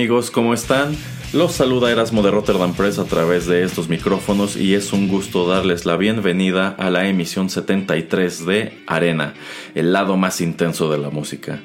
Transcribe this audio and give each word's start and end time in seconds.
Amigos, 0.00 0.30
¿cómo 0.30 0.54
están? 0.54 0.96
Los 1.34 1.52
saluda 1.52 1.90
Erasmo 1.90 2.22
de 2.22 2.30
Rotterdam 2.30 2.72
Press 2.72 2.98
a 2.98 3.04
través 3.04 3.44
de 3.44 3.64
estos 3.64 3.90
micrófonos 3.90 4.56
y 4.56 4.74
es 4.74 4.94
un 4.94 5.08
gusto 5.08 5.46
darles 5.46 5.84
la 5.84 5.98
bienvenida 5.98 6.68
a 6.70 6.88
la 6.88 7.06
emisión 7.06 7.50
73 7.50 8.46
de 8.46 8.82
Arena, 8.86 9.34
el 9.74 9.92
lado 9.92 10.16
más 10.16 10.40
intenso 10.40 10.90
de 10.90 10.96
la 10.96 11.10
música. 11.10 11.60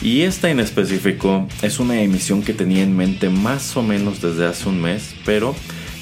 Y 0.00 0.22
esta 0.22 0.48
en 0.48 0.60
específico 0.60 1.46
es 1.60 1.78
una 1.78 2.00
emisión 2.00 2.42
que 2.42 2.54
tenía 2.54 2.82
en 2.82 2.96
mente 2.96 3.28
más 3.28 3.76
o 3.76 3.82
menos 3.82 4.22
desde 4.22 4.46
hace 4.46 4.66
un 4.66 4.80
mes, 4.80 5.14
pero 5.26 5.54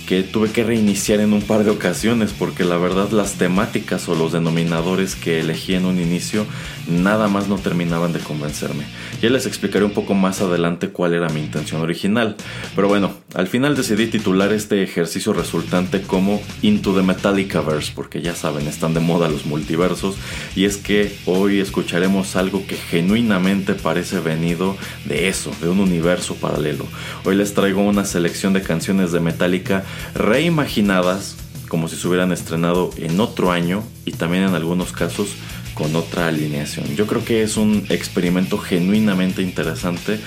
que 0.07 0.23
tuve 0.23 0.51
que 0.51 0.63
reiniciar 0.63 1.19
en 1.19 1.33
un 1.33 1.43
par 1.43 1.65
de 1.65 1.71
ocasiones 1.71 2.33
porque 2.39 2.65
la 2.65 2.77
verdad 2.77 3.11
las 3.11 3.35
temáticas 3.35 4.09
o 4.09 4.15
los 4.15 4.33
denominadores 4.33 5.17
que 5.17 5.41
elegí 5.41 5.75
en 5.75 5.87
un 5.87 5.99
inicio 5.99 6.47
nada 6.87 7.29
más 7.29 7.49
no 7.49 7.57
terminaban 7.57 8.13
de 8.13 8.21
convencerme. 8.21 8.85
Ya 9.21 9.31
les 9.31 9.47
explicaré 9.47 9.85
un 9.85 9.93
poco 9.93 10.15
más 10.15 10.41
adelante 10.41 10.89
cuál 10.89 11.15
era 11.15 11.29
mi 11.29 11.41
intención 11.41 11.81
original. 11.81 12.37
Pero 12.75 12.89
bueno, 12.89 13.13
al 13.35 13.47
final 13.47 13.77
decidí 13.77 14.07
titular 14.07 14.53
este 14.53 14.83
ejercicio 14.83 15.33
resultante 15.33 16.03
como 16.03 16.41
Into 16.63 16.95
the 16.95 17.03
Metallicaverse 17.03 17.93
porque 17.95 18.23
ya 18.23 18.35
saben, 18.35 18.67
están 18.67 18.95
de 18.95 19.01
moda 19.01 19.29
los 19.29 19.47
multiversos 19.47 20.17
y 20.57 20.65
es 20.65 20.77
que 20.77 21.17
hoy 21.27 21.61
escucharemos 21.61 22.37
algo 22.37 22.67
que 22.67 22.77
genuinamente 22.77 23.75
parece 23.75 24.21
venido 24.21 24.77
de 25.05 25.29
eso, 25.29 25.53
de 25.61 25.69
un 25.69 25.81
universo 25.81 26.35
paralelo. 26.37 26.87
Hoy 27.25 27.37
les 27.37 27.55
traigo 27.55 27.83
una 27.83 28.05
selección 28.05 28.53
de 28.53 28.63
canciones 28.63 29.13
de 29.13 29.21
Metallica 29.21 29.85
reimaginadas 30.15 31.37
como 31.69 31.89
si 31.89 31.97
se 31.97 32.07
hubieran 32.07 32.33
estrenado 32.33 32.91
en 32.99 33.19
otro 33.19 33.51
año 33.51 33.83
y 34.05 34.13
también 34.13 34.43
en 34.43 34.55
algunos 34.55 34.93
casos 34.93 35.29
con 35.75 35.95
otra 35.97 36.29
alineación. 36.29 36.95
Yo 36.97 37.07
creo 37.07 37.25
que 37.25 37.43
es 37.43 37.57
un 37.57 37.85
experimento 37.89 38.59
genuinamente 38.59 39.43
interesante, 39.43 40.19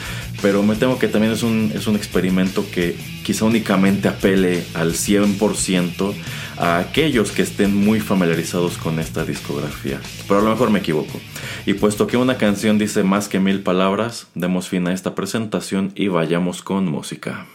pero 0.42 0.64
me 0.64 0.76
temo 0.76 1.00
que 1.00 1.08
también 1.08 1.34
es 1.34 1.44
un, 1.44 1.72
es 1.74 1.88
un 1.88 1.96
experimento 1.96 2.66
que 2.72 2.96
quizá 3.24 3.46
únicamente 3.46 4.08
apele 4.08 4.64
al 4.74 4.94
100% 4.94 6.14
a 6.58 6.80
aquellos 6.80 7.31
que 7.31 7.42
estén 7.42 7.75
muy 7.75 8.00
familiarizados 8.00 8.78
con 8.78 9.00
esta 9.00 9.25
discografía. 9.25 10.00
Pero 10.28 10.40
a 10.40 10.44
lo 10.44 10.50
mejor 10.50 10.69
me 10.69 10.80
equivoco. 10.80 11.19
Y 11.66 11.74
puesto 11.74 12.08
que 12.08 12.18
una 12.18 12.38
canción 12.38 12.78
dice 12.78 13.03
más 13.03 13.28
que 13.28 13.40
mil 13.40 13.62
palabras, 13.62 14.28
demos 14.36 14.69
fin 14.69 14.88
a 14.88 14.94
esta 14.94 15.16
presentación 15.16 15.92
y 15.96 16.08
vayamos 16.08 16.62
con 16.62 16.86
música. 16.86 17.46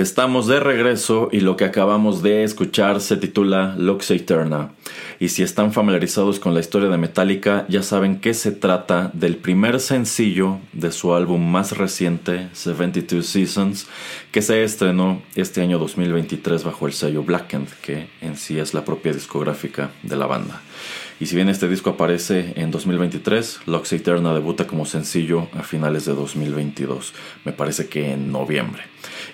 Estamos 0.00 0.46
de 0.46 0.60
regreso 0.60 1.28
y 1.30 1.40
lo 1.40 1.58
que 1.58 1.66
acabamos 1.66 2.22
de 2.22 2.42
escuchar 2.42 3.02
se 3.02 3.18
titula 3.18 3.74
Lux 3.76 4.10
Eterna. 4.10 4.70
Y 5.22 5.28
si 5.28 5.42
están 5.42 5.74
familiarizados 5.74 6.40
con 6.40 6.54
la 6.54 6.60
historia 6.60 6.88
de 6.88 6.96
Metallica, 6.96 7.66
ya 7.68 7.82
saben 7.82 8.20
que 8.20 8.32
se 8.32 8.52
trata 8.52 9.10
del 9.12 9.36
primer 9.36 9.78
sencillo 9.78 10.60
de 10.72 10.90
su 10.92 11.12
álbum 11.12 11.46
más 11.46 11.76
reciente, 11.76 12.48
72 12.54 13.26
Seasons, 13.26 13.86
que 14.32 14.40
se 14.40 14.64
estrenó 14.64 15.20
este 15.34 15.60
año 15.60 15.78
2023 15.78 16.64
bajo 16.64 16.86
el 16.86 16.94
sello 16.94 17.22
Blackened, 17.22 17.68
que 17.82 18.08
en 18.22 18.38
sí 18.38 18.58
es 18.58 18.72
la 18.72 18.86
propia 18.86 19.12
discográfica 19.12 19.90
de 20.02 20.16
la 20.16 20.24
banda. 20.24 20.62
Y 21.20 21.26
si 21.26 21.36
bien 21.36 21.50
este 21.50 21.68
disco 21.68 21.90
aparece 21.90 22.54
en 22.56 22.70
2023, 22.70 23.60
Lux 23.66 23.92
Eterna 23.92 24.32
debuta 24.32 24.66
como 24.66 24.86
sencillo 24.86 25.48
a 25.52 25.62
finales 25.62 26.06
de 26.06 26.14
2022, 26.14 27.12
me 27.44 27.52
parece 27.52 27.88
que 27.88 28.12
en 28.12 28.32
noviembre. 28.32 28.84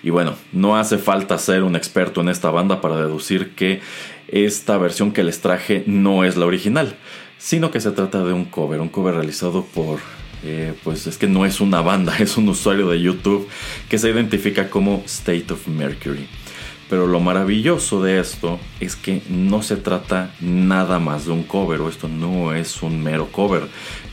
Y 0.03 0.09
bueno, 0.09 0.35
no 0.51 0.75
hace 0.77 0.97
falta 0.97 1.37
ser 1.37 1.63
un 1.63 1.77
experto 1.77 2.19
en 2.19 2.27
esta 2.27 2.49
banda 2.49 2.81
para 2.81 2.97
deducir 2.97 3.55
que 3.55 3.79
esta 4.27 4.77
versión 4.77 5.11
que 5.11 5.23
les 5.23 5.41
traje 5.41 5.83
no 5.85 6.23
es 6.23 6.37
la 6.37 6.45
original, 6.45 6.95
sino 7.37 7.71
que 7.71 7.79
se 7.79 7.91
trata 7.91 8.23
de 8.23 8.33
un 8.33 8.45
cover, 8.45 8.81
un 8.81 8.89
cover 8.89 9.15
realizado 9.15 9.63
por 9.63 9.99
eh, 10.43 10.73
pues 10.83 11.07
es 11.07 11.17
que 11.17 11.27
no 11.27 11.45
es 11.45 11.59
una 11.59 11.81
banda, 11.81 12.15
es 12.19 12.37
un 12.37 12.47
usuario 12.49 12.87
de 12.89 13.01
YouTube 13.01 13.47
que 13.89 13.97
se 13.97 14.09
identifica 14.09 14.69
como 14.69 15.03
State 15.05 15.51
of 15.51 15.67
Mercury. 15.67 16.27
Pero 16.89 17.05
lo 17.05 17.19
maravilloso 17.19 18.01
de 18.01 18.19
esto 18.19 18.59
es 18.79 18.95
que 18.95 19.21
no 19.29 19.61
se 19.61 19.75
trata 19.75 20.33
nada 20.39 20.99
más 20.99 21.25
de 21.25 21.31
un 21.31 21.43
cover, 21.43 21.81
o 21.81 21.89
esto 21.89 22.07
no 22.07 22.53
es 22.53 22.81
un 22.81 23.03
mero 23.03 23.27
cover. 23.29 23.63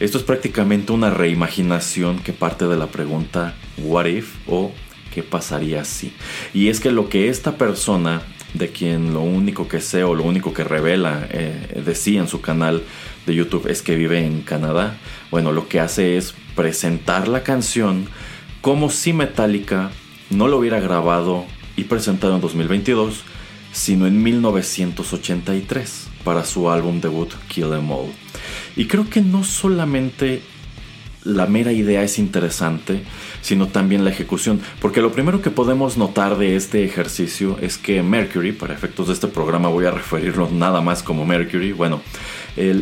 Esto 0.01 0.19
es 0.19 0.25
prácticamente 0.25 0.91
una 0.91 1.11
reimaginación 1.11 2.19
que 2.19 2.33
parte 2.33 2.67
de 2.67 2.77
la 2.77 2.89
pregunta 2.89 3.55
What 3.79 4.07
if 4.07 4.35
o 4.49 4.73
¿qué 5.15 5.23
pasaría 5.23 5.85
si? 5.85 6.13
Y 6.53 6.69
es 6.69 6.81
que 6.81 6.91
lo 6.91 7.09
que 7.09 7.29
esta 7.29 7.57
persona, 7.57 8.23
de 8.55 8.71
quien 8.71 9.13
lo 9.13 9.21
único 9.21 9.69
que 9.69 9.81
sé 9.81 10.05
o 10.05 10.15
lo 10.15 10.25
único 10.25 10.55
que 10.55 10.65
revela 10.65 11.27
eh, 11.31 11.83
decía 11.85 12.21
en 12.21 12.29
su 12.29 12.41
canal 12.41 12.83
de 13.27 13.35
YouTube 13.35 13.67
es 13.69 13.83
que 13.83 13.97
vive 13.97 14.25
en 14.25 14.43
Canadá, 14.43 14.97
bueno, 15.31 15.53
lo 15.53 15.69
que 15.69 15.81
hace 15.81 16.17
es 16.17 16.35
presentar 16.55 17.29
la 17.29 17.43
canción 17.43 18.07
como 18.61 18.91
si 18.91 19.13
Metallica 19.13 19.91
no 20.31 20.49
lo 20.49 20.59
hubiera 20.59 20.81
grabado 20.81 21.45
y 21.77 21.85
presentado 21.85 22.35
en 22.35 22.41
2022, 22.41 23.23
sino 23.73 24.07
en 24.07 24.23
1983 24.23 26.09
para 26.25 26.45
su 26.45 26.71
álbum 26.71 27.01
debut 27.01 27.33
Kill 27.49 27.73
Em 27.73 27.91
All. 27.91 28.13
Y 28.77 28.87
creo 28.87 29.11
que 29.11 29.21
no 29.21 29.45
solamente 29.45 30.43
la 31.25 31.47
mera 31.47 31.73
idea 31.73 32.03
es 32.03 32.19
interesante, 32.19 33.03
sino 33.45 33.69
también 33.69 34.05
la 34.05 34.11
ejecución. 34.11 34.61
Porque 34.81 35.03
lo 35.03 35.13
primero 35.13 35.43
que 35.43 35.51
podemos 35.51 35.99
notar 35.99 36.39
de 36.39 36.57
este 36.57 36.83
ejercicio 36.83 37.59
es 37.61 37.77
que 37.77 38.03
Mercury, 38.03 38.53
para 38.53 38.73
efectos 38.73 39.09
de 39.09 39.13
este 39.13 39.29
programa 39.29 39.69
voy 39.69 39.85
a 39.85 39.91
referirlo 39.91 40.49
nada 40.51 40.81
más 40.81 41.03
como 41.03 41.27
Mercury, 41.27 41.73
bueno, 41.73 42.01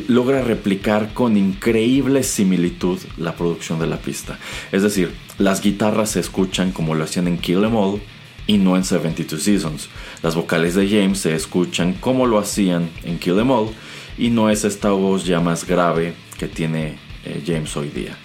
logra 0.07 0.41
replicar 0.43 1.13
con 1.15 1.37
increíble 1.37 2.23
similitud 2.23 3.01
la 3.17 3.35
producción 3.35 3.81
de 3.81 3.89
la 3.89 3.97
pista. 3.97 4.39
Es 4.71 4.85
decir, 4.85 5.13
las 5.37 5.61
guitarras 5.61 6.11
se 6.11 6.21
escuchan 6.21 6.71
como 6.71 6.95
lo 6.95 7.03
hacían 7.03 7.27
en 7.27 7.39
Kill 7.39 7.65
Em 7.65 7.75
All 7.75 8.01
y 8.47 8.59
no 8.59 8.77
en 8.77 8.85
72 8.85 9.43
Seasons. 9.43 9.89
Las 10.23 10.37
vocales 10.37 10.77
de 10.77 10.89
James 10.89 11.19
se 11.19 11.35
escuchan 11.35 11.95
como 11.95 12.27
lo 12.27 12.39
hacían 12.39 12.89
en 13.03 13.19
Kill 13.19 13.41
Em 13.41 13.51
All 13.51 13.71
y 14.17 14.31
no 14.31 14.49
es 14.49 14.63
esta 14.63 14.93
voz 14.93 15.25
ya 15.25 15.41
más 15.41 15.67
grave 15.67 16.15
que 16.39 16.47
tiene 16.47 16.99
eh, 17.25 17.43
James 17.45 17.77
hoy 17.77 17.89
día. 17.89 18.17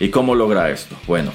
¿Y 0.00 0.08
cómo 0.08 0.34
logra 0.34 0.70
esto? 0.70 0.96
Bueno, 1.06 1.32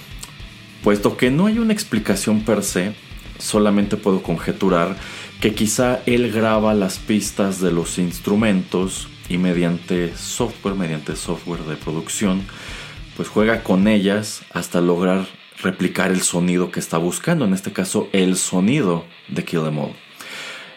puesto 0.84 1.18
que 1.18 1.32
no 1.32 1.48
hay 1.48 1.60
una 1.60 1.74
explicación 1.74 2.42
per 2.42 2.64
se, 2.64 2.94
solamente 3.38 3.98
puedo 3.98 4.22
conjeturar 4.22 4.96
que 5.40 5.54
quizá 5.54 6.02
él 6.06 6.32
graba 6.32 6.74
las 6.74 7.00
pistas 7.00 7.62
de 7.62 7.72
los 7.72 7.98
instrumentos 7.98 9.08
y 9.30 9.38
mediante 9.38 10.16
software, 10.16 10.76
mediante 10.76 11.16
software 11.16 11.64
de 11.64 11.76
producción, 11.76 12.44
pues 13.16 13.30
juega 13.30 13.64
con 13.64 13.88
ellas 13.88 14.42
hasta 14.52 14.82
lograr 14.82 15.28
replicar 15.62 16.12
el 16.12 16.22
sonido 16.22 16.72
que 16.72 16.80
está 16.80 16.98
buscando, 16.98 17.46
en 17.46 17.54
este 17.54 17.72
caso 17.72 18.10
el 18.12 18.38
sonido 18.38 19.06
de 19.28 19.44
Kill 19.44 19.66
Em 19.66 19.78
All. 19.78 19.94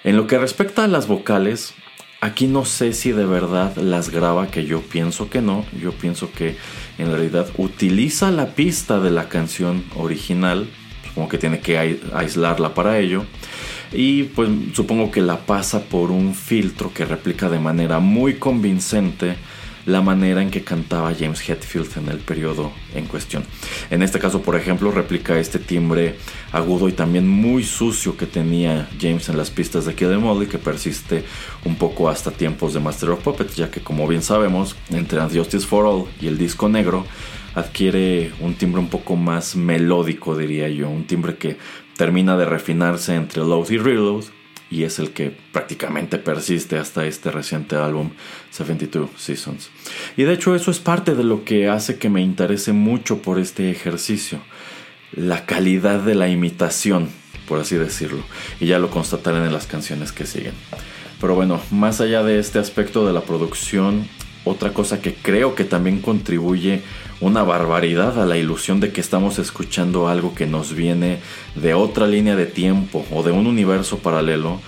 En 0.04 0.16
lo 0.16 0.26
que 0.26 0.38
respecta 0.38 0.84
a 0.84 0.88
las 0.88 1.06
vocales, 1.06 1.74
aquí 2.20 2.46
no 2.46 2.64
sé 2.64 2.92
si 2.92 3.12
de 3.12 3.24
verdad 3.24 3.76
las 3.76 4.10
graba, 4.10 4.48
que 4.48 4.64
yo 4.64 4.80
pienso 4.80 5.30
que 5.30 5.40
no, 5.40 5.64
yo 5.80 5.92
pienso 5.92 6.32
que 6.32 6.56
en 6.98 7.10
realidad 7.10 7.48
utiliza 7.56 8.30
la 8.30 8.54
pista 8.54 9.00
de 9.00 9.10
la 9.10 9.28
canción 9.28 9.84
original, 9.96 10.68
supongo 11.08 11.28
que 11.28 11.38
tiene 11.38 11.60
que 11.60 11.98
aislarla 12.14 12.74
para 12.74 12.98
ello, 12.98 13.24
y 13.92 14.24
pues 14.24 14.48
supongo 14.72 15.10
que 15.10 15.20
la 15.20 15.38
pasa 15.46 15.84
por 15.84 16.10
un 16.10 16.34
filtro 16.34 16.92
que 16.92 17.04
replica 17.04 17.48
de 17.48 17.58
manera 17.58 17.98
muy 17.98 18.34
convincente 18.34 19.36
la 19.86 20.00
manera 20.00 20.42
en 20.42 20.50
que 20.50 20.62
cantaba 20.62 21.14
James 21.18 21.48
Hetfield 21.48 21.98
en 21.98 22.08
el 22.08 22.18
periodo 22.18 22.72
en 22.94 23.06
cuestión. 23.06 23.44
En 23.90 24.02
este 24.02 24.18
caso, 24.18 24.42
por 24.42 24.56
ejemplo, 24.56 24.90
replica 24.90 25.38
este 25.38 25.58
timbre 25.58 26.16
agudo 26.52 26.88
y 26.88 26.92
también 26.92 27.28
muy 27.28 27.64
sucio 27.64 28.16
que 28.16 28.26
tenía 28.26 28.88
James 29.00 29.28
en 29.28 29.36
las 29.36 29.50
pistas 29.50 29.84
de 29.86 29.94
Kill 29.94 30.12
Em 30.12 30.24
All 30.24 30.42
y 30.42 30.46
que 30.46 30.58
persiste 30.58 31.24
un 31.64 31.76
poco 31.76 32.08
hasta 32.08 32.30
tiempos 32.30 32.74
de 32.74 32.80
Master 32.80 33.10
of 33.10 33.22
Puppets, 33.22 33.56
ya 33.56 33.70
que 33.70 33.80
como 33.80 34.06
bien 34.06 34.22
sabemos, 34.22 34.76
entre 34.90 35.20
Justice 35.20 35.66
for 35.66 35.86
All 35.86 36.04
y 36.20 36.26
el 36.26 36.38
disco 36.38 36.68
negro, 36.68 37.06
adquiere 37.54 38.32
un 38.40 38.54
timbre 38.54 38.80
un 38.80 38.88
poco 38.88 39.16
más 39.16 39.56
melódico, 39.56 40.36
diría 40.36 40.68
yo, 40.68 40.88
un 40.88 41.06
timbre 41.06 41.36
que 41.36 41.58
termina 41.96 42.36
de 42.36 42.46
refinarse 42.46 43.14
entre 43.14 43.42
Load 43.42 43.70
y 43.70 43.78
Reload 43.78 44.24
y 44.72 44.84
es 44.84 44.98
el 44.98 45.10
que 45.10 45.36
prácticamente 45.52 46.16
persiste 46.16 46.78
hasta 46.78 47.04
este 47.04 47.30
reciente 47.30 47.76
álbum 47.76 48.12
72 48.50 49.10
Seasons. 49.18 49.70
Y 50.16 50.22
de 50.22 50.32
hecho 50.32 50.54
eso 50.54 50.70
es 50.70 50.78
parte 50.78 51.14
de 51.14 51.24
lo 51.24 51.44
que 51.44 51.68
hace 51.68 51.98
que 51.98 52.08
me 52.08 52.22
interese 52.22 52.72
mucho 52.72 53.20
por 53.20 53.38
este 53.38 53.70
ejercicio, 53.70 54.40
la 55.12 55.44
calidad 55.44 56.00
de 56.00 56.14
la 56.14 56.28
imitación, 56.28 57.10
por 57.46 57.60
así 57.60 57.76
decirlo, 57.76 58.22
y 58.60 58.66
ya 58.66 58.78
lo 58.78 58.88
constatarán 58.88 59.44
en 59.44 59.52
las 59.52 59.66
canciones 59.66 60.10
que 60.10 60.24
siguen. 60.24 60.54
Pero 61.20 61.34
bueno, 61.34 61.60
más 61.70 62.00
allá 62.00 62.22
de 62.22 62.38
este 62.38 62.58
aspecto 62.58 63.06
de 63.06 63.12
la 63.12 63.20
producción, 63.20 64.08
otra 64.44 64.72
cosa 64.72 65.02
que 65.02 65.12
creo 65.12 65.54
que 65.54 65.64
también 65.64 66.00
contribuye 66.00 66.82
una 67.22 67.44
barbaridad 67.44 68.20
a 68.20 68.26
la 68.26 68.36
ilusión 68.36 68.80
de 68.80 68.92
que 68.92 69.00
estamos 69.00 69.38
escuchando 69.38 70.08
algo 70.08 70.34
que 70.34 70.46
nos 70.46 70.74
viene 70.74 71.20
de 71.54 71.72
otra 71.72 72.08
línea 72.08 72.34
de 72.34 72.46
tiempo 72.46 73.06
o 73.12 73.22
de 73.22 73.30
un 73.30 73.46
universo 73.46 73.98
paralelo, 73.98 74.60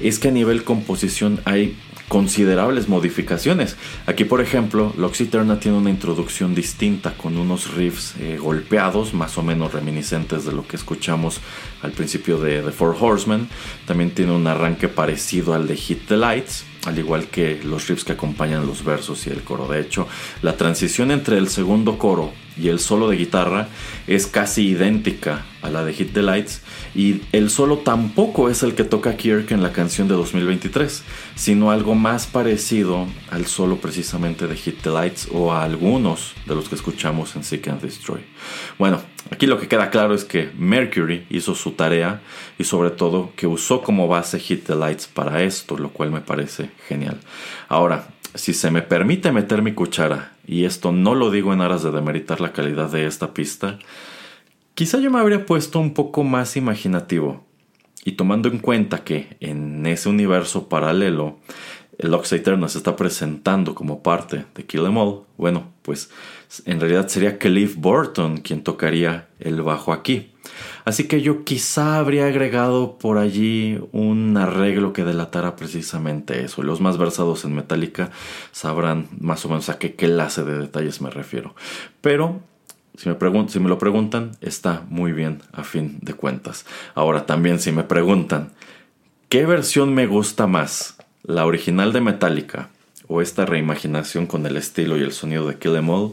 es 0.00 0.18
que 0.18 0.28
a 0.28 0.32
nivel 0.32 0.64
composición 0.64 1.40
hay 1.44 1.76
considerables 2.08 2.88
modificaciones. 2.88 3.76
Aquí, 4.06 4.24
por 4.24 4.40
ejemplo, 4.40 4.92
Loxiterna 4.98 5.60
tiene 5.60 5.78
una 5.78 5.90
introducción 5.90 6.56
distinta 6.56 7.12
con 7.16 7.38
unos 7.38 7.74
riffs 7.74 8.16
eh, 8.18 8.38
golpeados, 8.40 9.14
más 9.14 9.38
o 9.38 9.44
menos 9.44 9.72
reminiscentes 9.72 10.44
de 10.44 10.50
lo 10.50 10.66
que 10.66 10.74
escuchamos 10.74 11.40
al 11.80 11.92
principio 11.92 12.38
de 12.38 12.62
The 12.62 12.72
Four 12.72 12.96
Horsemen. 12.98 13.48
También 13.86 14.10
tiene 14.10 14.32
un 14.32 14.48
arranque 14.48 14.88
parecido 14.88 15.54
al 15.54 15.68
de 15.68 15.76
Hit 15.76 16.08
the 16.08 16.16
Lights 16.16 16.64
al 16.86 16.98
igual 16.98 17.28
que 17.28 17.60
los 17.62 17.88
riffs 17.88 18.04
que 18.04 18.12
acompañan 18.12 18.66
los 18.66 18.84
versos 18.84 19.26
y 19.26 19.30
el 19.30 19.42
coro. 19.42 19.68
De 19.68 19.80
hecho, 19.80 20.08
la 20.42 20.56
transición 20.56 21.10
entre 21.10 21.38
el 21.38 21.48
segundo 21.48 21.98
coro 21.98 22.32
y 22.60 22.68
el 22.68 22.78
solo 22.78 23.08
de 23.08 23.16
guitarra 23.16 23.68
es 24.06 24.26
casi 24.26 24.68
idéntica 24.68 25.44
a 25.62 25.70
la 25.70 25.84
de 25.84 25.92
Hit 25.92 26.12
the 26.12 26.22
Lights 26.22 26.62
y 26.94 27.22
el 27.32 27.50
solo 27.50 27.78
tampoco 27.78 28.48
es 28.48 28.62
el 28.62 28.74
que 28.74 28.84
toca 28.84 29.16
Kirk 29.16 29.50
en 29.52 29.62
la 29.62 29.72
canción 29.72 30.08
de 30.08 30.14
2023, 30.14 31.02
sino 31.34 31.70
algo 31.70 31.94
más 31.94 32.26
parecido 32.26 33.06
al 33.30 33.46
solo 33.46 33.76
precisamente 33.76 34.46
de 34.46 34.56
Hit 34.56 34.82
the 34.82 34.90
Lights 34.90 35.28
o 35.32 35.52
a 35.52 35.64
algunos 35.64 36.34
de 36.46 36.54
los 36.54 36.68
que 36.68 36.74
escuchamos 36.74 37.36
en 37.36 37.44
Seek 37.44 37.68
and 37.68 37.80
Destroy. 37.80 38.20
Bueno, 38.78 39.00
aquí 39.30 39.46
lo 39.46 39.58
que 39.58 39.68
queda 39.68 39.90
claro 39.90 40.14
es 40.14 40.24
que 40.24 40.50
Mercury 40.58 41.26
hizo 41.30 41.54
su 41.54 41.72
tarea 41.72 42.20
y 42.58 42.64
sobre 42.64 42.90
todo 42.90 43.32
que 43.36 43.46
usó 43.46 43.82
como 43.82 44.08
base 44.08 44.38
Hit 44.38 44.66
the 44.66 44.74
Lights 44.74 45.06
para 45.06 45.42
esto, 45.42 45.78
lo 45.78 45.90
cual 45.90 46.10
me 46.10 46.20
parece 46.20 46.70
genial. 46.88 47.20
Ahora, 47.68 48.08
si 48.34 48.54
se 48.54 48.70
me 48.70 48.82
permite 48.82 49.32
meter 49.32 49.62
mi 49.62 49.72
cuchara, 49.72 50.32
y 50.50 50.64
esto 50.64 50.90
no 50.90 51.14
lo 51.14 51.30
digo 51.30 51.52
en 51.52 51.60
aras 51.60 51.84
de 51.84 51.92
demeritar 51.92 52.40
la 52.40 52.52
calidad 52.52 52.90
de 52.90 53.06
esta 53.06 53.32
pista, 53.32 53.78
quizá 54.74 54.98
yo 54.98 55.08
me 55.08 55.20
habría 55.20 55.46
puesto 55.46 55.78
un 55.78 55.94
poco 55.94 56.24
más 56.24 56.56
imaginativo. 56.56 57.46
Y 58.04 58.12
tomando 58.12 58.48
en 58.48 58.58
cuenta 58.58 59.04
que 59.04 59.36
en 59.38 59.86
ese 59.86 60.08
universo 60.08 60.68
paralelo 60.68 61.38
el 61.98 62.12
Ox 62.14 62.32
Eterna 62.32 62.68
se 62.68 62.78
está 62.78 62.96
presentando 62.96 63.76
como 63.76 64.02
parte 64.02 64.44
de 64.56 64.64
Kill 64.64 64.86
Em 64.86 64.96
All, 64.96 65.20
bueno, 65.36 65.70
pues 65.82 66.10
en 66.64 66.80
realidad 66.80 67.06
sería 67.06 67.38
Cliff 67.38 67.76
Burton 67.76 68.38
quien 68.38 68.64
tocaría 68.64 69.28
el 69.38 69.62
bajo 69.62 69.92
aquí. 69.92 70.29
Así 70.84 71.04
que 71.08 71.20
yo 71.20 71.44
quizá 71.44 71.98
habría 71.98 72.26
agregado 72.26 72.98
por 72.98 73.18
allí 73.18 73.78
un 73.92 74.36
arreglo 74.36 74.92
que 74.92 75.04
delatara 75.04 75.56
precisamente 75.56 76.44
eso. 76.44 76.62
Los 76.62 76.80
más 76.80 76.98
versados 76.98 77.44
en 77.44 77.54
Metallica 77.54 78.10
sabrán 78.52 79.08
más 79.18 79.44
o 79.44 79.48
menos 79.48 79.68
a 79.68 79.78
qué 79.78 79.94
clase 79.94 80.44
de 80.44 80.58
detalles 80.58 81.00
me 81.00 81.10
refiero. 81.10 81.54
Pero 82.00 82.40
Si 82.96 83.08
me, 83.08 83.16
si 83.48 83.60
me 83.60 83.68
lo 83.68 83.78
preguntan, 83.78 84.32
está 84.40 84.82
muy 84.90 85.12
bien 85.12 85.40
a 85.52 85.64
fin 85.64 85.98
de 86.02 86.12
cuentas. 86.12 86.66
Ahora 86.94 87.24
también 87.24 87.58
si 87.58 87.72
me 87.72 87.84
preguntan, 87.84 88.50
¿qué 89.30 89.46
versión 89.46 89.94
me 89.94 90.06
gusta 90.06 90.46
más? 90.46 90.96
¿La 91.22 91.46
original 91.46 91.92
de 91.92 92.00
Metallica 92.02 92.68
o 93.08 93.22
esta 93.22 93.46
reimaginación 93.46 94.26
con 94.26 94.44
el 94.44 94.56
estilo 94.56 94.98
y 94.98 95.02
el 95.02 95.12
sonido 95.12 95.46
de 95.46 95.56
Kill 95.56 95.76
Em 95.76 95.88
All? 95.88 96.12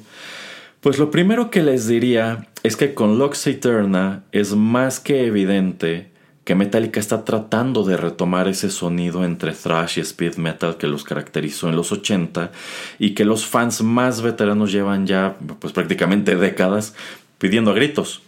Pues 0.88 1.00
lo 1.00 1.12
primero 1.12 1.52
que 1.52 1.64
les 1.64 1.86
diría 1.86 2.48
es 2.64 2.78
que 2.78 2.94
con 2.94 3.20
Lux 3.20 3.46
Eterna 3.46 4.24
es 4.32 4.56
más 4.56 5.02
que 5.02 5.26
evidente 5.26 6.12
que 6.46 6.56
Metallica 6.56 7.02
está 7.02 7.26
tratando 7.26 7.84
de 7.84 7.98
retomar 7.98 8.48
ese 8.48 8.70
sonido 8.70 9.26
entre 9.26 9.52
thrash 9.52 9.98
y 9.98 10.00
speed 10.00 10.38
metal 10.38 10.78
que 10.78 10.88
los 10.88 11.04
caracterizó 11.04 11.68
en 11.68 11.76
los 11.76 11.92
80 11.92 12.54
y 13.00 13.16
que 13.16 13.26
los 13.26 13.46
fans 13.46 13.82
más 13.82 14.22
veteranos 14.22 14.72
llevan 14.72 15.06
ya 15.06 15.36
pues 15.60 15.74
prácticamente 15.74 16.38
décadas 16.38 16.96
pidiendo 17.38 17.72
a 17.72 17.74
gritos. 17.74 18.22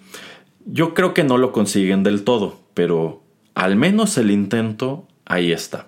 Yo 0.66 0.94
creo 0.94 1.14
que 1.14 1.24
no 1.24 1.38
lo 1.38 1.54
consiguen 1.54 2.04
del 2.04 2.26
todo, 2.26 2.60
pero 2.74 3.24
al 3.56 3.78
menos 3.78 4.18
el 4.18 4.32
intento 4.32 5.08
ahí 5.24 5.54
está. 5.54 5.88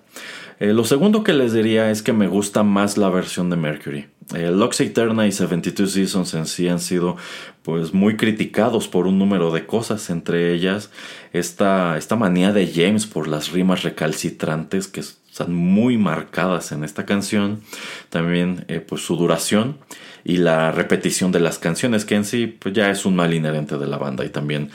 Eh, 0.62 0.72
lo 0.72 0.84
segundo 0.84 1.24
que 1.24 1.32
les 1.32 1.52
diría 1.52 1.90
es 1.90 2.02
que 2.02 2.12
me 2.12 2.28
gusta 2.28 2.62
más 2.62 2.96
la 2.96 3.10
versión 3.10 3.50
de 3.50 3.56
Mercury. 3.56 4.06
Eh, 4.32 4.52
Lux 4.52 4.80
Eterna 4.80 5.26
y 5.26 5.32
72 5.32 5.90
Seasons 5.90 6.34
en 6.34 6.46
sí 6.46 6.68
han 6.68 6.78
sido 6.78 7.16
pues 7.64 7.92
muy 7.92 8.16
criticados 8.16 8.86
por 8.86 9.08
un 9.08 9.18
número 9.18 9.50
de 9.50 9.66
cosas, 9.66 10.08
entre 10.08 10.54
ellas 10.54 10.92
esta, 11.32 11.98
esta 11.98 12.14
manía 12.14 12.52
de 12.52 12.70
James 12.72 13.06
por 13.06 13.26
las 13.26 13.50
rimas 13.50 13.82
recalcitrantes 13.82 14.86
que 14.86 15.00
están 15.00 15.52
muy 15.52 15.98
marcadas 15.98 16.70
en 16.70 16.84
esta 16.84 17.06
canción, 17.06 17.60
también 18.08 18.64
eh, 18.68 18.78
pues 18.78 19.04
su 19.04 19.16
duración 19.16 19.78
y 20.22 20.36
la 20.36 20.70
repetición 20.70 21.32
de 21.32 21.40
las 21.40 21.58
canciones 21.58 22.04
que 22.04 22.14
en 22.14 22.24
sí 22.24 22.46
pues 22.46 22.72
ya 22.72 22.88
es 22.88 23.04
un 23.04 23.16
mal 23.16 23.34
inherente 23.34 23.78
de 23.78 23.88
la 23.88 23.98
banda 23.98 24.24
y 24.24 24.28
también 24.28 24.70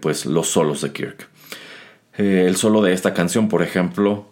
pues 0.00 0.26
los 0.26 0.48
solos 0.48 0.80
de 0.80 0.92
Kirk. 0.92 1.28
el 2.16 2.56
solo 2.56 2.82
de 2.82 2.92
esta 2.92 3.14
canción, 3.14 3.48
por 3.48 3.62
ejemplo, 3.62 4.26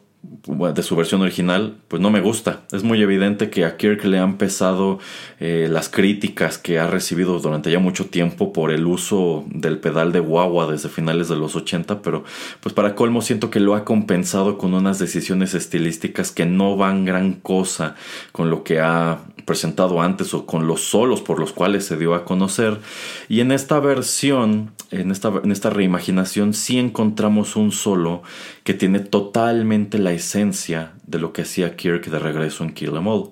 de 0.46 0.82
su 0.82 0.96
versión 0.96 1.23
original, 1.23 1.76
pues 1.88 2.00
no 2.00 2.11
me 2.11 2.20
gusta. 2.20 2.62
Es 2.73 2.82
muy 2.82 3.02
evidente 3.02 3.50
que 3.50 3.64
a 3.64 3.76
Kirk 3.76 4.04
le 4.04 4.18
han 4.18 4.38
pesado 4.38 4.99
eh, 5.38 5.68
las 5.70 5.88
críticas 5.88 6.58
que 6.58 6.78
ha 6.78 6.88
recibido 6.88 7.38
durante 7.38 7.70
ya 7.70 7.78
mucho 7.78 8.06
tiempo 8.06 8.52
por 8.52 8.70
el 8.70 8.87
uso 8.87 9.44
del 9.49 9.78
pedal 9.78 10.12
de 10.12 10.20
guagua 10.20 10.70
desde 10.70 10.88
finales 10.88 11.28
de 11.28 11.37
los 11.37 11.54
80, 11.56 12.02
pero 12.02 12.25
pues 12.61 12.75
para 12.75 12.94
colmo 12.94 13.23
siento 13.23 13.50
que 13.50 13.61
lo 13.61 13.75
ha 13.75 13.85
compensado 13.85 14.58
con 14.58 14.75
unas 14.75 14.99
decisiones 14.99 15.54
estilísticas 15.54 16.32
que 16.32 16.46
no 16.46 16.76
van 16.76 17.04
gran 17.04 17.35
cosa 17.35 17.94
con 18.32 18.50
lo 18.50 18.64
que 18.64 18.80
ha 18.80 19.20
presentado 19.44 20.02
antes 20.02 20.35
o 20.35 20.44
con 20.44 20.66
los 20.66 20.82
solos 20.82 21.23
por 21.23 21.38
los 21.38 21.52
cuales 21.52 21.87
se 21.87 21.96
dio 21.96 22.14
a 22.14 22.25
conocer. 22.25 22.80
Y 23.28 23.40
en 23.40 23.52
esta 23.52 23.78
versión, 23.80 24.73
en 24.90 25.11
esta, 25.11 25.32
en 25.42 25.52
esta 25.52 25.70
reimaginación, 25.70 26.52
sí 26.52 26.78
encontramos 26.78 27.56
un 27.56 27.70
solo 27.73 28.23
que 28.66 28.75
tiene 28.75 28.99
totalmente 28.99 29.96
la 29.96 30.11
esencia 30.11 30.90
de 31.06 31.20
lo 31.20 31.32
que 31.32 31.42
hacía 31.42 31.76
Kirk 31.76 32.06
de 32.06 32.18
regreso 32.18 32.64
en 32.64 32.73
Kill 32.73 32.96
Em 32.96 33.06
All. 33.06 33.30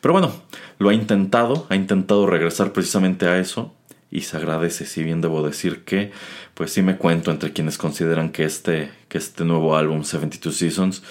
Pero 0.00 0.12
bueno, 0.12 0.32
lo 0.80 0.88
ha 0.88 0.92
intentado, 0.92 1.68
ha 1.70 1.76
intentado 1.76 2.26
regresar 2.26 2.72
precisamente 2.72 3.26
a 3.26 3.38
eso 3.38 3.72
y 4.10 4.22
se 4.22 4.36
agradece, 4.36 4.84
si 4.84 5.04
bien 5.04 5.20
debo 5.20 5.46
decir 5.46 5.84
que 5.84 6.10
pues 6.54 6.72
sí 6.72 6.82
me 6.82 6.96
cuento 6.96 7.30
entre 7.30 7.52
quienes 7.52 7.78
consideran 7.78 8.30
que 8.32 8.42
este, 8.42 8.90
que 9.06 9.18
este 9.18 9.44
nuevo 9.44 9.76
álbum 9.76 10.02
72 10.02 10.56
Seasons 10.56 11.04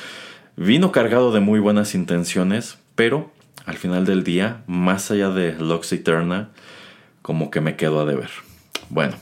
vino 0.57 0.91
cargado 0.91 1.31
de 1.31 1.39
muy 1.39 1.61
buenas 1.61 1.95
intenciones, 1.95 2.77
pero 2.95 3.31
al 3.65 3.77
final 3.77 4.03
del 4.03 4.25
día, 4.25 4.63
más 4.67 5.11
allá 5.11 5.29
de 5.29 5.53
Lux 5.53 5.93
Eterna, 5.93 6.49
como 7.21 7.49
que 7.49 7.61
me 7.61 7.77
quedo 7.77 8.01
a 8.01 8.05
deber. 8.05 8.31
Bueno, 8.89 9.15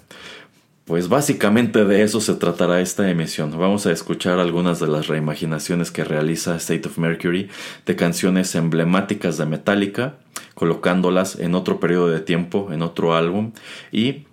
pues 0.90 1.08
básicamente 1.08 1.86
de 1.86 2.02
eso 2.02 2.20
se 2.20 2.34
tratará 2.34 2.82
esta 2.82 3.12
emisión. 3.12 3.56
Vamos 3.56 3.86
a 3.86 3.92
escuchar 3.92 4.40
algunas 4.40 4.80
de 4.80 4.88
las 4.88 5.06
reimaginaciones 5.06 5.92
que 5.92 6.04
realiza 6.04 6.56
State 6.56 6.88
of 6.88 6.98
Mercury 6.98 7.48
de 7.86 7.96
canciones 7.96 8.56
emblemáticas 8.56 9.38
de 9.38 9.46
Metallica, 9.46 10.16
colocándolas 10.56 11.38
en 11.38 11.54
otro 11.54 11.80
periodo 11.80 12.10
de 12.10 12.22
tiempo, 12.22 12.70
en 12.72 12.82
otro 12.82 13.14
álbum 13.14 13.52
y 13.92 14.26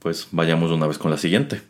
pues 0.00 0.26
vayamos 0.32 0.72
una 0.72 0.88
vez 0.88 0.98
con 0.98 1.12
la 1.12 1.18
siguiente. 1.18 1.62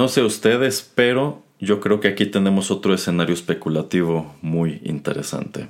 No 0.00 0.08
sé 0.08 0.22
ustedes, 0.22 0.90
pero 0.94 1.42
yo 1.58 1.78
creo 1.78 2.00
que 2.00 2.08
aquí 2.08 2.24
tenemos 2.24 2.70
otro 2.70 2.94
escenario 2.94 3.34
especulativo 3.34 4.34
muy 4.40 4.80
interesante. 4.82 5.68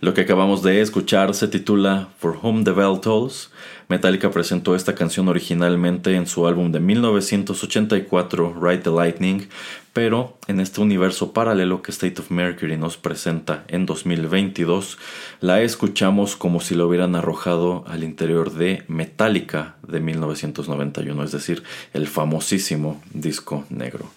Lo 0.00 0.12
que 0.12 0.22
acabamos 0.22 0.62
de 0.62 0.82
escuchar 0.82 1.34
se 1.34 1.48
titula 1.48 2.08
For 2.18 2.38
Whom 2.42 2.64
the 2.64 2.72
Bell 2.72 3.00
Tolls. 3.00 3.50
Metallica 3.88 4.30
presentó 4.30 4.74
esta 4.74 4.94
canción 4.94 5.28
originalmente 5.28 6.14
en 6.16 6.26
su 6.26 6.46
álbum 6.46 6.70
de 6.72 6.80
1984, 6.80 8.56
Ride 8.60 8.78
the 8.78 8.90
Lightning, 8.90 9.48
pero 9.92 10.36
en 10.48 10.60
este 10.60 10.82
universo 10.82 11.32
paralelo 11.32 11.80
que 11.80 11.92
State 11.92 12.20
of 12.20 12.30
Mercury 12.30 12.76
nos 12.76 12.98
presenta 12.98 13.64
en 13.68 13.86
2022, 13.86 14.98
la 15.40 15.62
escuchamos 15.62 16.36
como 16.36 16.60
si 16.60 16.74
lo 16.74 16.86
hubieran 16.86 17.14
arrojado 17.14 17.84
al 17.86 18.04
interior 18.04 18.52
de 18.52 18.82
Metallica 18.88 19.76
de 19.88 20.00
1991, 20.00 21.24
es 21.24 21.32
decir, 21.32 21.62
el 21.94 22.08
famosísimo 22.08 23.00
disco 23.14 23.64
negro. 23.70 24.10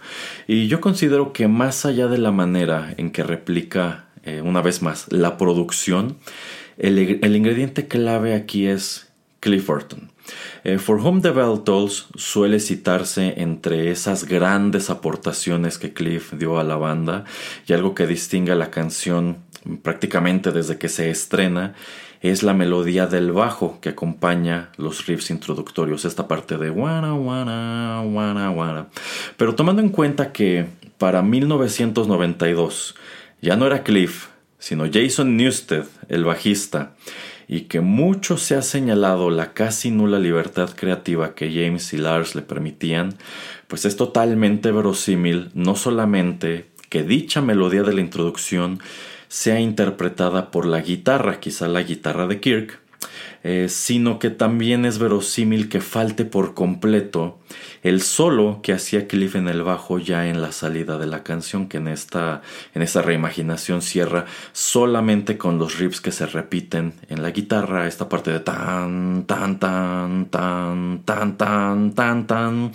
Y 0.48 0.68
yo 0.68 0.82
considero 0.82 1.32
que 1.32 1.48
más 1.48 1.86
allá 1.86 2.08
de 2.08 2.18
la 2.18 2.32
manera 2.32 2.94
en 2.98 3.12
que 3.12 3.24
replica 3.24 4.09
eh, 4.30 4.42
una 4.42 4.62
vez 4.62 4.82
más, 4.82 5.06
la 5.10 5.38
producción, 5.38 6.18
el, 6.78 7.36
ingrediente 7.36 7.88
clave 7.88 8.36
aquí 8.36 8.68
es 8.68 9.10
Cliff 9.40 9.68
Burton. 9.68 10.12
Eh, 10.64 10.78
For 10.78 10.98
Whom 10.98 11.22
the 11.22 11.32
Bell 11.32 11.64
Tolls 11.64 12.08
suele 12.16 12.60
citarse 12.60 13.34
entre 13.38 13.92
esas 13.92 14.26
grandes 14.26 14.90
aportaciones 14.90 15.78
que 15.78 15.94
Cliff 15.94 16.34
dio 16.34 16.60
a 16.60 16.64
la 16.64 16.76
banda 16.76 17.26
y 17.68 17.74
algo 17.74 17.96
que 17.96 18.06
distingue 18.06 18.52
a 18.52 18.56
la 18.56 18.70
canción 18.70 19.38
prácticamente 19.82 20.52
desde 20.52 20.78
que 20.78 20.88
se 20.90 21.10
estrena 21.10 21.74
es 22.22 22.44
la 22.44 22.54
melodía 22.54 23.08
del 23.08 23.32
bajo 23.32 23.80
que 23.82 23.90
acompaña 23.90 24.70
los 24.78 25.06
riffs 25.08 25.32
introductorios, 25.32 26.06
esta 26.06 26.28
parte 26.28 26.58
de 26.58 26.70
wana 26.70 27.14
wana 27.14 28.02
wana 28.02 28.52
wana. 28.52 28.88
Pero 29.38 29.56
tomando 29.56 29.82
en 29.82 29.90
cuenta 29.90 30.32
que 30.32 30.66
para 30.98 31.22
1992 31.22 32.96
ya 33.42 33.56
no 33.56 33.66
era 33.68 33.84
Cliff, 33.84 34.28
sino 34.58 34.86
Jason 34.92 35.38
Newsted, 35.38 35.86
el 36.10 36.24
bajista, 36.26 36.96
y 37.48 37.62
que 37.62 37.82
mucho 37.82 38.38
se 38.38 38.56
ha 38.56 38.62
señalado 38.62 39.30
la 39.32 39.54
casi 39.54 39.90
nula 39.90 40.20
libertad 40.20 40.70
creativa 40.76 41.34
que 41.34 41.52
James 41.52 41.94
y 41.94 41.98
Lars 41.98 42.36
le 42.36 42.42
permitían, 42.42 43.16
pues 43.68 43.86
es 43.86 43.96
totalmente 43.96 44.72
verosímil 44.72 45.50
no 45.54 45.76
solamente 45.76 46.68
que 46.90 47.04
dicha 47.04 47.42
melodía 47.42 47.84
de 47.84 47.94
la 47.94 48.02
introducción 48.02 48.80
sea 49.30 49.60
interpretada 49.60 50.52
por 50.52 50.66
la 50.66 50.82
guitarra, 50.82 51.40
quizá 51.40 51.68
la 51.68 51.84
guitarra 51.84 52.28
de 52.28 52.40
Kirk, 52.40 52.80
eh, 53.44 53.68
sino 53.70 54.20
que 54.20 54.30
también 54.30 54.86
es 54.86 55.00
verosímil 55.00 55.70
que 55.70 55.82
falte 55.82 56.26
por 56.26 56.54
completo 56.54 57.40
el 57.82 58.02
solo 58.02 58.60
que 58.62 58.74
hacía 58.74 59.08
Cliff 59.08 59.36
en 59.36 59.48
el 59.48 59.64
bajo 59.64 60.00
ya 60.00 60.28
en 60.28 60.42
la 60.42 60.52
salida 60.52 60.98
de 60.98 61.08
la 61.08 61.24
canción, 61.24 61.68
que 61.68 61.78
en 61.78 61.88
esta, 61.88 62.42
en 62.74 62.82
esta 62.82 63.02
reimaginación 63.02 63.82
cierra 63.82 64.26
solamente 64.52 65.38
con 65.38 65.58
los 65.58 65.78
riffs 65.78 66.02
que 66.02 66.12
se 66.12 66.26
repiten 66.26 66.94
en 67.10 67.22
la 67.22 67.32
guitarra, 67.32 67.88
esta 67.88 68.10
parte 68.10 68.32
de 68.32 68.40
tan, 68.40 69.24
tan, 69.26 69.60
tan, 69.60 70.26
tan, 70.26 71.04
tan, 71.06 71.38
tan, 71.38 71.94
tan, 71.94 72.28
tan. 72.28 72.72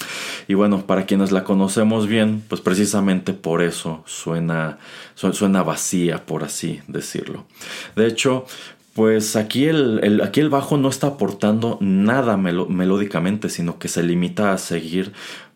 Y 0.49 0.55
bueno, 0.55 0.87
para 0.87 1.07
quienes 1.07 1.33
la 1.33 1.45
conocemos 1.45 2.07
bien, 2.07 2.43
pues 2.49 2.61
precisamente 2.61 3.33
por 3.33 3.63
eso 3.63 4.03
suena, 4.07 4.79
suena 5.15 5.63
vacía, 5.63 6.25
por 6.25 6.45
así 6.45 6.81
decirlo. 6.89 7.47
De 7.95 8.07
hecho, 8.07 8.47
pues 8.95 9.35
aquí 9.35 9.65
el, 9.67 10.21
aquí 10.23 10.41
el 10.41 10.51
bajo 10.51 10.77
no 10.77 10.89
está 10.89 11.09
aportando 11.09 11.79
nada 11.81 12.37
melódicamente, 12.37 13.49
sino 13.49 13.79
que 13.79 13.89
se 13.89 14.05
limita 14.05 14.53
a 14.53 14.59
seguir 14.59 15.13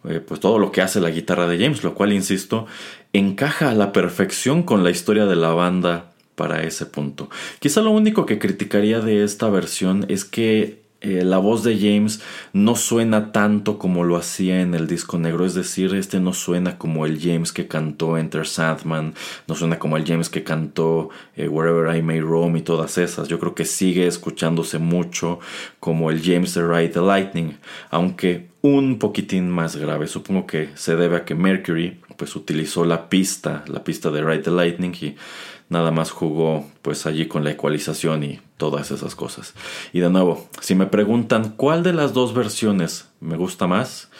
eh, 0.09 0.21
pues 0.21 0.41
todo 0.41 0.59
lo 0.59 0.73
que 0.73 0.83
hace 0.83 1.01
la 1.01 1.11
guitarra 1.11 1.47
de 1.47 1.59
James, 1.59 1.85
lo 1.85 1.95
cual, 1.95 2.13
insisto, 2.13 2.67
encaja 3.13 3.71
a 3.71 3.75
la 3.75 3.93
perfección 3.93 4.65
con 4.65 4.83
la 4.83 4.91
historia 4.91 5.27
de 5.27 5.37
la 5.37 5.51
banda 5.51 6.13
para 6.35 6.63
ese 6.63 6.87
punto. 6.87 7.31
Quizá 7.61 7.81
lo 7.81 7.91
único 7.91 8.27
que 8.27 8.39
criticaría 8.39 9.01
de 9.01 9.23
esta 9.23 9.49
versión 9.49 10.05
es 10.09 10.25
que 10.25 10.83
eh, 11.01 11.23
la 11.23 11.39
voz 11.39 11.63
de 11.63 11.79
James 11.79 12.21
no 12.53 12.75
suena 12.75 13.31
tanto 13.31 13.79
como 13.79 14.03
lo 14.03 14.17
hacía 14.17 14.63
en 14.63 14.75
el 14.75 14.89
disco 14.89 15.17
negro, 15.17 15.47
es 15.47 15.55
decir, 15.55 15.95
este 15.95 16.19
no 16.19 16.33
suena 16.33 16.77
como 16.77 17.07
el 17.07 17.21
James 17.21 17.53
que 17.53 17.69
cantó 17.69 18.19
Enter 18.19 18.49
Sandman, 18.49 19.15
no 19.47 19.55
suena 19.55 19.79
como 19.79 19.97
el 19.97 20.05
James 20.05 20.29
que 20.29 20.43
cantó 20.43 21.11
eh, 21.37 21.47
Wherever 21.47 21.97
I 21.97 22.03
May 22.03 22.21
Roam 22.21 22.57
y 22.57 22.63
todas 22.63 22.99
esas. 22.99 23.29
Yo 23.29 23.39
creo 23.39 23.55
que 23.55 23.65
sigue 23.65 24.09
escuchándose 24.09 24.79
mucho 24.81 25.39
como 25.79 26.11
el 26.11 26.21
James 26.21 26.55
de 26.55 26.67
Ride 26.67 26.89
the 26.89 27.01
Lightning, 27.01 27.59
aunque 27.91 28.49
un 28.63 28.99
poquitín 28.99 29.51
más 29.51 29.77
grave. 29.77 30.09
Supongo 30.09 30.47
que 30.47 30.71
se 30.75 30.97
debe 30.97 31.19
a 31.19 31.25
que 31.25 31.37
Mercury 31.37 32.01
pues 32.17 32.35
utilizó 32.35 32.85
la 32.85 33.09
pista, 33.09 33.65
la 33.69 33.85
pista 33.85 34.11
de 34.11 34.23
Ride 34.25 34.43
the 34.43 34.51
Lightning 34.51 34.95
y 35.01 35.15
nada 35.69 35.93
más 35.93 36.11
jugó 36.11 36.67
pues 36.83 37.07
allí 37.07 37.27
con 37.29 37.45
la 37.45 37.53
ecualización 37.53 38.25
y 38.25 38.41
todas 38.59 38.91
esas 38.91 39.15
cosas. 39.15 39.55
Y 39.95 40.01
de 40.01 40.11
nuevo, 40.11 40.47
si 40.61 40.75
me 40.75 40.87
preguntan 40.87 41.55
cuál 41.57 41.83
de 41.83 41.95
las 41.95 42.13
dos 42.13 42.35
versiones 42.35 43.09
me 43.21 43.39
gusta 43.39 43.67
más, 43.67 44.11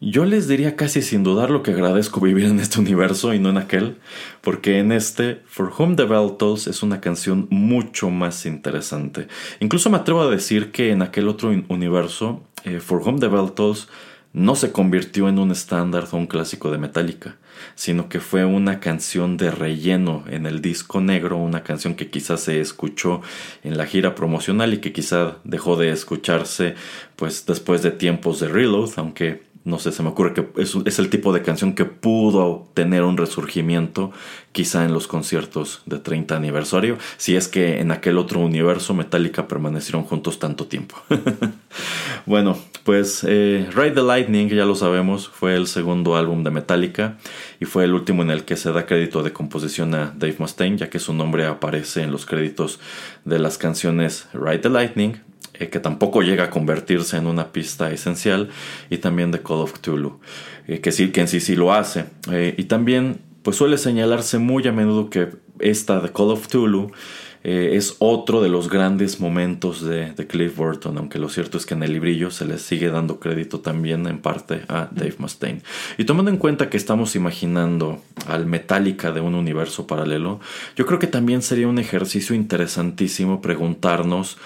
yo 0.00 0.24
les 0.24 0.46
diría 0.46 0.76
casi 0.76 1.02
sin 1.02 1.24
dudar 1.24 1.50
lo 1.50 1.64
que 1.64 1.72
agradezco 1.72 2.20
vivir 2.20 2.44
en 2.44 2.60
este 2.60 2.78
universo 2.78 3.34
y 3.34 3.40
no 3.40 3.50
en 3.50 3.58
aquel, 3.58 3.98
porque 4.42 4.78
en 4.78 4.92
este 4.92 5.42
For 5.46 5.72
Whom 5.76 5.96
the 5.96 6.04
Bell 6.04 6.36
Tolls 6.38 6.68
es 6.68 6.84
una 6.84 7.00
canción 7.00 7.48
mucho 7.50 8.08
más 8.08 8.46
interesante. 8.46 9.26
Incluso 9.58 9.90
me 9.90 9.96
atrevo 9.96 10.22
a 10.22 10.30
decir 10.30 10.70
que 10.70 10.92
en 10.92 11.02
aquel 11.02 11.28
otro 11.28 11.50
universo, 11.68 12.44
eh, 12.64 12.78
For 12.78 12.98
Whom 12.98 13.18
the 13.18 13.26
Bell 13.26 13.50
Tolls 13.52 13.88
no 14.32 14.54
se 14.54 14.70
convirtió 14.70 15.28
en 15.28 15.40
un 15.40 15.50
estándar 15.50 16.06
o 16.12 16.16
un 16.16 16.26
clásico 16.28 16.70
de 16.70 16.78
Metallica, 16.78 17.36
sino 17.74 18.08
que 18.08 18.20
fue 18.20 18.44
una 18.44 18.80
canción 18.80 19.36
de 19.36 19.50
relleno 19.50 20.24
en 20.28 20.46
el 20.46 20.60
disco 20.60 21.00
negro, 21.00 21.36
una 21.36 21.62
canción 21.62 21.94
que 21.94 22.08
quizás 22.08 22.40
se 22.40 22.60
escuchó 22.60 23.22
en 23.62 23.76
la 23.76 23.86
gira 23.86 24.14
promocional 24.14 24.74
y 24.74 24.78
que 24.78 24.92
quizá 24.92 25.38
dejó 25.44 25.76
de 25.76 25.90
escucharse 25.90 26.74
pues 27.16 27.46
después 27.46 27.82
de 27.82 27.90
tiempos 27.90 28.40
de 28.40 28.48
Reload, 28.48 28.90
aunque 28.96 29.47
no 29.64 29.78
sé, 29.78 29.92
se 29.92 30.02
me 30.02 30.08
ocurre 30.08 30.34
que 30.34 30.48
es, 30.56 30.98
el 30.98 31.10
tipo 31.10 31.32
de 31.32 31.42
canción 31.42 31.74
que 31.74 31.84
pudo 31.84 32.68
tener 32.74 33.02
un 33.02 33.16
resurgimiento 33.16 34.12
quizá 34.52 34.84
en 34.84 34.92
los 34.92 35.06
conciertos 35.06 35.82
de 35.86 35.98
30 35.98 36.34
aniversario, 36.34 36.96
si 37.16 37.36
es 37.36 37.48
que 37.48 37.80
en 37.80 37.90
aquel 37.90 38.18
otro 38.18 38.40
universo 38.40 38.94
Metallica 38.94 39.46
permanecieron 39.46 40.04
juntos 40.04 40.38
tanto 40.38 40.66
tiempo. 40.66 40.96
bueno, 42.26 42.56
pues 42.84 43.24
eh, 43.28 43.68
Ride 43.74 43.90
the 43.90 44.02
Lightning, 44.02 44.48
ya 44.48 44.64
lo 44.64 44.74
sabemos, 44.74 45.28
fue 45.28 45.54
el 45.54 45.66
segundo 45.66 46.16
álbum 46.16 46.44
de 46.44 46.50
Metallica 46.50 47.18
y 47.60 47.66
fue 47.66 47.84
el 47.84 47.92
último 47.92 48.22
en 48.22 48.30
el 48.30 48.44
que 48.44 48.56
se 48.56 48.72
da 48.72 48.86
crédito 48.86 49.22
de 49.22 49.32
composición 49.32 49.94
a 49.94 50.14
Dave 50.16 50.36
Mustaine, 50.38 50.78
ya 50.78 50.88
que 50.88 50.98
su 50.98 51.12
nombre 51.12 51.44
aparece 51.46 52.02
en 52.02 52.10
los 52.10 52.24
créditos 52.26 52.80
de 53.24 53.38
las 53.38 53.58
canciones 53.58 54.28
Ride 54.32 54.58
the 54.58 54.70
Lightning, 54.70 55.27
eh, 55.58 55.68
que 55.68 55.80
tampoco 55.80 56.22
llega 56.22 56.44
a 56.44 56.50
convertirse 56.50 57.16
en 57.16 57.26
una 57.26 57.52
pista 57.52 57.90
esencial, 57.90 58.48
y 58.90 58.98
también 58.98 59.30
de 59.32 59.42
Call 59.42 59.58
of 59.58 59.72
Cthulhu, 59.72 60.20
eh, 60.68 60.80
que 60.80 60.92
sí, 60.92 61.10
que 61.10 61.20
en 61.20 61.28
sí 61.28 61.40
sí 61.40 61.56
lo 61.56 61.72
hace. 61.72 62.04
Eh, 62.30 62.54
y 62.56 62.64
también, 62.64 63.20
pues 63.42 63.56
suele 63.56 63.76
señalarse 63.76 64.38
muy 64.38 64.66
a 64.68 64.72
menudo 64.72 65.10
que 65.10 65.28
esta 65.58 66.00
de 66.00 66.12
Call 66.12 66.30
of 66.30 66.46
Cthulhu 66.46 66.92
es 67.40 67.96
otro 68.00 68.42
de 68.42 68.50
los 68.50 68.68
grandes 68.68 69.20
momentos 69.20 69.82
de, 69.82 70.12
de, 70.12 70.26
Cliff 70.26 70.56
Burton, 70.56 70.98
aunque 70.98 71.18
lo 71.18 71.30
cierto 71.30 71.56
es 71.56 71.64
que 71.64 71.74
en 71.74 71.82
el 71.82 71.92
librillo 71.94 72.30
se 72.30 72.44
le 72.44 72.58
sigue 72.58 72.90
dando 72.90 73.20
crédito 73.20 73.60
también 73.60 74.06
en 74.06 74.18
parte 74.18 74.62
a 74.68 74.88
Dave 74.90 75.14
Mustaine. 75.18 75.62
Y 75.96 76.04
tomando 76.04 76.30
en 76.30 76.36
cuenta 76.36 76.68
que 76.68 76.76
estamos 76.76 77.14
imaginando 77.16 78.02
al 78.26 78.44
Metallica 78.44 79.12
de 79.12 79.22
un 79.22 79.34
universo 79.34 79.86
paralelo, 79.86 80.40
yo 80.76 80.84
creo 80.84 80.98
que 80.98 81.06
también 81.06 81.40
sería 81.40 81.68
un 81.68 81.78
ejercicio 81.78 82.34
interesantísimo 82.34 83.40
preguntarnos 83.40 84.36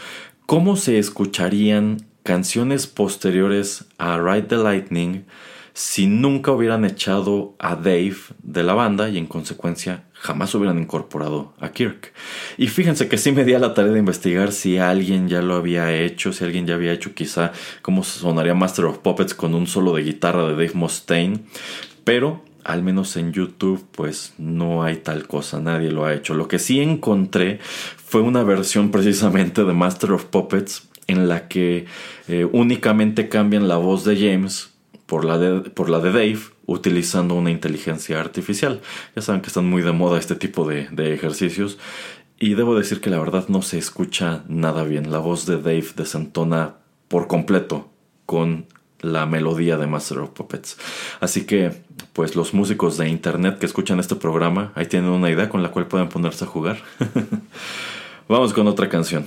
¿Cómo 0.46 0.76
se 0.76 0.98
escucharían 0.98 2.04
canciones 2.24 2.86
posteriores 2.86 3.86
a 3.96 4.18
Ride 4.18 4.42
the 4.42 4.56
Lightning 4.56 5.24
si 5.72 6.06
nunca 6.06 6.52
hubieran 6.52 6.84
echado 6.84 7.54
a 7.58 7.76
Dave 7.76 8.16
de 8.42 8.62
la 8.62 8.74
banda 8.74 9.08
y 9.08 9.18
en 9.18 9.26
consecuencia 9.26 10.04
jamás 10.12 10.54
hubieran 10.54 10.78
incorporado 10.78 11.54
a 11.60 11.70
Kirk? 11.70 12.12
Y 12.58 12.66
fíjense 12.66 13.08
que 13.08 13.18
sí 13.18 13.32
me 13.32 13.44
di 13.44 13.54
a 13.54 13.60
la 13.60 13.72
tarea 13.72 13.92
de 13.92 14.00
investigar 14.00 14.52
si 14.52 14.78
alguien 14.78 15.28
ya 15.28 15.42
lo 15.42 15.54
había 15.54 15.94
hecho, 15.94 16.32
si 16.32 16.44
alguien 16.44 16.66
ya 16.66 16.74
había 16.74 16.92
hecho 16.92 17.14
quizá 17.14 17.52
cómo 17.80 18.02
sonaría 18.02 18.54
Master 18.54 18.86
of 18.86 18.98
Puppets 18.98 19.34
con 19.34 19.54
un 19.54 19.66
solo 19.66 19.94
de 19.94 20.02
guitarra 20.02 20.44
de 20.48 20.52
Dave 20.52 20.72
Mustaine, 20.74 21.44
pero 22.04 22.42
al 22.64 22.82
menos 22.82 23.16
en 23.16 23.32
YouTube, 23.32 23.84
pues 23.92 24.34
no 24.38 24.82
hay 24.82 24.96
tal 24.96 25.26
cosa, 25.26 25.60
nadie 25.60 25.90
lo 25.90 26.04
ha 26.04 26.14
hecho. 26.14 26.34
Lo 26.34 26.48
que 26.48 26.58
sí 26.58 26.80
encontré 26.80 27.58
fue 27.96 28.20
una 28.20 28.42
versión 28.42 28.90
precisamente 28.90 29.64
de 29.64 29.72
Master 29.72 30.12
of 30.12 30.24
Puppets 30.26 30.88
en 31.06 31.28
la 31.28 31.48
que 31.48 31.86
eh, 32.28 32.46
únicamente 32.50 33.28
cambian 33.28 33.68
la 33.68 33.76
voz 33.76 34.04
de 34.04 34.16
James 34.16 34.70
por 35.06 35.24
la 35.24 35.38
de, 35.38 35.70
por 35.70 35.90
la 35.90 35.98
de 36.00 36.12
Dave 36.12 36.40
utilizando 36.66 37.34
una 37.34 37.50
inteligencia 37.50 38.20
artificial. 38.20 38.80
Ya 39.14 39.22
saben 39.22 39.42
que 39.42 39.48
están 39.48 39.68
muy 39.68 39.82
de 39.82 39.92
moda 39.92 40.18
este 40.18 40.36
tipo 40.36 40.66
de, 40.66 40.88
de 40.90 41.14
ejercicios. 41.14 41.78
Y 42.38 42.54
debo 42.54 42.74
decir 42.76 43.00
que 43.00 43.10
la 43.10 43.20
verdad 43.20 43.46
no 43.48 43.62
se 43.62 43.78
escucha 43.78 44.44
nada 44.48 44.84
bien. 44.84 45.12
La 45.12 45.18
voz 45.18 45.46
de 45.46 45.58
Dave 45.58 45.86
desentona 45.96 46.76
por 47.08 47.28
completo 47.28 47.90
con 48.26 48.66
la 49.02 49.26
melodía 49.26 49.76
de 49.76 49.86
Master 49.86 50.20
of 50.20 50.30
Puppets. 50.30 50.78
Así 51.20 51.44
que, 51.44 51.82
pues 52.12 52.34
los 52.36 52.54
músicos 52.54 52.96
de 52.96 53.08
internet 53.08 53.58
que 53.58 53.66
escuchan 53.66 54.00
este 54.00 54.16
programa, 54.16 54.72
ahí 54.74 54.86
tienen 54.86 55.10
una 55.10 55.30
idea 55.30 55.48
con 55.48 55.62
la 55.62 55.70
cual 55.70 55.86
pueden 55.86 56.08
ponerse 56.08 56.44
a 56.44 56.48
jugar. 56.48 56.78
Vamos 58.28 58.54
con 58.54 58.66
otra 58.68 58.88
canción. 58.88 59.26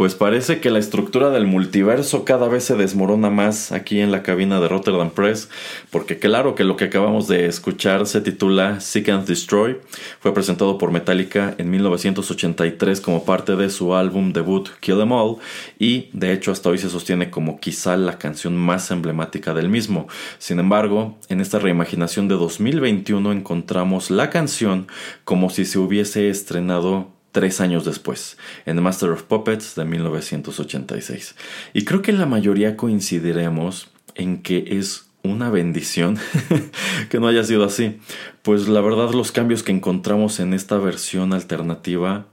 Pues 0.00 0.14
parece 0.14 0.60
que 0.60 0.70
la 0.70 0.78
estructura 0.78 1.28
del 1.28 1.46
multiverso 1.46 2.24
cada 2.24 2.48
vez 2.48 2.64
se 2.64 2.74
desmorona 2.74 3.28
más 3.28 3.70
aquí 3.70 4.00
en 4.00 4.10
la 4.10 4.22
cabina 4.22 4.58
de 4.58 4.66
Rotterdam 4.66 5.10
Press, 5.10 5.50
porque 5.90 6.18
claro 6.18 6.54
que 6.54 6.64
lo 6.64 6.78
que 6.78 6.86
acabamos 6.86 7.28
de 7.28 7.44
escuchar 7.44 8.06
se 8.06 8.22
titula 8.22 8.80
Seek 8.80 9.10
and 9.10 9.26
Destroy, 9.26 9.76
fue 10.18 10.32
presentado 10.32 10.78
por 10.78 10.90
Metallica 10.90 11.54
en 11.58 11.68
1983 11.68 13.02
como 13.02 13.26
parte 13.26 13.56
de 13.56 13.68
su 13.68 13.94
álbum 13.94 14.32
debut 14.32 14.70
Kill 14.80 15.02
Em 15.02 15.12
All, 15.12 15.36
y 15.78 16.08
de 16.14 16.32
hecho 16.32 16.50
hasta 16.50 16.70
hoy 16.70 16.78
se 16.78 16.88
sostiene 16.88 17.28
como 17.28 17.60
quizá 17.60 17.98
la 17.98 18.16
canción 18.16 18.56
más 18.56 18.90
emblemática 18.90 19.52
del 19.52 19.68
mismo. 19.68 20.08
Sin 20.38 20.60
embargo, 20.60 21.18
en 21.28 21.42
esta 21.42 21.58
reimaginación 21.58 22.26
de 22.26 22.36
2021 22.36 23.32
encontramos 23.32 24.10
la 24.10 24.30
canción 24.30 24.86
como 25.24 25.50
si 25.50 25.66
se 25.66 25.78
hubiese 25.78 26.30
estrenado 26.30 27.19
tres 27.32 27.60
años 27.60 27.84
después, 27.84 28.36
en 28.66 28.82
Master 28.82 29.10
of 29.10 29.22
Puppets 29.22 29.74
de 29.74 29.84
1986. 29.84 31.36
Y 31.72 31.84
creo 31.84 32.02
que 32.02 32.12
la 32.12 32.26
mayoría 32.26 32.76
coincidiremos 32.76 33.90
en 34.14 34.42
que 34.42 34.64
es 34.78 35.06
una 35.22 35.50
bendición 35.50 36.18
que 37.10 37.20
no 37.20 37.28
haya 37.28 37.44
sido 37.44 37.64
así, 37.64 37.98
pues 38.42 38.68
la 38.68 38.80
verdad 38.80 39.12
los 39.12 39.32
cambios 39.32 39.62
que 39.62 39.72
encontramos 39.72 40.40
en 40.40 40.54
esta 40.54 40.78
versión 40.78 41.32
alternativa 41.32 42.26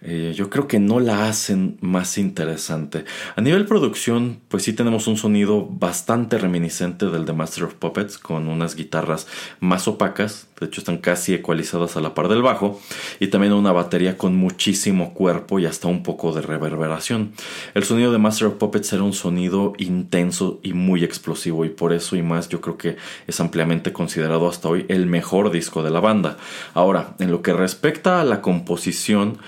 eh, 0.00 0.32
yo 0.36 0.48
creo 0.48 0.68
que 0.68 0.78
no 0.78 1.00
la 1.00 1.28
hacen 1.28 1.76
más 1.80 2.18
interesante. 2.18 3.04
A 3.34 3.40
nivel 3.40 3.66
producción, 3.66 4.38
pues 4.46 4.62
sí 4.62 4.72
tenemos 4.72 5.08
un 5.08 5.16
sonido 5.16 5.66
bastante 5.66 6.38
reminiscente 6.38 7.06
del 7.06 7.24
de 7.24 7.32
Master 7.32 7.64
of 7.64 7.74
Puppets, 7.74 8.16
con 8.16 8.46
unas 8.46 8.76
guitarras 8.76 9.26
más 9.58 9.88
opacas, 9.88 10.46
de 10.60 10.66
hecho 10.66 10.80
están 10.80 10.98
casi 10.98 11.34
ecualizadas 11.34 11.96
a 11.96 12.00
la 12.00 12.14
par 12.14 12.28
del 12.28 12.42
bajo, 12.42 12.80
y 13.18 13.26
también 13.26 13.52
una 13.52 13.72
batería 13.72 14.16
con 14.16 14.36
muchísimo 14.36 15.14
cuerpo 15.14 15.58
y 15.58 15.66
hasta 15.66 15.88
un 15.88 16.04
poco 16.04 16.32
de 16.32 16.42
reverberación. 16.42 17.32
El 17.74 17.82
sonido 17.82 18.12
de 18.12 18.18
Master 18.18 18.48
of 18.48 18.54
Puppets 18.54 18.92
era 18.92 19.02
un 19.02 19.12
sonido 19.12 19.72
intenso 19.78 20.60
y 20.62 20.74
muy 20.74 21.02
explosivo, 21.02 21.64
y 21.64 21.70
por 21.70 21.92
eso 21.92 22.14
y 22.14 22.22
más 22.22 22.48
yo 22.48 22.60
creo 22.60 22.78
que 22.78 22.96
es 23.26 23.40
ampliamente 23.40 23.92
considerado 23.92 24.48
hasta 24.48 24.68
hoy 24.68 24.86
el 24.88 25.06
mejor 25.06 25.50
disco 25.50 25.82
de 25.82 25.90
la 25.90 25.98
banda. 25.98 26.36
Ahora, 26.72 27.16
en 27.18 27.32
lo 27.32 27.42
que 27.42 27.52
respecta 27.52 28.20
a 28.20 28.24
la 28.24 28.40
composición, 28.42 29.38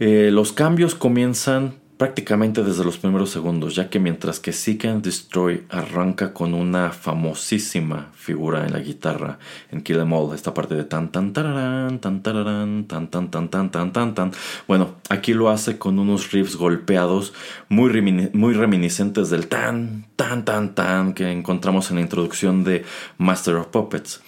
eh, 0.00 0.30
los 0.32 0.52
cambios 0.52 0.94
comienzan 0.94 1.74
prácticamente 1.98 2.62
desde 2.62 2.84
los 2.84 2.96
primeros 2.96 3.30
segundos, 3.30 3.74
ya 3.74 3.90
que 3.90 3.98
mientras 3.98 4.38
que 4.38 4.52
Seek 4.52 4.84
and 4.84 5.04
Destroy 5.04 5.64
arranca 5.68 6.32
con 6.32 6.54
una 6.54 6.92
famosísima 6.92 8.12
figura 8.14 8.64
en 8.64 8.72
la 8.72 8.78
guitarra 8.78 9.40
en 9.72 9.82
Kill 9.82 9.98
Em 9.98 10.12
All, 10.12 10.32
esta 10.32 10.54
parte 10.54 10.76
de 10.76 10.84
tan 10.84 11.10
tan 11.10 11.32
tararán, 11.32 11.98
tan 11.98 12.22
tararán, 12.22 12.84
tan 12.84 13.10
tan 13.10 13.30
tan 13.30 13.48
tan 13.48 13.70
tan 13.72 13.92
tan 13.92 14.14
tan. 14.14 14.30
Bueno, 14.68 14.94
aquí 15.08 15.34
lo 15.34 15.50
hace 15.50 15.76
con 15.76 15.98
unos 15.98 16.30
riffs 16.30 16.54
golpeados 16.54 17.34
muy, 17.68 17.90
muy 18.32 18.54
reminiscentes 18.54 19.28
del 19.28 19.48
tan 19.48 20.06
tan 20.14 20.44
tan 20.44 20.76
tan 20.76 21.14
que 21.14 21.32
encontramos 21.32 21.90
en 21.90 21.96
la 21.96 22.02
introducción 22.02 22.62
de 22.62 22.84
Master 23.18 23.56
of 23.56 23.66
Puppets. 23.66 24.22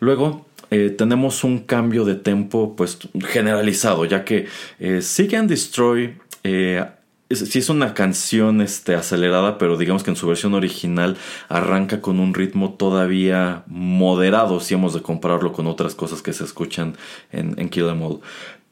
Luego 0.00 0.46
eh, 0.70 0.90
tenemos 0.90 1.42
un 1.42 1.58
cambio 1.58 2.04
de 2.04 2.14
tempo 2.14 2.74
pues 2.76 2.98
generalizado, 3.26 4.04
ya 4.04 4.24
que 4.24 4.46
eh, 4.78 5.02
Seek 5.02 5.34
and 5.34 5.50
Destroy 5.50 6.16
eh, 6.44 6.84
sí 7.28 7.58
es 7.58 7.68
una 7.68 7.92
canción 7.92 8.60
este, 8.60 8.94
acelerada, 8.94 9.58
pero 9.58 9.76
digamos 9.76 10.04
que 10.04 10.10
en 10.10 10.16
su 10.16 10.28
versión 10.28 10.54
original 10.54 11.16
arranca 11.48 12.00
con 12.00 12.20
un 12.20 12.34
ritmo 12.34 12.74
todavía 12.74 13.64
moderado, 13.66 14.60
si 14.60 14.74
hemos 14.74 14.94
de 14.94 15.02
compararlo 15.02 15.52
con 15.52 15.66
otras 15.66 15.96
cosas 15.96 16.22
que 16.22 16.32
se 16.32 16.44
escuchan 16.44 16.96
en, 17.32 17.58
en 17.58 17.68
Kill 17.68 17.88
Em 17.88 18.02
All. 18.02 18.20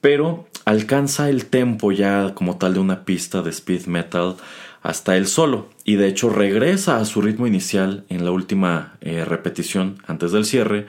Pero 0.01 0.47
alcanza 0.65 1.29
el 1.29 1.47
tempo 1.47 1.91
ya 1.91 2.33
como 2.35 2.59
tal 2.59 2.75
de 2.75 2.81
una 2.81 3.05
pista 3.05 3.43
de 3.43 3.51
speed 3.51 3.87
metal 3.87 4.37
hasta 4.81 5.17
el 5.17 5.27
solo 5.27 5.69
y 5.83 5.97
de 5.97 6.07
hecho 6.07 6.31
regresa 6.31 6.99
a 6.99 7.05
su 7.05 7.21
ritmo 7.21 7.49
inicial 7.49 8.05
en 8.09 8.25
la 8.25 8.31
última 8.31 8.97
repetición 9.01 9.99
antes 10.07 10.31
del 10.31 10.45
cierre 10.45 10.87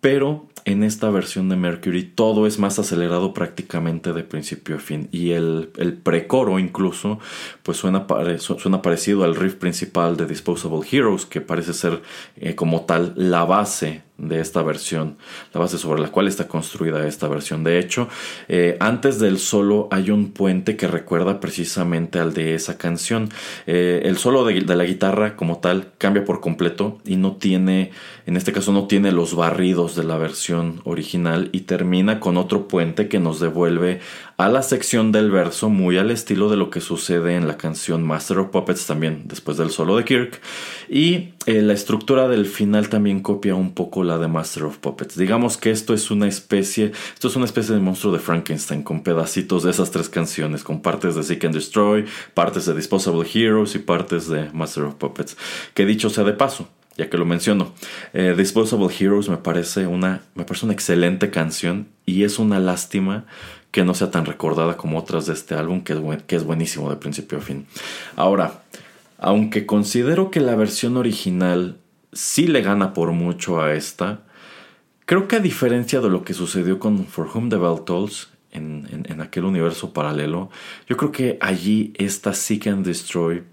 pero 0.00 0.46
en 0.64 0.82
esta 0.82 1.10
versión 1.10 1.48
de 1.48 1.56
Mercury 1.56 2.04
todo 2.04 2.46
es 2.46 2.58
más 2.58 2.78
acelerado 2.78 3.32
prácticamente 3.34 4.12
de 4.12 4.24
principio 4.24 4.76
a 4.76 4.78
fin. 4.78 5.08
Y 5.12 5.32
el, 5.32 5.70
el 5.76 5.94
precoro 5.94 6.58
incluso 6.58 7.18
pues 7.62 7.78
suena, 7.78 8.06
suena, 8.38 8.82
parecido 8.82 9.24
al 9.24 9.36
riff 9.36 9.54
principal 9.54 10.16
de 10.16 10.26
Disposable 10.26 10.86
Heroes 10.90 11.26
que 11.26 11.40
parece 11.40 11.72
ser 11.72 12.02
eh, 12.36 12.54
como 12.54 12.82
tal 12.82 13.14
la 13.16 13.44
base 13.44 14.02
de 14.20 14.40
esta 14.40 14.62
versión, 14.62 15.16
la 15.52 15.60
base 15.60 15.78
sobre 15.78 16.00
la 16.00 16.08
cual 16.08 16.28
está 16.28 16.46
construida 16.46 17.06
esta 17.06 17.26
versión. 17.28 17.64
De 17.64 17.78
hecho, 17.78 18.08
eh, 18.48 18.76
antes 18.80 19.18
del 19.18 19.38
solo 19.38 19.88
hay 19.90 20.10
un 20.10 20.32
puente 20.32 20.76
que 20.76 20.86
recuerda 20.86 21.40
precisamente 21.40 22.18
al 22.18 22.34
de 22.34 22.54
esa 22.54 22.76
canción. 22.78 23.30
Eh, 23.66 24.02
el 24.04 24.16
solo 24.18 24.44
de, 24.44 24.60
la 24.60 24.84
guitarra 24.84 25.36
como 25.36 25.58
tal 25.58 25.92
cambia 25.98 26.24
por 26.24 26.40
completo 26.40 26.98
y 27.04 27.16
no 27.16 27.36
tiene, 27.36 27.90
en 28.26 28.36
este 28.36 28.52
caso 28.52 28.72
no 28.72 28.86
tiene 28.86 29.10
los 29.12 29.34
barridos 29.34 29.96
de 29.96 30.04
la 30.04 30.18
versión 30.18 30.82
original 30.84 31.48
y 31.52 31.62
termina 31.62 32.20
con 32.20 32.36
otro 32.36 32.68
puente 32.68 33.08
que 33.08 33.18
nos 33.18 33.40
devuelve 33.40 34.00
a 34.40 34.48
la 34.48 34.62
sección 34.62 35.12
del 35.12 35.30
verso 35.30 35.68
muy 35.68 35.98
al 35.98 36.10
estilo 36.10 36.48
de 36.48 36.56
lo 36.56 36.70
que 36.70 36.80
sucede 36.80 37.34
en 37.34 37.46
la 37.46 37.58
canción 37.58 38.02
Master 38.02 38.38
of 38.38 38.48
Puppets 38.48 38.86
también 38.86 39.24
después 39.26 39.58
del 39.58 39.68
solo 39.68 39.98
de 39.98 40.04
Kirk 40.04 40.40
y 40.88 41.34
eh, 41.44 41.60
la 41.60 41.74
estructura 41.74 42.26
del 42.26 42.46
final 42.46 42.88
también 42.88 43.20
copia 43.20 43.54
un 43.54 43.74
poco 43.74 44.02
la 44.02 44.16
de 44.16 44.28
Master 44.28 44.62
of 44.64 44.78
Puppets 44.78 45.18
digamos 45.18 45.58
que 45.58 45.70
esto 45.70 45.92
es 45.92 46.10
una 46.10 46.26
especie 46.26 46.92
esto 47.12 47.28
es 47.28 47.36
una 47.36 47.44
especie 47.44 47.74
de 47.74 47.82
monstruo 47.82 48.14
de 48.14 48.18
Frankenstein 48.18 48.82
con 48.82 49.02
pedacitos 49.02 49.62
de 49.62 49.72
esas 49.72 49.90
tres 49.90 50.08
canciones 50.08 50.64
con 50.64 50.80
partes 50.80 51.16
de 51.16 51.22
Seek 51.22 51.44
and 51.44 51.54
Destroy 51.54 52.06
partes 52.32 52.64
de 52.64 52.74
Disposable 52.74 53.28
Heroes 53.30 53.74
y 53.74 53.80
partes 53.80 54.26
de 54.26 54.50
Master 54.54 54.84
of 54.84 54.94
Puppets 54.94 55.36
que 55.74 55.84
dicho 55.84 56.08
sea 56.08 56.24
de 56.24 56.32
paso 56.32 56.66
ya 56.96 57.08
que 57.08 57.16
lo 57.16 57.24
menciono. 57.24 57.72
Eh, 58.12 58.34
Disposable 58.36 58.88
Heroes 58.98 59.30
me 59.30 59.38
parece, 59.38 59.86
una, 59.86 60.22
me 60.34 60.44
parece 60.44 60.66
una 60.66 60.74
excelente 60.74 61.30
canción 61.30 61.88
y 62.04 62.24
es 62.24 62.38
una 62.38 62.58
lástima 62.58 63.24
que 63.70 63.84
no 63.84 63.94
sea 63.94 64.10
tan 64.10 64.26
recordada 64.26 64.76
como 64.76 64.98
otras 64.98 65.26
de 65.26 65.34
este 65.34 65.54
álbum, 65.54 65.82
que 65.82 65.92
es, 65.92 66.22
que 66.26 66.36
es 66.36 66.44
buenísimo 66.44 66.90
de 66.90 66.96
principio 66.96 67.38
a 67.38 67.40
fin. 67.40 67.66
Ahora, 68.16 68.62
aunque 69.18 69.66
considero 69.66 70.30
que 70.30 70.40
la 70.40 70.56
versión 70.56 70.96
original 70.96 71.76
sí 72.12 72.46
le 72.46 72.62
gana 72.62 72.94
por 72.94 73.12
mucho 73.12 73.60
a 73.60 73.74
esta, 73.74 74.22
creo 75.06 75.28
que 75.28 75.36
a 75.36 75.40
diferencia 75.40 76.00
de 76.00 76.10
lo 76.10 76.24
que 76.24 76.34
sucedió 76.34 76.78
con 76.78 77.06
For 77.06 77.28
Whom 77.32 77.48
the 77.48 77.56
Bell 77.56 77.84
Tolls 77.84 78.30
en, 78.50 79.04
en 79.08 79.20
aquel 79.20 79.44
universo 79.44 79.92
paralelo, 79.92 80.50
yo 80.88 80.96
creo 80.96 81.12
que 81.12 81.38
allí 81.40 81.92
esta 81.96 82.34
Seek 82.34 82.66
and 82.66 82.84
Destroy 82.84 83.44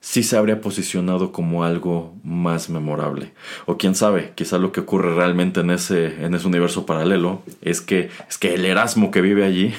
sí 0.00 0.22
se 0.22 0.36
habría 0.36 0.60
posicionado 0.60 1.32
como 1.32 1.64
algo 1.64 2.14
más 2.22 2.70
memorable. 2.70 3.32
O 3.66 3.76
quién 3.76 3.94
sabe, 3.94 4.32
quizá 4.34 4.58
lo 4.58 4.72
que 4.72 4.80
ocurre 4.80 5.14
realmente 5.14 5.60
en 5.60 5.70
ese, 5.70 6.24
en 6.24 6.34
ese 6.34 6.46
universo 6.46 6.86
paralelo 6.86 7.42
es 7.62 7.80
que, 7.80 8.10
es 8.28 8.38
que 8.38 8.54
el 8.54 8.64
Erasmo 8.64 9.10
que 9.10 9.20
vive 9.20 9.44
allí 9.44 9.74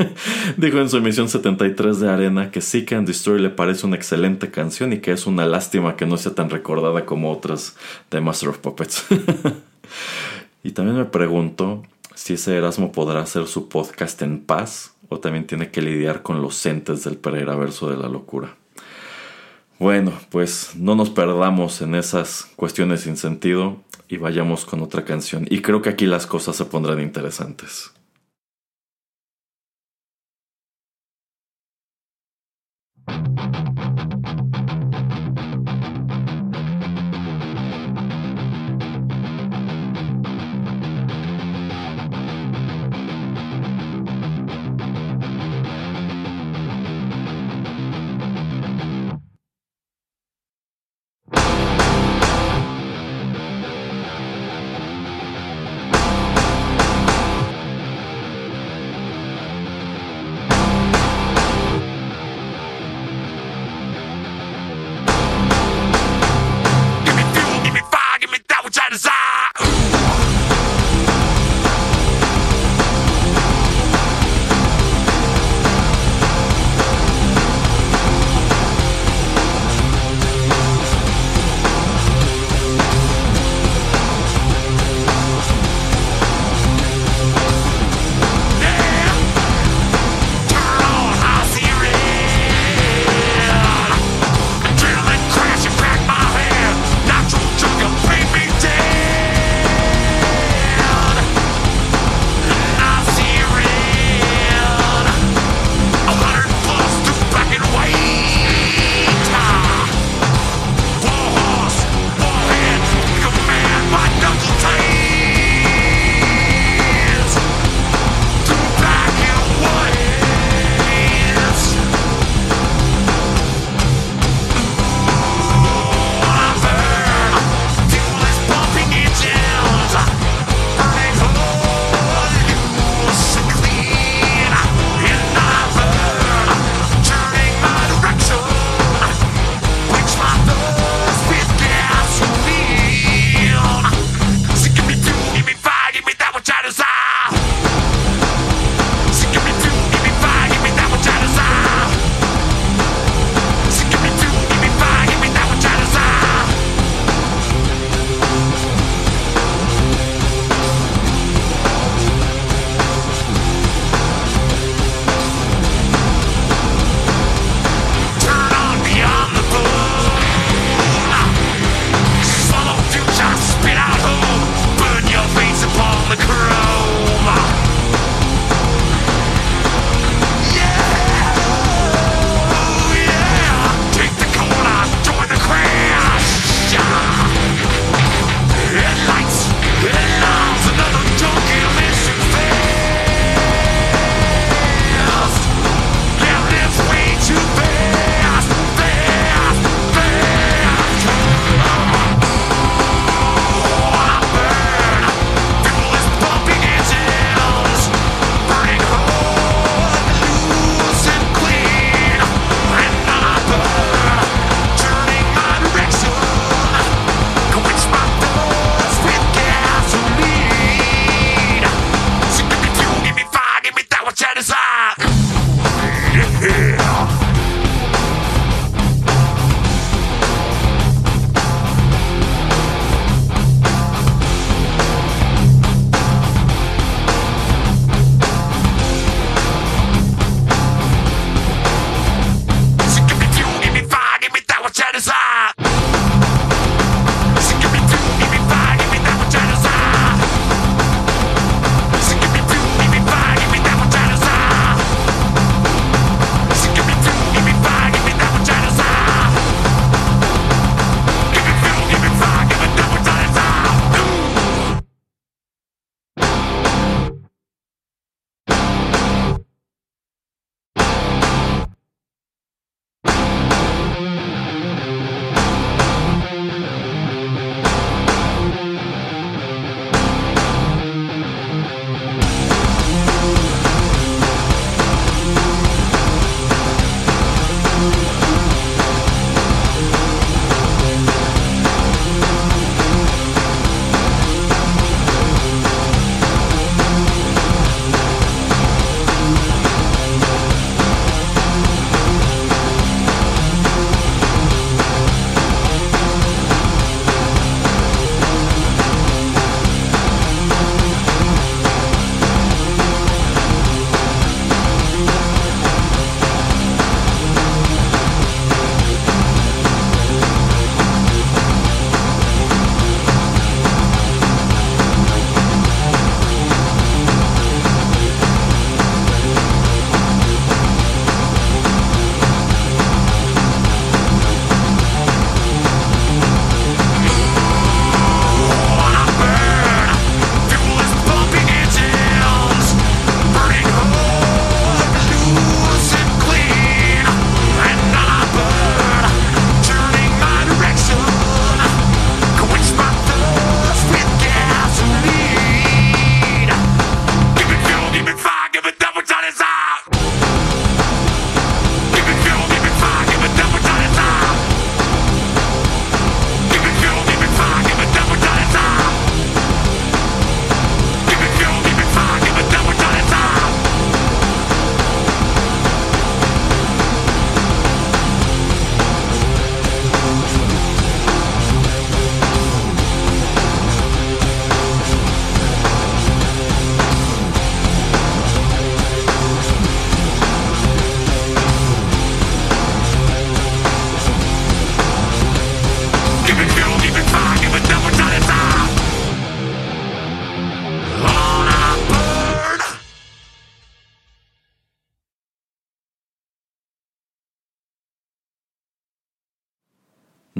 dijo 0.56 0.78
en 0.78 0.88
su 0.88 0.96
emisión 0.96 1.28
73 1.28 2.00
de 2.00 2.10
Arena 2.10 2.50
que 2.50 2.60
Seek 2.60 2.92
and 2.92 3.06
Destroy 3.06 3.40
le 3.40 3.50
parece 3.50 3.86
una 3.86 3.96
excelente 3.96 4.50
canción 4.50 4.92
y 4.92 4.98
que 4.98 5.12
es 5.12 5.26
una 5.26 5.46
lástima 5.46 5.96
que 5.96 6.06
no 6.06 6.16
sea 6.16 6.34
tan 6.34 6.50
recordada 6.50 7.04
como 7.04 7.30
otras 7.30 7.76
de 8.10 8.20
Master 8.20 8.50
of 8.50 8.58
Puppets. 8.58 9.06
y 10.62 10.72
también 10.72 10.96
me 10.96 11.04
pregunto 11.04 11.82
si 12.14 12.34
ese 12.34 12.56
Erasmo 12.56 12.90
podrá 12.90 13.20
hacer 13.20 13.46
su 13.46 13.68
podcast 13.68 14.20
en 14.22 14.40
paz 14.40 14.94
o 15.08 15.20
también 15.20 15.46
tiene 15.46 15.70
que 15.70 15.82
lidiar 15.82 16.22
con 16.22 16.42
los 16.42 16.64
entes 16.66 17.04
del 17.04 17.16
Pereira 17.16 17.56
de 17.56 17.96
la 17.96 18.08
locura. 18.08 18.56
Bueno, 19.78 20.12
pues 20.30 20.72
no 20.74 20.96
nos 20.96 21.10
perdamos 21.10 21.82
en 21.82 21.94
esas 21.94 22.48
cuestiones 22.56 23.02
sin 23.02 23.16
sentido 23.16 23.76
y 24.08 24.16
vayamos 24.16 24.64
con 24.64 24.82
otra 24.82 25.04
canción. 25.04 25.46
Y 25.48 25.62
creo 25.62 25.82
que 25.82 25.90
aquí 25.90 26.06
las 26.06 26.26
cosas 26.26 26.56
se 26.56 26.64
pondrán 26.64 27.00
interesantes. 27.00 27.92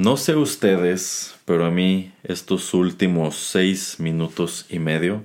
No 0.08 0.16
sé 0.16 0.34
ustedes, 0.36 1.34
pero 1.44 1.66
a 1.66 1.70
mí 1.70 2.12
estos 2.24 2.72
últimos 2.72 3.36
seis 3.36 3.96
minutos 3.98 4.64
y 4.70 4.78
medio 4.78 5.22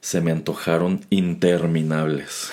se 0.00 0.20
me 0.20 0.32
antojaron 0.32 1.06
interminables. 1.10 2.50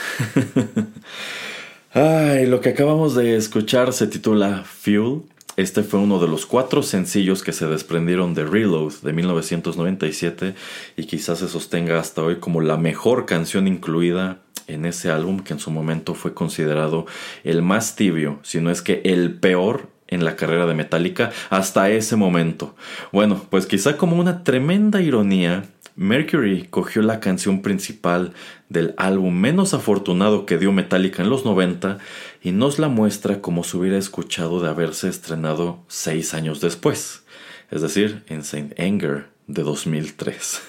Ay, 1.93 2.45
lo 2.45 2.61
que 2.61 2.69
acabamos 2.69 3.15
de 3.15 3.35
escuchar 3.35 3.91
se 3.91 4.05
titula 4.05 4.65
Fuel. 4.65 5.23
Este 5.55 5.81
fue 5.81 5.99
uno 5.99 6.19
de 6.19 6.27
los 6.27 6.45
cuatro 6.45 6.83
sencillos 6.83 7.41
que 7.41 7.53
se 7.53 7.65
desprendieron 7.65 8.35
de 8.35 8.45
Reload 8.45 8.93
de 9.01 9.13
1997 9.13 10.53
y 10.95 11.05
quizás 11.05 11.39
se 11.39 11.47
sostenga 11.47 11.99
hasta 11.99 12.21
hoy 12.21 12.35
como 12.35 12.61
la 12.61 12.77
mejor 12.77 13.25
canción 13.25 13.67
incluida 13.67 14.41
en 14.67 14.85
ese 14.85 15.09
álbum 15.09 15.39
que 15.39 15.53
en 15.53 15.59
su 15.59 15.71
momento 15.71 16.13
fue 16.13 16.35
considerado 16.35 17.07
el 17.43 17.63
más 17.63 17.95
tibio, 17.95 18.37
si 18.43 18.61
no 18.61 18.69
es 18.69 18.83
que 18.83 19.01
el 19.05 19.33
peor 19.39 19.96
en 20.07 20.23
la 20.23 20.35
carrera 20.35 20.65
de 20.65 20.73
Metallica 20.73 21.31
hasta 21.49 21.89
ese 21.89 22.15
momento. 22.15 22.75
Bueno, 23.11 23.45
pues 23.49 23.65
quizá 23.65 23.97
como 23.97 24.17
una 24.17 24.43
tremenda 24.43 25.01
ironía, 25.01 25.63
Mercury 25.97 26.67
cogió 26.69 27.01
la 27.01 27.19
canción 27.19 27.63
principal 27.63 28.33
del 28.69 28.93
álbum 28.97 29.33
menos 29.33 29.73
afortunado 29.73 30.45
que 30.45 30.59
dio 30.59 30.71
Metallica 30.71 31.23
en 31.23 31.29
los 31.31 31.43
90 31.43 31.97
y 32.43 32.51
nos 32.51 32.77
la 32.77 32.87
muestra 32.87 33.41
como 33.41 33.63
se 33.63 33.77
hubiera 33.77 33.97
escuchado 33.97 34.61
de 34.61 34.69
haberse 34.69 35.09
estrenado 35.09 35.83
seis 35.87 36.35
años 36.35 36.61
después, 36.61 37.23
es 37.71 37.81
decir, 37.81 38.23
en 38.27 38.43
Saint 38.43 38.79
Anger 38.79 39.29
de 39.47 39.63
2003. 39.63 40.61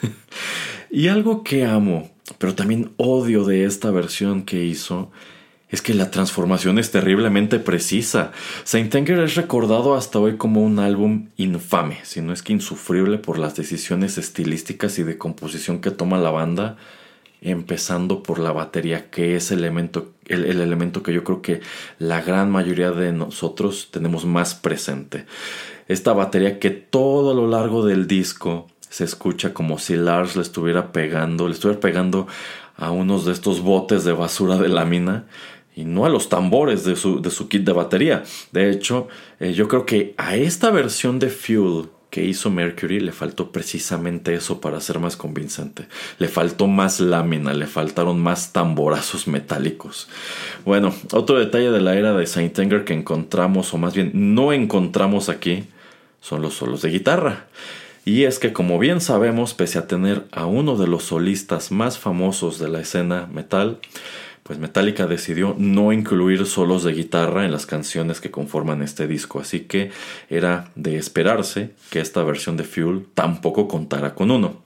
y 0.91 1.09
algo 1.09 1.45
que 1.45 1.67
amo, 1.67 2.11
pero 2.39 2.55
también 2.55 2.93
odio 2.97 3.45
de 3.45 3.65
esta 3.65 3.91
versión 3.91 4.45
que 4.45 4.65
hizo, 4.65 5.11
es 5.71 5.83
que 5.83 5.95
la 5.95 6.11
transformación 6.11 6.79
es 6.79 6.91
terriblemente 6.91 7.59
precisa. 7.59 8.33
Saint 8.65 8.95
Anger 8.95 9.21
es 9.21 9.35
recordado 9.35 9.95
hasta 9.95 10.19
hoy 10.19 10.37
como 10.37 10.63
un 10.63 10.79
álbum 10.79 11.29
infame, 11.37 11.99
si 12.05 12.21
no 12.21 12.33
es 12.33 12.43
que 12.43 12.53
insufrible 12.53 13.19
por 13.19 13.39
las 13.39 13.55
decisiones 13.55 14.17
estilísticas 14.19 14.99
y 14.99 15.03
de 15.03 15.19
composición 15.19 15.81
que 15.81 15.91
toma 15.91 16.19
la 16.19 16.31
banda, 16.31 16.77
empezando 17.41 18.23
por 18.23 18.39
la 18.39 18.53
batería, 18.53 19.11
que 19.11 19.37
es 19.37 19.51
el 19.53 19.61
elemento, 19.61 20.13
el, 20.27 20.45
elemento 20.61 21.03
que 21.03 21.13
yo 21.13 21.23
creo 21.23 21.43
que 21.43 21.61
la 21.99 22.21
gran 22.23 22.51
mayoría 22.51 22.91
de 22.91 23.13
nosotros 23.13 23.89
tenemos 23.91 24.25
más 24.25 24.55
presente. 24.55 25.27
Esta 25.87 26.13
batería 26.13 26.59
que 26.59 26.71
todo 26.71 27.31
a 27.31 27.35
lo 27.35 27.47
largo 27.47 27.85
del 27.87 28.07
disco 28.07 28.67
se 28.89 29.05
escucha 29.05 29.53
como 29.53 29.79
si 29.79 29.97
Lars 29.97 30.35
le 30.35 30.43
estuviera 30.43 30.93
pegando, 30.93 31.47
le 31.47 31.55
estuviera 31.55 31.81
pegando 31.81 32.27
a 32.77 32.91
unos 32.91 33.25
de 33.25 33.33
estos 33.33 33.61
botes 33.61 34.05
de 34.05 34.13
basura 34.13 34.57
de 34.57 34.69
lámina 34.69 35.27
y 35.79 35.85
no 35.85 36.05
a 36.05 36.09
los 36.09 36.29
tambores 36.29 36.85
de 36.85 36.97
su, 36.97 37.23
de 37.23 37.31
su 37.31 37.49
kit 37.49 37.63
de 37.63 37.73
batería. 37.73 38.25
De 38.51 38.69
hecho, 38.69 39.07
eh, 39.39 39.53
yo 39.53 39.69
creo 39.69 39.87
que 39.87 40.13
a 40.17 40.35
esta 40.35 40.73
versión 40.73 41.21
de 41.21 41.31
Fuel 41.31 41.85
que 42.11 42.25
hizo 42.25 42.51
Mercury 42.51 42.99
le 42.99 43.13
faltó 43.13 43.53
precisamente 43.53 44.35
eso 44.35 44.61
para 44.61 44.81
ser 44.81 44.99
más 44.99 45.17
convincente. 45.17 45.87
Le 46.19 46.27
faltó 46.27 46.67
más 46.67 46.99
lámina, 46.99 47.53
le 47.53 47.69
faltaron 47.69 48.21
más 48.21 48.53
tamborazos 48.53 49.29
metálicos. 49.29 50.09
Bueno, 50.65 50.93
otro 51.13 51.39
detalle 51.39 51.71
de 51.71 51.81
la 51.81 51.95
era 51.95 52.13
de 52.13 52.27
Saint 52.27 52.59
Anger 52.59 52.85
que 52.85 52.95
encontramos, 52.95 53.73
o 53.73 53.79
más 53.79 53.95
bien 53.95 54.11
no 54.35 54.53
encontramos 54.53 55.29
aquí, 55.29 55.67
son 56.21 56.43
los 56.43 56.55
solos 56.55 56.83
de 56.83 56.91
guitarra. 56.91 57.47
Y 58.05 58.25
es 58.25 58.41
que 58.41 58.53
como 58.53 58.81
bien 58.81 59.01
sabemos, 59.01 59.55
pese 59.55 59.79
a 59.79 59.87
tener 59.87 60.25
a 60.33 60.47
uno 60.47 60.77
de 60.77 60.89
los 60.89 61.05
solistas 61.05 61.71
más 61.71 62.01
famosos 62.01 62.59
de 62.59 62.69
la 62.69 62.81
escena 62.81 63.29
metal, 63.33 63.79
pues 64.49 64.59
Metallica 64.59 65.07
decidió 65.07 65.55
no 65.59 65.93
incluir 65.93 66.47
solos 66.47 66.83
de 66.83 66.95
guitarra 66.95 67.45
en 67.45 67.53
las 67.53 67.67
canciones 67.67 68.19
que 68.23 68.31
conforman 68.31 68.81
este 68.81 69.07
disco, 69.07 69.41
así 69.41 69.61
que 69.61 69.91
era 70.31 70.71
de 70.75 70.97
esperarse 70.97 71.73
que 71.91 72.01
esta 72.01 72.23
versión 72.23 72.57
de 72.57 72.65
Fuel 72.65 73.05
tampoco 73.13 73.69
contara 73.69 74.15
con 74.15 74.31
uno. 74.31 74.63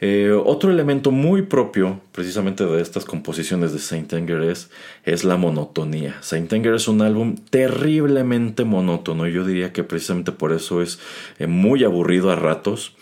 Eh, 0.00 0.30
otro 0.44 0.70
elemento 0.70 1.10
muy 1.10 1.42
propio 1.42 2.00
precisamente 2.12 2.64
de 2.64 2.82
estas 2.82 3.04
composiciones 3.04 3.72
de 3.72 3.78
Saint 3.78 4.12
Anger 4.12 4.42
es, 4.42 5.24
la 5.24 5.36
monotonía. 5.36 6.16
Saint 6.20 6.52
Anger 6.52 6.74
es 6.74 6.88
un 6.88 7.02
álbum 7.02 7.36
terriblemente 7.50 8.64
monótono. 8.64 9.26
Yo 9.26 9.44
diría 9.44 9.72
que 9.72 9.84
precisamente 9.84 10.32
por 10.32 10.52
eso 10.52 10.82
es 10.82 10.98
eh, 11.38 11.46
muy 11.46 11.84
aburrido 11.84 12.30
a 12.30 12.36
ratos. 12.36 12.94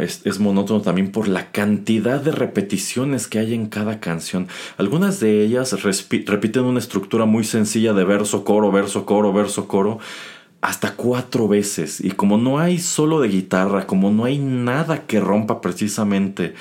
Es, 0.00 0.38
monótono 0.38 0.80
también 0.80 1.12
por 1.12 1.28
la 1.28 1.50
cantidad 1.50 2.20
de 2.20 2.32
repeticiones 2.32 3.26
que 3.26 3.38
hay 3.38 3.54
en 3.54 3.66
cada 3.66 4.00
canción. 4.00 4.48
Algunas 4.78 5.20
de 5.20 5.42
ellas 5.44 5.82
repiten 5.82 6.64
una 6.64 6.78
estructura 6.78 7.24
muy 7.24 7.44
sencilla 7.44 7.92
de 7.92 8.04
verso, 8.04 8.44
coro, 8.44 8.70
verso, 8.70 9.06
coro, 9.06 9.32
verso, 9.32 9.66
coro 9.66 9.98
hasta 10.62 10.94
cuatro 10.94 11.48
veces. 11.48 12.00
Y 12.00 12.12
como 12.12 12.38
no 12.38 12.58
hay 12.58 12.78
solo 12.78 13.20
de 13.20 13.28
guitarra, 13.28 13.86
como 13.86 14.10
no 14.10 14.24
hay 14.24 14.38
nada 14.38 15.06
que 15.06 15.20
rompa 15.20 15.60
precisamente 15.60 16.54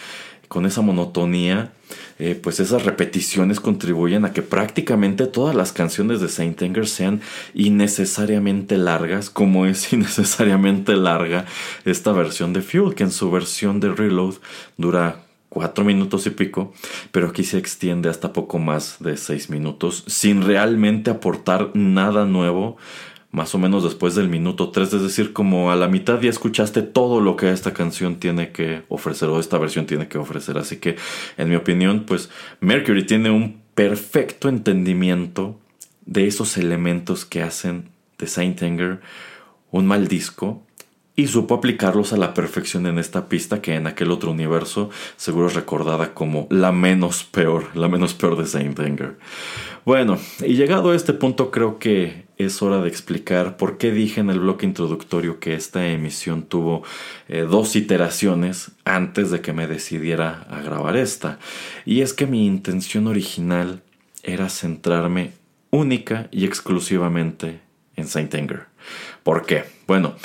con 0.50 0.66
esa 0.66 0.82
monotonía, 0.82 1.72
eh, 2.20 2.38
pues 2.42 2.60
esas 2.60 2.84
repeticiones 2.84 3.60
contribuyen 3.60 4.26
a 4.26 4.34
que 4.34 4.42
prácticamente 4.42 5.28
todas 5.28 5.56
las 5.56 5.72
canciones 5.72 6.20
de 6.20 6.30
Saint 6.30 6.62
Anger 6.62 6.88
sean 6.88 7.22
innecesariamente 7.54 8.78
largas, 8.78 9.30
como 9.30 9.66
es 9.66 9.94
innecesariamente 9.94 10.96
larga 10.96 11.46
esta 11.86 12.12
versión 12.12 12.54
de 12.54 12.62
Fuel, 12.62 12.96
que 12.96 13.04
en 13.04 13.12
su 13.12 13.32
versión 13.32 13.80
de 13.80 13.94
Reload 13.94 14.36
dura 14.78 15.24
cuatro 15.50 15.84
minutos 15.84 16.26
y 16.28 16.30
pico, 16.30 16.74
pero 17.12 17.28
aquí 17.28 17.44
se 17.44 17.58
extiende 17.58 18.10
hasta 18.10 18.34
poco 18.34 18.58
más 18.58 18.98
de 19.00 19.18
seis 19.18 19.50
minutos, 19.50 20.06
sin 20.08 20.44
realmente 20.44 21.12
aportar 21.12 21.72
nada 21.74 22.26
nuevo 22.26 22.78
más 23.32 23.56
o 23.56 23.58
menos 23.58 23.84
después 23.84 24.16
del 24.16 24.28
minuto 24.28 24.70
3, 24.72 24.94
es 24.94 25.02
decir, 25.02 25.34
como 25.34 25.72
a 25.72 25.76
la 25.76 25.88
mitad 25.88 26.20
ya 26.22 26.30
escuchaste 26.30 26.82
todo 26.82 27.22
lo 27.22 27.36
que 27.38 27.52
esta 27.52 27.74
canción 27.74 28.18
tiene 28.18 28.52
que 28.52 28.84
ofrecer 28.90 29.30
o 29.30 29.40
esta 29.40 29.58
versión 29.58 29.86
tiene 29.86 30.08
que 30.08 30.18
ofrecer. 30.18 30.58
Así 30.58 30.78
que, 30.78 30.98
en 31.38 31.50
mi 31.50 31.56
opinión, 31.56 32.06
pues 32.06 32.30
Mercury 32.60 33.06
tiene 33.06 33.32
un 33.32 33.62
perfecto 33.74 34.50
entendimiento 34.50 35.58
de 36.06 36.28
esos 36.28 36.58
elementos 36.58 37.26
que 37.26 37.42
hacen 37.42 37.90
de 38.18 38.28
Saint 38.28 38.62
Anger 38.62 39.00
un 39.72 39.88
mal 39.88 40.08
disco 40.08 40.64
y 41.16 41.28
supo 41.28 41.56
aplicarlos 41.56 42.14
a 42.14 42.18
la 42.18 42.34
perfección 42.34 42.86
en 42.88 42.98
esta 42.98 43.28
pista 43.28 43.62
que 43.62 43.76
en 43.76 43.88
aquel 43.88 44.12
otro 44.12 44.32
universo 44.32 44.90
seguro 45.18 45.48
es 45.48 45.56
recordada 45.56 46.14
como 46.14 46.48
la 46.50 46.72
menos 46.72 47.24
peor, 47.24 47.68
la 47.76 47.88
menos 47.88 48.14
peor 48.14 48.38
de 48.38 48.48
Saint 48.48 48.80
Anger. 48.80 49.18
Bueno, 49.86 50.18
y 50.46 50.56
llegado 50.56 50.92
a 50.92 50.96
este 50.96 51.14
punto 51.14 51.52
creo 51.52 51.80
que 51.80 52.21
es 52.42 52.62
hora 52.62 52.82
de 52.82 52.88
explicar 52.88 53.58
por 53.58 53.78
qué 53.78 53.92
dije 53.92 54.22
en 54.22 54.30
el 54.30 54.40
bloque 54.40 54.66
introductorio 54.66 55.40
que 55.40 55.54
esta 55.54 55.88
emisión 55.88 56.44
tuvo 56.44 56.84
eh, 57.28 57.42
dos 57.42 57.76
iteraciones 57.76 58.72
antes 58.86 59.32
de 59.32 59.42
que 59.42 59.54
me 59.54 59.68
decidiera 59.68 60.48
a 60.50 60.62
grabar 60.62 60.98
esta. 60.98 61.40
Y 61.86 62.02
es 62.02 62.14
que 62.14 62.28
mi 62.28 62.46
intención 62.46 63.08
original 63.08 63.82
era 64.24 64.50
centrarme 64.50 65.34
única 65.70 66.28
y 66.32 66.46
exclusivamente 66.46 67.62
en 67.96 68.08
Saint 68.08 68.34
Anger. 68.36 68.66
¿Por 69.24 69.46
qué? 69.46 69.66
Bueno, 69.88 70.16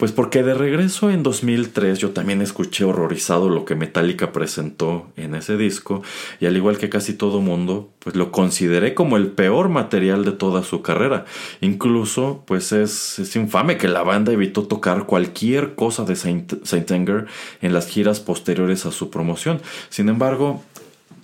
pues 0.00 0.12
porque 0.12 0.42
de 0.42 0.54
regreso 0.54 1.10
en 1.10 1.22
2003 1.22 1.98
yo 1.98 2.12
también 2.12 2.40
escuché 2.40 2.84
horrorizado 2.84 3.50
lo 3.50 3.66
que 3.66 3.74
Metallica 3.74 4.32
presentó 4.32 5.06
en 5.16 5.34
ese 5.34 5.58
disco 5.58 6.02
y 6.40 6.46
al 6.46 6.56
igual 6.56 6.78
que 6.78 6.88
casi 6.88 7.12
todo 7.12 7.42
mundo, 7.42 7.90
pues 7.98 8.16
lo 8.16 8.32
consideré 8.32 8.94
como 8.94 9.18
el 9.18 9.26
peor 9.26 9.68
material 9.68 10.24
de 10.24 10.32
toda 10.32 10.62
su 10.62 10.80
carrera. 10.80 11.26
Incluso 11.60 12.44
pues 12.46 12.72
es, 12.72 13.18
es 13.18 13.36
infame 13.36 13.76
que 13.76 13.88
la 13.88 14.02
banda 14.02 14.32
evitó 14.32 14.62
tocar 14.62 15.04
cualquier 15.04 15.74
cosa 15.74 16.06
de 16.06 16.16
Saint, 16.16 16.64
Saint 16.64 16.90
Anger 16.90 17.26
en 17.60 17.74
las 17.74 17.86
giras 17.86 18.20
posteriores 18.20 18.86
a 18.86 18.92
su 18.92 19.10
promoción. 19.10 19.60
Sin 19.90 20.08
embargo, 20.08 20.62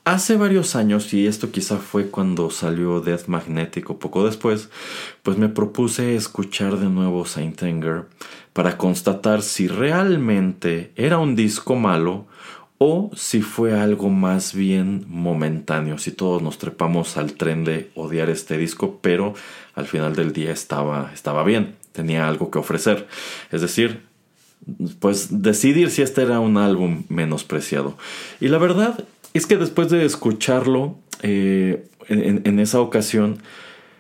Hace 0.05 0.37
varios 0.37 0.77
años, 0.77 1.13
y 1.13 1.27
esto 1.27 1.51
quizá 1.51 1.79
fue 1.79 2.11
cuando 2.11 2.49
salió 2.51 3.01
Death 3.01 3.27
Magnetic 3.27 3.91
o 3.91 3.99
poco 3.99 4.25
después, 4.25 4.69
pues 5.25 5.37
me 5.37 5.49
propuse 5.49 6.15
escuchar 6.15 6.79
de 6.79 6.87
nuevo 6.89 7.27
Saint 7.27 7.61
Anger 7.65 8.05
para 8.57 8.79
constatar 8.79 9.43
si 9.43 9.69
realmente 9.69 10.91
era 10.97 11.19
un 11.19 11.37
disco 11.37 11.77
malo 11.77 12.25
o 12.79 13.11
si 13.15 13.43
fue 13.43 13.79
algo 13.79 14.09
más 14.09 14.55
bien 14.55 15.05
momentáneo, 15.09 15.99
si 15.99 16.11
todos 16.11 16.41
nos 16.41 16.57
trepamos 16.57 17.19
al 17.19 17.35
tren 17.35 17.65
de 17.65 17.91
odiar 17.95 18.31
este 18.31 18.57
disco, 18.57 18.99
pero 19.03 19.35
al 19.75 19.85
final 19.85 20.17
del 20.17 20.33
día 20.33 20.53
estaba, 20.53 21.11
estaba 21.13 21.45
bien, 21.45 21.75
tenía 21.93 22.27
algo 22.27 22.51
que 22.51 22.59
ofrecer. 22.59 23.07
Es 23.53 23.61
decir, 23.61 24.05
pues 25.01 25.43
decidir 25.43 25.91
si 25.91 26.01
este 26.01 26.23
era 26.23 26.41
un 26.41 26.57
álbum 26.57 27.03
menospreciado. 27.11 27.99
Y 28.41 28.49
la 28.49 28.57
verdad 28.57 29.05
es 29.35 29.45
que 29.45 29.59
después 29.59 29.91
de 29.91 30.07
escucharlo 30.07 30.97
eh, 31.21 31.85
en, 32.09 32.59
esa 32.59 32.81
ocasión, 32.81 33.37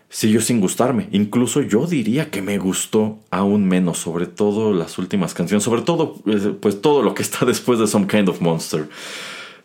siguió 0.08 0.40
sin 0.40 0.60
gustarme. 0.60 1.08
Incluso 1.12 1.62
yo 1.62 1.86
diría 1.86 2.30
que 2.30 2.42
me 2.42 2.58
gustó 2.58 3.18
aún 3.30 3.66
menos, 3.66 3.98
sobre 3.98 4.26
todo 4.26 4.72
las 4.72 4.98
últimas 4.98 5.34
canciones, 5.34 5.64
sobre 5.64 5.82
todo 5.82 6.16
eh, 6.26 6.54
pues 6.60 6.80
todo 6.80 7.02
lo 7.02 7.14
que 7.14 7.22
está 7.22 7.44
después 7.46 7.78
de 7.78 7.86
Some 7.86 8.06
Kind 8.06 8.28
of 8.28 8.40
Monster. 8.40 8.88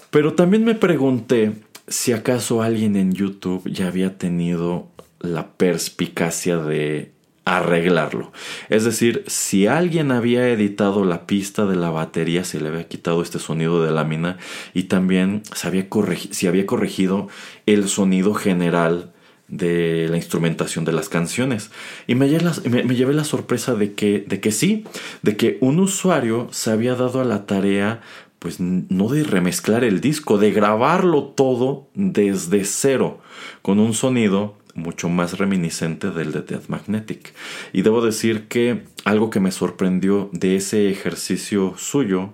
Pero 0.09 0.33
también 0.33 0.63
me 0.65 0.75
pregunté 0.75 1.53
si 1.87 2.13
acaso 2.13 2.61
alguien 2.61 2.95
en 2.95 3.13
YouTube 3.13 3.69
ya 3.69 3.87
había 3.87 4.17
tenido 4.17 4.87
la 5.19 5.47
perspicacia 5.53 6.57
de 6.57 7.11
arreglarlo. 7.45 8.31
Es 8.69 8.83
decir, 8.83 9.23
si 9.27 9.67
alguien 9.67 10.11
había 10.11 10.47
editado 10.49 11.05
la 11.05 11.25
pista 11.25 11.65
de 11.65 11.75
la 11.75 11.89
batería, 11.89 12.43
se 12.43 12.59
le 12.59 12.69
había 12.69 12.87
quitado 12.87 13.21
este 13.21 13.39
sonido 13.39 13.83
de 13.83 13.91
lámina 13.91 14.37
y 14.73 14.83
también 14.83 15.43
se 15.53 15.67
había, 15.67 15.87
se 16.31 16.47
había 16.47 16.65
corregido 16.65 17.27
el 17.65 17.87
sonido 17.89 18.33
general 18.33 19.11
de 19.51 20.07
la 20.09 20.17
instrumentación 20.17 20.85
de 20.85 20.93
las 20.93 21.09
canciones. 21.09 21.69
Y 22.07 22.15
me 22.15 22.29
llevé, 22.29 22.45
la, 22.45 22.53
me, 22.69 22.95
llevé 22.95 23.13
la 23.13 23.25
sorpresa 23.25 23.75
de 23.75 23.93
que, 23.93 24.25
de 24.25 24.39
que 24.39 24.51
sí, 24.51 24.85
de 25.21 25.37
que 25.37 25.57
un 25.61 25.79
usuario 25.79 26.47
se 26.51 26.71
había 26.71 26.95
dado 26.95 27.21
a 27.21 27.25
la 27.25 27.45
tarea 27.45 28.01
pues 28.39 28.59
no 28.59 29.07
de 29.09 29.23
remezclar 29.23 29.83
el 29.83 30.01
disco, 30.01 30.39
de 30.39 30.51
grabarlo 30.51 31.25
todo 31.25 31.89
desde 31.93 32.65
cero, 32.65 33.19
con 33.61 33.77
un 33.77 33.93
sonido 33.93 34.57
mucho 34.73 35.09
más 35.09 35.37
reminiscente 35.37 36.09
del 36.09 36.31
de 36.31 36.41
Death 36.41 36.67
Magnetic. 36.67 37.35
Y 37.71 37.83
debo 37.83 38.03
decir 38.03 38.47
que 38.47 38.85
algo 39.05 39.29
que 39.29 39.39
me 39.39 39.51
sorprendió 39.51 40.31
de 40.31 40.55
ese 40.55 40.89
ejercicio 40.89 41.75
suyo, 41.77 42.33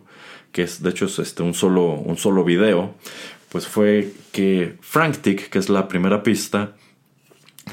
que 0.53 0.61
es 0.61 0.81
de 0.81 0.91
hecho 0.91 1.07
es 1.07 1.19
este, 1.19 1.43
un, 1.43 1.53
solo, 1.53 1.95
un 1.95 2.15
solo 2.15 2.45
video, 2.45 2.95
pues 3.49 3.67
fue 3.67 4.13
que 4.31 4.77
Frantic, 4.79 5.49
que 5.49 5.59
es 5.59 5.67
la 5.67 5.89
primera 5.89 6.23
pista, 6.23 6.77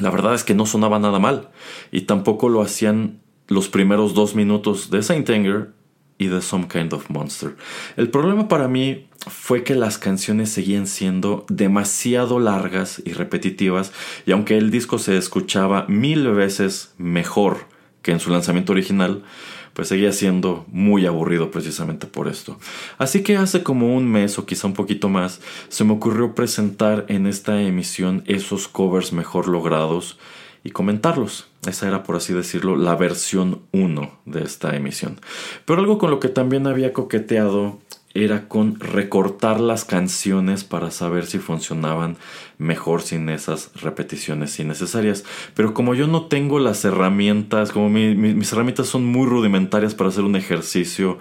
la 0.01 0.11
verdad 0.11 0.34
es 0.34 0.45
que 0.45 0.55
no 0.55 0.66
sonaba 0.66 0.99
nada 0.99 1.18
mal. 1.18 1.51
Y 1.90 2.03
tampoco 2.03 2.49
lo 2.49 2.62
hacían 2.62 3.20
los 3.49 3.68
primeros 3.68 4.14
dos 4.14 4.34
minutos 4.34 4.90
de 4.90 5.03
Saint 5.03 5.28
Anger 5.30 5.72
y 6.18 6.28
de 6.28 6.40
Some 6.40 6.68
Kind 6.68 6.92
of 6.92 7.11
Monster. 7.11 7.57
El 7.97 8.11
problema 8.11 8.49
para 8.49 8.68
mí 8.68 9.09
fue 9.26 9.64
que 9.64 9.74
las 9.74 9.99
canciones 9.99 10.51
seguían 10.51 10.86
siendo 10.86 11.45
demasiado 11.49 12.38
largas 12.38 13.03
y 13.05 13.12
repetitivas 13.12 13.92
y 14.26 14.32
aunque 14.32 14.57
el 14.57 14.70
disco 14.70 14.99
se 14.99 15.16
escuchaba 15.16 15.86
mil 15.88 16.28
veces 16.32 16.95
mejor 16.99 17.66
que 18.03 18.12
en 18.12 18.20
su 18.20 18.30
lanzamiento 18.30 18.72
original, 18.72 19.24
pues 19.75 19.89
seguía 19.89 20.12
siendo 20.12 20.64
muy 20.68 21.05
aburrido 21.05 21.51
precisamente 21.51 22.07
por 22.07 22.29
esto. 22.29 22.59
Así 22.97 23.22
que 23.22 23.37
hace 23.37 23.62
como 23.62 23.95
un 23.95 24.11
mes 24.11 24.39
o 24.39 24.47
quizá 24.47 24.66
un 24.66 24.75
poquito 24.75 25.09
más, 25.09 25.41
se 25.68 25.85
me 25.85 25.93
ocurrió 25.93 26.35
presentar 26.35 27.05
en 27.09 27.27
esta 27.27 27.61
emisión 27.61 28.22
esos 28.27 28.68
covers 28.68 29.12
mejor 29.12 29.49
logrados 29.49 30.18
y 30.62 30.70
comentarlos. 30.70 31.49
Esa 31.66 31.89
era, 31.89 32.03
por 32.03 32.16
así 32.16 32.33
decirlo, 32.33 32.77
la 32.77 32.95
versión 32.97 33.62
1 33.72 34.18
de 34.25 34.43
esta 34.43 34.75
emisión. 34.75 35.20
Pero 35.64 35.81
algo 35.81 35.99
con 35.99 36.11
lo 36.11 36.20
que 36.20 36.29
también 36.29 36.66
había 36.66 36.93
coqueteado 36.93 37.79
era 38.14 38.49
con 38.49 38.79
recortar 38.79 39.61
las 39.61 39.85
canciones 39.85 40.62
para 40.62 40.93
saber 40.93 41.27
si 41.27 41.39
funcionaban 41.39 42.16
mejor 42.59 43.02
sin 43.02 43.28
esas 43.28 43.70
repeticiones 43.80 44.59
innecesarias. 44.59 45.24
Pero 45.55 45.74
como 45.74 45.94
yo 45.94 46.07
no 46.07 46.26
tengo 46.26 46.59
las 46.59 46.84
herramientas, 46.84 47.72
como 47.72 47.88
mis 47.90 48.52
herramientas 48.52 48.86
son 48.86 49.05
muy 49.05 49.26
rudimentarias 49.26 49.94
para 49.94 50.11
hacer 50.11 50.24
un 50.24 50.36
ejercicio 50.36 51.18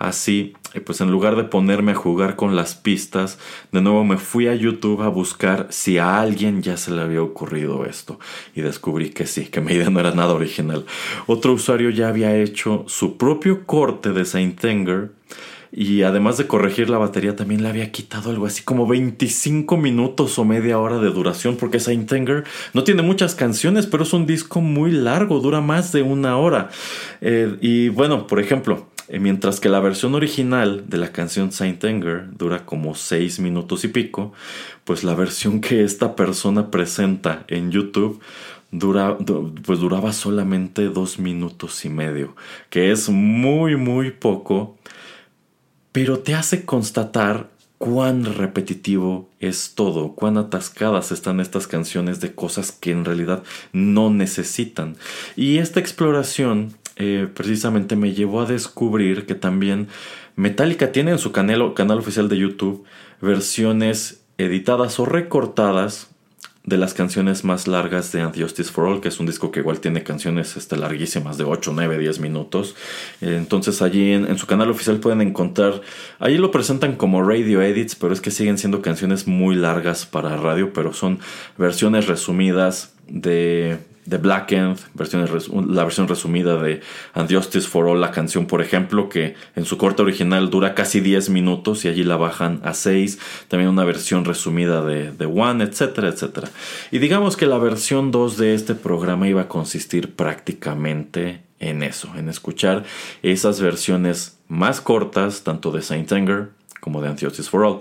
así, 0.00 0.54
pues 0.86 1.02
en 1.02 1.10
lugar 1.10 1.36
de 1.36 1.44
ponerme 1.44 1.92
a 1.92 1.94
jugar 1.94 2.34
con 2.34 2.56
las 2.56 2.74
pistas, 2.74 3.38
de 3.70 3.82
nuevo 3.82 4.02
me 4.02 4.16
fui 4.16 4.48
a 4.48 4.54
YouTube 4.54 5.02
a 5.02 5.08
buscar 5.08 5.66
si 5.70 5.98
a 5.98 6.18
alguien 6.20 6.62
ya 6.62 6.78
se 6.78 6.90
le 6.90 7.02
había 7.02 7.22
ocurrido 7.22 7.84
esto. 7.84 8.18
Y 8.54 8.62
descubrí 8.62 9.10
que 9.10 9.26
sí, 9.26 9.46
que 9.46 9.60
mi 9.60 9.74
idea 9.74 9.90
no 9.90 10.00
era 10.00 10.12
nada 10.12 10.32
original. 10.32 10.86
Otro 11.26 11.52
usuario 11.52 11.90
ya 11.90 12.08
había 12.08 12.34
hecho 12.34 12.84
su 12.88 13.18
propio 13.18 13.66
corte 13.66 14.12
de 14.12 14.24
Saint 14.24 14.64
Anger 14.64 15.10
y 15.72 16.02
además 16.02 16.36
de 16.36 16.46
corregir 16.46 16.90
la 16.90 16.98
batería, 16.98 17.36
también 17.36 17.62
le 17.62 17.68
había 17.68 17.92
quitado 17.92 18.30
algo 18.30 18.46
así 18.46 18.62
como 18.62 18.86
25 18.86 19.76
minutos 19.76 20.38
o 20.38 20.44
media 20.44 20.78
hora 20.78 20.98
de 20.98 21.10
duración, 21.10 21.56
porque 21.56 21.78
Saint 21.78 22.12
Anger 22.12 22.44
no 22.74 22.82
tiene 22.82 23.02
muchas 23.02 23.34
canciones, 23.34 23.86
pero 23.86 24.02
es 24.02 24.12
un 24.12 24.26
disco 24.26 24.60
muy 24.60 24.90
largo, 24.90 25.40
dura 25.40 25.60
más 25.60 25.92
de 25.92 26.02
una 26.02 26.36
hora. 26.36 26.70
Eh, 27.20 27.56
y 27.60 27.88
bueno, 27.88 28.26
por 28.26 28.40
ejemplo, 28.40 28.88
eh, 29.08 29.20
mientras 29.20 29.60
que 29.60 29.68
la 29.68 29.80
versión 29.80 30.14
original 30.14 30.84
de 30.88 30.98
la 30.98 31.12
canción 31.12 31.52
Saint 31.52 31.84
Anger 31.84 32.36
dura 32.36 32.64
como 32.64 32.94
6 32.94 33.40
minutos 33.40 33.84
y 33.84 33.88
pico, 33.88 34.32
pues 34.84 35.04
la 35.04 35.14
versión 35.14 35.60
que 35.60 35.84
esta 35.84 36.16
persona 36.16 36.70
presenta 36.70 37.44
en 37.48 37.70
YouTube 37.70 38.20
dura, 38.72 39.18
pues 39.64 39.80
duraba 39.80 40.12
solamente 40.12 40.88
2 40.88 41.18
minutos 41.18 41.84
y 41.84 41.88
medio, 41.88 42.36
que 42.70 42.92
es 42.92 43.08
muy 43.08 43.76
muy 43.76 44.12
poco 44.12 44.76
pero 45.92 46.20
te 46.20 46.34
hace 46.34 46.64
constatar 46.64 47.48
cuán 47.78 48.24
repetitivo 48.24 49.30
es 49.40 49.74
todo, 49.74 50.14
cuán 50.14 50.36
atascadas 50.36 51.12
están 51.12 51.40
estas 51.40 51.66
canciones 51.66 52.20
de 52.20 52.34
cosas 52.34 52.72
que 52.72 52.90
en 52.90 53.06
realidad 53.06 53.42
no 53.72 54.10
necesitan. 54.10 54.96
Y 55.34 55.58
esta 55.58 55.80
exploración 55.80 56.74
eh, 56.96 57.26
precisamente 57.32 57.96
me 57.96 58.12
llevó 58.12 58.42
a 58.42 58.46
descubrir 58.46 59.24
que 59.24 59.34
también 59.34 59.88
Metallica 60.36 60.92
tiene 60.92 61.12
en 61.12 61.18
su 61.18 61.32
canal, 61.32 61.72
canal 61.72 61.98
oficial 61.98 62.28
de 62.28 62.36
YouTube 62.36 62.84
versiones 63.22 64.22
editadas 64.36 65.00
o 65.00 65.06
recortadas 65.06 66.09
de 66.70 66.78
las 66.78 66.94
canciones 66.94 67.44
más 67.44 67.66
largas 67.66 68.12
de 68.12 68.22
And 68.22 68.40
Justice 68.40 68.70
for 68.70 68.86
All, 68.86 69.00
que 69.00 69.08
es 69.08 69.18
un 69.18 69.26
disco 69.26 69.50
que 69.50 69.58
igual 69.60 69.80
tiene 69.80 70.04
canciones 70.04 70.56
este, 70.56 70.76
larguísimas 70.76 71.36
de 71.36 71.44
8, 71.44 71.72
9, 71.74 71.98
10 71.98 72.20
minutos. 72.20 72.76
Entonces 73.20 73.82
allí 73.82 74.12
en, 74.12 74.38
su 74.38 74.46
canal 74.46 74.70
oficial 74.70 75.00
pueden 75.00 75.20
encontrar, 75.20 75.82
allí 76.20 76.38
lo 76.38 76.52
presentan 76.52 76.94
como 76.94 77.22
radio 77.22 77.60
edits, 77.60 77.96
pero 77.96 78.14
es 78.14 78.20
que 78.20 78.30
siguen 78.30 78.56
siendo 78.56 78.80
canciones 78.82 79.26
muy 79.26 79.56
largas 79.56 80.06
para 80.06 80.36
radio, 80.36 80.72
pero 80.72 80.92
son 80.92 81.18
versiones 81.58 82.06
resumidas 82.06 82.94
de 83.08 83.78
de 84.10 84.18
Black 84.18 84.50
End, 84.50 84.76
la 85.68 85.84
versión 85.84 86.08
resumida 86.08 86.60
de 86.60 86.80
And 87.14 87.32
Justice 87.32 87.68
for 87.68 87.86
All, 87.86 88.00
la 88.00 88.10
canción, 88.10 88.46
por 88.46 88.60
ejemplo, 88.60 89.08
que 89.08 89.36
en 89.54 89.64
su 89.64 89.78
corte 89.78 90.02
original 90.02 90.50
dura 90.50 90.74
casi 90.74 90.98
10 90.98 91.30
minutos 91.30 91.84
y 91.84 91.88
allí 91.88 92.02
la 92.02 92.16
bajan 92.16 92.60
a 92.64 92.74
6. 92.74 93.20
También 93.46 93.70
una 93.70 93.84
versión 93.84 94.24
resumida 94.24 94.84
de, 94.84 95.12
The 95.12 95.26
One, 95.26 95.62
etcétera, 95.62 96.08
etcétera. 96.08 96.48
Y 96.90 96.98
digamos 96.98 97.36
que 97.36 97.46
la 97.46 97.58
versión 97.58 98.10
2 98.10 98.36
de 98.36 98.54
este 98.54 98.74
programa 98.74 99.28
iba 99.28 99.42
a 99.42 99.48
consistir 99.48 100.16
prácticamente 100.16 101.42
en 101.60 101.84
eso, 101.84 102.10
en 102.16 102.28
escuchar 102.28 102.82
esas 103.22 103.60
versiones 103.60 104.40
más 104.48 104.80
cortas, 104.80 105.44
tanto 105.44 105.70
de 105.70 105.82
Saint 105.82 106.10
Anger 106.10 106.50
como 106.80 107.00
de 107.00 107.10
Justice 107.10 107.48
for 107.48 107.64
All. 107.64 107.78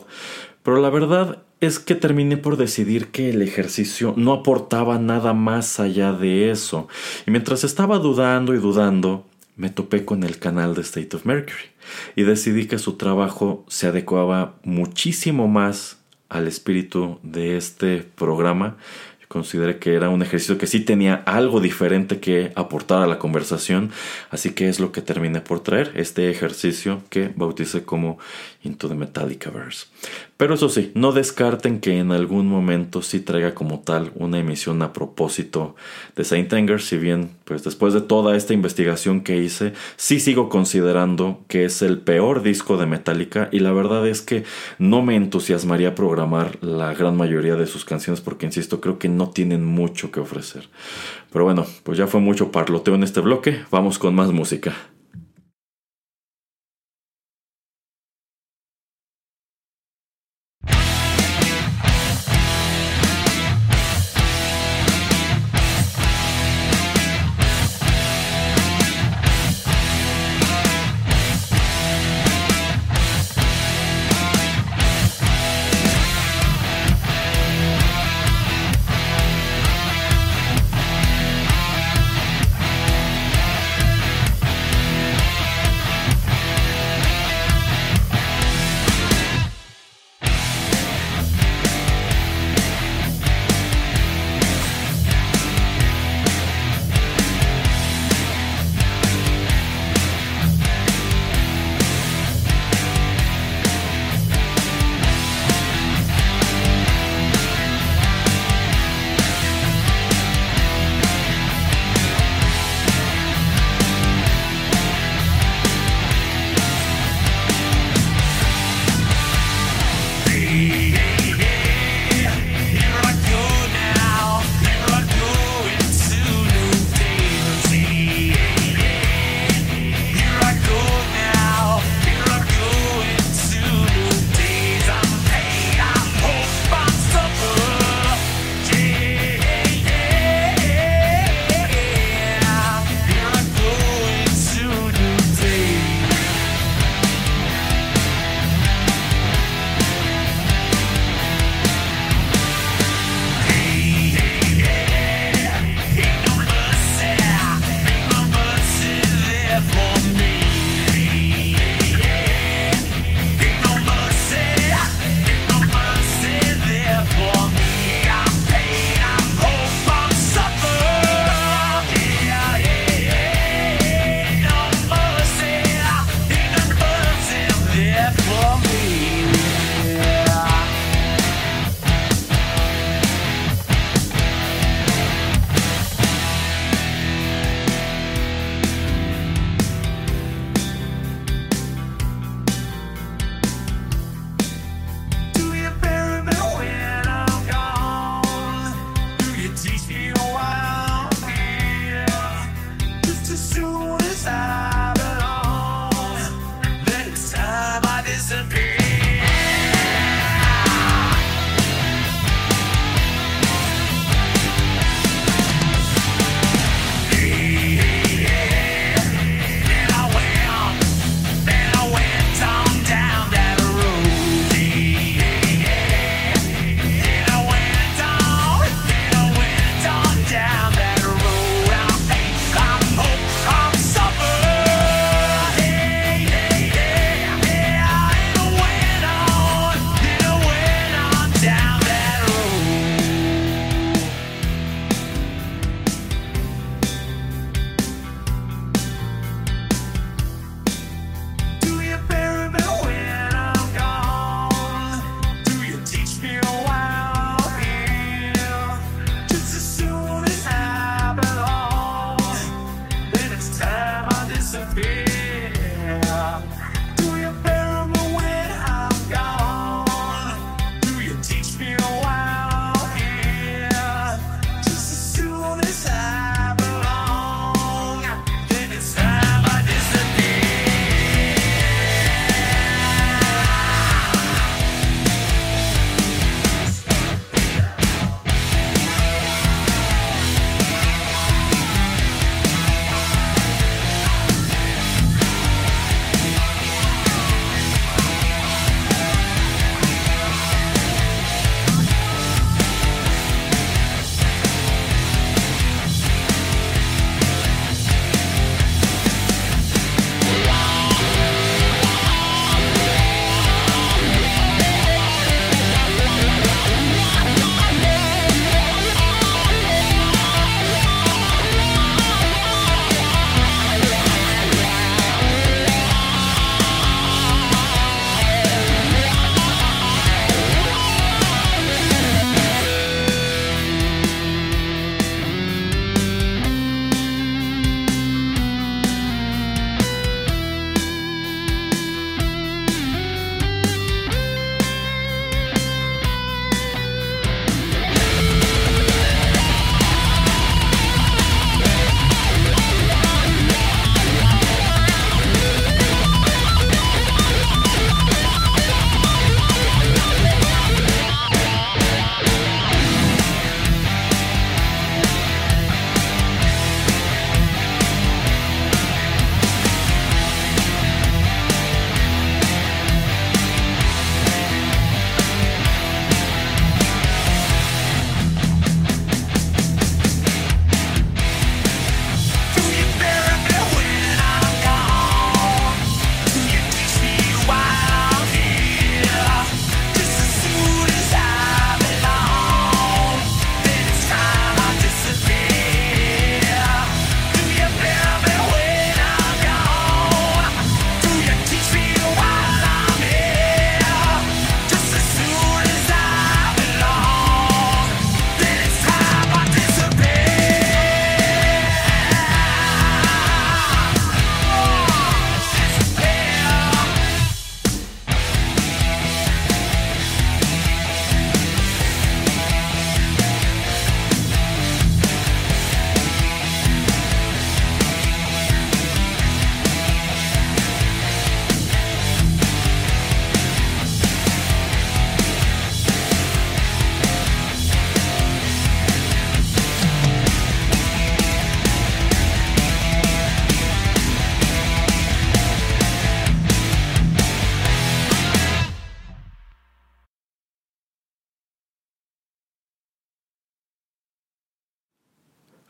Pero 0.61 0.79
la 0.79 0.91
verdad 0.91 1.39
es 1.61 1.79
que 1.79 1.95
terminé 1.95 2.37
por 2.37 2.57
decidir 2.57 3.07
que 3.07 3.29
el 3.29 3.41
ejercicio 3.41 4.13
no 4.15 4.33
aportaba 4.33 4.97
nada 4.97 5.33
más 5.33 5.79
allá 5.79 6.13
de 6.13 6.51
eso. 6.51 6.87
Y 7.27 7.31
mientras 7.31 7.63
estaba 7.63 7.99
dudando 7.99 8.53
y 8.53 8.59
dudando, 8.59 9.25
me 9.55 9.69
topé 9.69 10.05
con 10.05 10.23
el 10.23 10.39
canal 10.39 10.73
de 10.73 10.81
State 10.81 11.15
of 11.15 11.25
Mercury 11.25 11.65
y 12.15 12.23
decidí 12.23 12.67
que 12.67 12.79
su 12.79 12.93
trabajo 12.93 13.65
se 13.67 13.87
adecuaba 13.87 14.55
muchísimo 14.63 15.47
más 15.47 15.97
al 16.29 16.47
espíritu 16.47 17.19
de 17.23 17.57
este 17.57 18.03
programa 18.15 18.77
consideré 19.29 19.77
que 19.77 19.93
era 19.93 20.09
un 20.09 20.23
ejercicio 20.23 20.57
que 20.57 20.65
sí 20.65 20.79
tenía 20.79 21.13
algo 21.27 21.61
diferente 21.61 22.19
que 22.19 22.51
aportar 22.55 23.03
a 23.03 23.07
la 23.07 23.19
conversación, 23.19 23.91
así 24.31 24.49
que 24.49 24.67
es 24.67 24.79
lo 24.79 24.91
que 24.91 25.03
terminé 25.03 25.39
por 25.39 25.59
traer, 25.61 25.91
este 25.95 26.31
ejercicio 26.31 27.03
que 27.09 27.31
bauticé 27.35 27.83
como 27.83 28.17
Into 28.63 28.89
the 28.89 28.95
Metallicaverse. 28.95 29.85
Pero 30.37 30.53
eso 30.53 30.69
sí, 30.69 30.91
no 30.95 31.11
descarten 31.11 31.81
que 31.81 31.99
en 31.99 32.13
algún 32.13 32.47
momento 32.47 33.01
sí 33.01 33.19
traiga 33.19 33.53
como 33.53 33.79
tal 33.79 34.11
una 34.15 34.39
emisión 34.39 34.81
a 34.81 34.93
propósito 34.93 35.75
de 36.15 36.23
Saint 36.23 36.53
Anger, 36.53 36.81
si 36.81 36.97
bien 36.97 37.31
pues 37.43 37.63
después 37.63 37.93
de 37.93 37.99
toda 37.99 38.37
esta 38.37 38.53
investigación 38.53 39.21
que 39.21 39.37
hice, 39.37 39.73
sí 39.97 40.21
sigo 40.21 40.47
considerando 40.47 41.41
que 41.49 41.65
es 41.65 41.81
el 41.81 41.99
peor 41.99 42.41
disco 42.41 42.77
de 42.77 42.85
Metallica 42.85 43.49
y 43.51 43.59
la 43.59 43.73
verdad 43.73 44.07
es 44.07 44.21
que 44.21 44.45
no 44.77 45.01
me 45.01 45.17
entusiasmaría 45.17 45.93
programar 45.93 46.57
la 46.63 46.93
gran 46.93 47.17
mayoría 47.17 47.55
de 47.55 47.67
sus 47.67 47.83
canciones 47.83 48.21
porque 48.21 48.45
insisto, 48.45 48.79
creo 48.79 48.97
que 48.97 49.09
no 49.09 49.31
tienen 49.31 49.65
mucho 49.65 50.09
que 50.11 50.21
ofrecer. 50.21 50.69
Pero 51.33 51.43
bueno, 51.43 51.65
pues 51.83 51.97
ya 51.97 52.07
fue 52.07 52.21
mucho 52.21 52.51
parloteo 52.51 52.95
en 52.95 53.03
este 53.03 53.19
bloque, 53.19 53.61
vamos 53.71 53.99
con 53.99 54.15
más 54.15 54.31
música. 54.31 54.73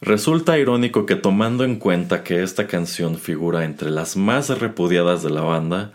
Resulta 0.10 0.58
irónico 0.58 1.06
que 1.06 1.16
tomando 1.16 1.64
en 1.64 1.76
cuenta 1.76 2.24
que 2.24 2.42
esta 2.42 2.66
canción 2.66 3.20
figura 3.20 3.64
entre 3.64 3.92
las 3.92 4.18
más 4.18 4.50
repudiadas 4.50 5.22
de 5.22 5.30
la 5.30 5.42
banda, 5.42 5.92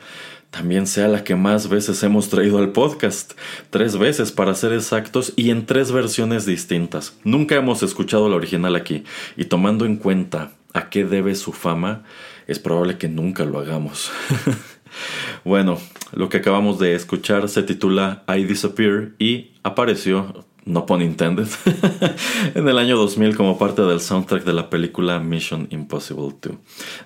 también 0.51 0.87
sea 0.87 1.09
la 1.09 1.25
que 1.25 1.35
más 1.35 1.69
veces 1.69 2.01
hemos 2.05 2.29
traído 2.29 2.59
al 2.59 2.71
podcast. 2.71 3.33
Tres 3.71 3.99
veces 3.99 4.31
para 4.31 4.55
ser 4.55 4.73
exactos 4.73 5.33
y 5.35 5.51
en 5.51 5.67
tres 5.67 5.91
versiones 5.91 6.47
distintas. 6.47 7.19
Nunca 7.25 7.57
hemos 7.57 7.83
escuchado 7.83 8.29
la 8.29 8.37
original 8.37 8.77
aquí 8.77 9.03
y 9.37 9.47
tomando 9.47 9.85
en 9.85 9.97
cuenta 9.97 10.53
a 10.75 10.91
qué 10.91 11.05
debe 11.05 11.35
su 11.35 11.53
fama, 11.53 12.05
es 12.47 12.61
probable 12.61 12.99
que 12.99 13.09
nunca 13.09 13.45
lo 13.45 13.59
hagamos. 13.59 14.13
bueno, 15.45 15.81
lo 16.13 16.29
que 16.29 16.37
acabamos 16.37 16.79
de 16.79 16.95
escuchar 16.95 17.49
se 17.49 17.65
titula 17.65 18.23
I 18.29 18.45
Disappear 18.45 19.11
y 19.19 19.55
apareció 19.65 20.47
no 20.67 20.87
pun 20.87 21.03
intended, 21.03 21.49
en 22.55 22.69
el 22.69 22.79
año 22.79 22.97
2000 22.97 23.37
como 23.37 23.59
parte 23.59 23.83
del 23.83 24.01
soundtrack 24.01 24.45
de 24.45 24.53
la 24.53 24.71
película 24.71 25.19
Mission 25.19 25.67
Impossible 25.71 26.35
2. 26.41 26.57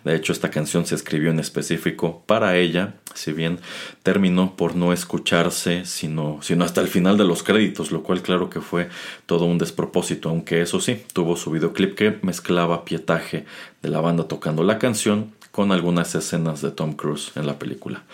De 0.05 0.15
hecho, 0.15 0.33
esta 0.33 0.51
canción 0.51 0.87
se 0.87 0.95
escribió 0.95 1.31
en 1.31 1.41
específico 1.41 2.23
para 2.27 2.57
ella, 2.57 2.95
si 3.15 3.33
bien 3.33 3.59
terminó 4.03 4.55
por 4.57 4.77
no 4.77 4.93
escucharse 4.93 5.85
sino, 5.85 6.39
sino 6.43 6.65
hasta 6.65 6.81
el 6.81 6.89
final 6.89 7.19
de 7.19 7.25
los 7.25 7.43
créditos, 7.43 7.91
lo 7.91 8.03
cual 8.03 8.23
claro 8.23 8.49
que 8.49 8.61
fue 8.61 8.89
todo 9.27 9.45
un 9.45 9.59
despropósito, 9.59 10.29
aunque 10.29 10.63
eso 10.63 10.81
sí, 10.81 11.03
tuvo 11.13 11.37
su 11.37 11.51
videoclip 11.51 11.95
que 11.95 12.19
mezclaba 12.23 12.85
pietaje 12.85 13.45
de 13.83 13.89
la 13.89 14.01
banda 14.01 14.29
tocando 14.29 14.63
la 14.63 14.79
canción 14.79 15.38
con 15.59 15.73
algunas 15.73 16.15
escenas 16.15 16.63
de 16.63 16.71
Tom 16.71 16.93
Cruise 16.93 17.33
en 17.35 17.45
la 17.45 17.59
película. 17.59 18.05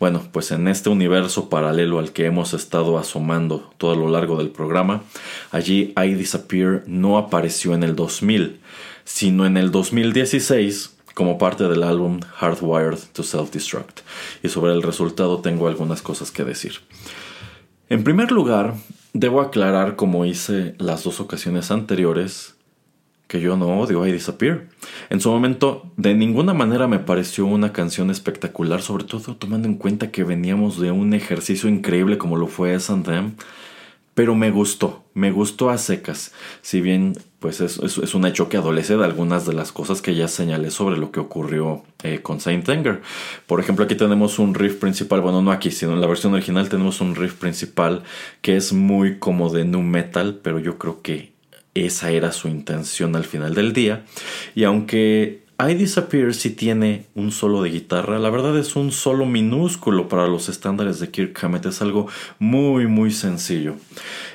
Bueno, 0.00 0.22
pues 0.32 0.50
en 0.52 0.68
este 0.68 0.88
universo 0.88 1.50
paralelo 1.50 1.98
al 1.98 2.14
que 2.14 2.24
hemos 2.24 2.54
estado 2.54 2.96
asomando 2.96 3.74
todo 3.76 3.92
a 3.92 3.94
lo 3.94 4.08
largo 4.08 4.38
del 4.38 4.48
programa, 4.48 5.02
allí 5.50 5.92
I 6.02 6.14
Disappear 6.14 6.82
no 6.86 7.18
apareció 7.18 7.74
en 7.74 7.82
el 7.82 7.94
2000, 7.94 8.58
sino 9.04 9.44
en 9.44 9.58
el 9.58 9.70
2016 9.70 10.96
como 11.12 11.36
parte 11.36 11.64
del 11.64 11.82
álbum 11.82 12.20
Hardwired 12.36 13.00
to 13.12 13.22
Self-Destruct. 13.22 14.00
Y 14.42 14.48
sobre 14.48 14.72
el 14.72 14.82
resultado 14.82 15.40
tengo 15.40 15.68
algunas 15.68 16.00
cosas 16.00 16.30
que 16.30 16.42
decir. 16.42 16.76
En 17.90 18.02
primer 18.02 18.32
lugar, 18.32 18.76
debo 19.12 19.42
aclarar, 19.42 19.96
como 19.96 20.24
hice 20.24 20.74
las 20.78 21.04
dos 21.04 21.20
ocasiones 21.20 21.70
anteriores, 21.70 22.53
que 23.26 23.40
yo 23.40 23.56
no 23.56 23.80
odio 23.80 24.06
I 24.06 24.12
Disappear. 24.12 24.68
En 25.10 25.20
su 25.20 25.30
momento, 25.30 25.90
de 25.96 26.14
ninguna 26.14 26.54
manera 26.54 26.86
me 26.86 26.98
pareció 26.98 27.46
una 27.46 27.72
canción 27.72 28.10
espectacular, 28.10 28.82
sobre 28.82 29.04
todo 29.04 29.36
tomando 29.36 29.68
en 29.68 29.76
cuenta 29.76 30.10
que 30.10 30.24
veníamos 30.24 30.80
de 30.80 30.90
un 30.90 31.14
ejercicio 31.14 31.68
increíble 31.68 32.18
como 32.18 32.36
lo 32.36 32.46
fue 32.46 32.74
S&M, 32.74 33.32
pero 34.14 34.36
me 34.36 34.50
gustó, 34.50 35.04
me 35.14 35.32
gustó 35.32 35.70
a 35.70 35.78
secas. 35.78 36.32
Si 36.62 36.80
bien, 36.80 37.14
pues 37.40 37.60
es, 37.60 37.78
es, 37.78 38.14
un 38.14 38.26
hecho 38.26 38.48
que 38.48 38.56
adolece 38.56 38.96
de 38.96 39.04
algunas 39.04 39.44
de 39.44 39.52
las 39.52 39.72
cosas 39.72 40.00
que 40.00 40.14
ya 40.14 40.28
señalé 40.28 40.70
sobre 40.70 40.96
lo 40.96 41.10
que 41.10 41.18
ocurrió 41.18 41.82
eh, 42.04 42.20
con 42.22 42.40
Saint 42.40 42.68
Anger. 42.68 43.02
Por 43.46 43.58
ejemplo, 43.58 43.84
aquí 43.84 43.96
tenemos 43.96 44.38
un 44.38 44.54
riff 44.54 44.76
principal, 44.76 45.20
bueno, 45.20 45.42
no 45.42 45.50
aquí, 45.50 45.72
sino 45.72 45.92
en 45.92 46.00
la 46.00 46.06
versión 46.06 46.32
original 46.32 46.68
tenemos 46.68 47.00
un 47.00 47.16
riff 47.16 47.34
principal 47.34 48.04
que 48.40 48.56
es 48.56 48.72
muy 48.72 49.18
como 49.18 49.50
de 49.50 49.64
nu 49.64 49.82
metal, 49.82 50.38
pero 50.42 50.60
yo 50.60 50.78
creo 50.78 51.02
que 51.02 51.33
esa 51.74 52.10
era 52.10 52.32
su 52.32 52.48
intención 52.48 53.16
al 53.16 53.24
final 53.24 53.54
del 53.54 53.72
día. 53.72 54.04
Y 54.54 54.64
aunque 54.64 55.44
I 55.58 55.74
Disappear 55.74 56.34
sí 56.34 56.50
tiene 56.50 57.06
un 57.14 57.30
solo 57.30 57.62
de 57.62 57.70
guitarra, 57.70 58.18
la 58.18 58.30
verdad 58.30 58.58
es 58.58 58.74
un 58.74 58.90
solo 58.90 59.24
minúsculo 59.26 60.08
para 60.08 60.26
los 60.26 60.48
estándares 60.48 60.98
de 60.98 61.10
Kirk 61.10 61.38
Hammett, 61.42 61.66
es 61.66 61.80
algo 61.80 62.08
muy 62.38 62.86
muy 62.86 63.10
sencillo. 63.10 63.76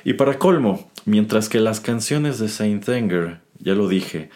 Y 0.04 0.14
para 0.14 0.38
colmo, 0.38 0.90
mientras 1.04 1.48
que 1.48 1.60
las 1.60 1.80
canciones 1.80 2.38
de 2.38 2.48
Saint 2.48 2.88
Anger, 2.88 3.40
ya 3.58 3.74
lo 3.74 3.88
dije, 3.88 4.30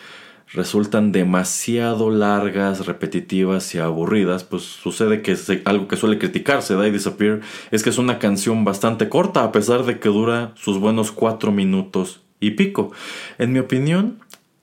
resultan 0.53 1.11
demasiado 1.11 2.11
largas, 2.11 2.87
repetitivas 2.87 3.75
y 3.75 3.79
aburridas, 3.79 4.45
pues 4.45 4.63
sucede 4.63 5.23
que 5.23 5.37
algo 5.65 5.89
que 5.89 5.97
suele 5.97 6.19
criticarse 6.19 6.77
de 6.77 6.89
I 6.89 6.91
Disappear, 6.91 7.41
es 7.71 7.83
que 7.83 7.91
es 7.91 7.99
una 7.99 8.19
canción 8.19 8.65
bastante 8.65 9.09
corta, 9.09 9.43
a 9.43 9.53
pesar 9.53 9.85
de 9.85 9.99
que 9.99 10.11
dura 10.11 10.53
sus 10.55 10.79
buenos 10.79 11.13
cuatro 11.13 11.51
minutos 11.51 12.24
y 12.47 12.53
pico. 12.53 12.93
En 13.39 13.53
mi 13.53 13.59
opinión, 13.59 14.19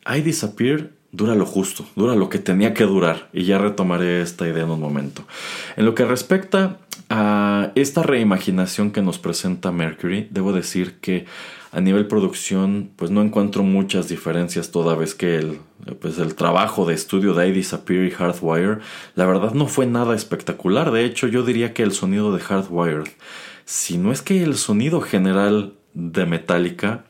I 0.05 0.21
Disappear 0.21 0.91
dura 1.11 1.35
lo 1.35 1.45
justo, 1.45 1.85
dura 1.95 2.15
lo 2.15 2.29
que 2.29 2.39
tenía 2.39 2.73
que 2.73 2.85
durar 2.85 3.29
y 3.33 3.43
ya 3.43 3.57
retomaré 3.57 4.21
esta 4.21 4.47
idea 4.47 4.63
en 4.63 4.69
un 4.69 4.79
momento. 4.79 5.23
En 5.75 5.85
lo 5.85 5.93
que 5.93 6.05
respecta 6.05 6.77
a 7.09 7.71
esta 7.75 8.03
reimaginación 8.03 8.91
que 8.91 9.01
nos 9.01 9.19
presenta 9.19 9.71
Mercury, 9.71 10.27
debo 10.31 10.53
decir 10.53 10.99
que 11.01 11.25
a 11.73 11.81
nivel 11.81 12.07
producción 12.07 12.91
pues 12.95 13.11
no 13.11 13.21
encuentro 13.21 13.63
muchas 13.63 14.07
diferencias 14.07 14.71
toda 14.71 14.95
vez 14.95 15.13
que 15.13 15.37
el, 15.37 15.59
pues 15.99 16.17
el 16.19 16.35
trabajo 16.35 16.85
de 16.85 16.93
estudio 16.93 17.33
de 17.33 17.47
I 17.47 17.51
Disappear 17.51 18.05
y 18.05 18.11
Hardwire 18.11 18.79
la 19.15 19.25
verdad 19.25 19.53
no 19.53 19.67
fue 19.67 19.85
nada 19.85 20.15
espectacular, 20.15 20.91
de 20.91 21.05
hecho 21.05 21.27
yo 21.27 21.43
diría 21.43 21.73
que 21.73 21.83
el 21.83 21.91
sonido 21.91 22.33
de 22.33 22.41
Hardwired, 22.41 23.09
si 23.65 23.97
no 23.97 24.11
es 24.11 24.21
que 24.21 24.43
el 24.43 24.55
sonido 24.55 25.01
general 25.01 25.73
de 25.93 26.25
Metallica 26.25 27.05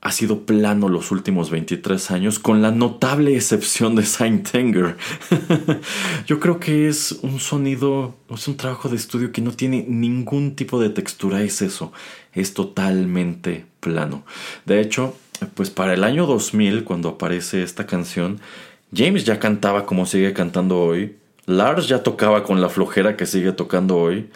ha 0.00 0.12
sido 0.12 0.46
plano 0.46 0.88
los 0.88 1.10
últimos 1.10 1.50
23 1.50 2.10
años, 2.12 2.38
con 2.38 2.62
la 2.62 2.70
notable 2.70 3.34
excepción 3.34 3.96
de 3.96 4.04
Saint 4.04 4.54
Anger. 4.54 4.96
Yo 6.26 6.38
creo 6.38 6.60
que 6.60 6.88
es 6.88 7.18
un 7.22 7.40
sonido, 7.40 8.14
es 8.30 8.46
un 8.46 8.56
trabajo 8.56 8.88
de 8.88 8.96
estudio 8.96 9.32
que 9.32 9.42
no 9.42 9.52
tiene 9.52 9.84
ningún 9.88 10.54
tipo 10.54 10.80
de 10.80 10.90
textura, 10.90 11.42
es 11.42 11.62
eso, 11.62 11.92
es 12.32 12.54
totalmente 12.54 13.66
plano. 13.80 14.24
De 14.66 14.80
hecho, 14.80 15.16
pues 15.54 15.70
para 15.70 15.94
el 15.94 16.04
año 16.04 16.26
2000, 16.26 16.84
cuando 16.84 17.08
aparece 17.08 17.62
esta 17.62 17.86
canción, 17.86 18.40
James 18.94 19.24
ya 19.24 19.40
cantaba 19.40 19.84
como 19.84 20.06
sigue 20.06 20.32
cantando 20.32 20.80
hoy, 20.80 21.16
Lars 21.46 21.88
ya 21.88 22.02
tocaba 22.02 22.44
con 22.44 22.60
la 22.60 22.68
flojera 22.68 23.16
que 23.16 23.26
sigue 23.26 23.52
tocando 23.52 23.96
hoy, 23.96 24.28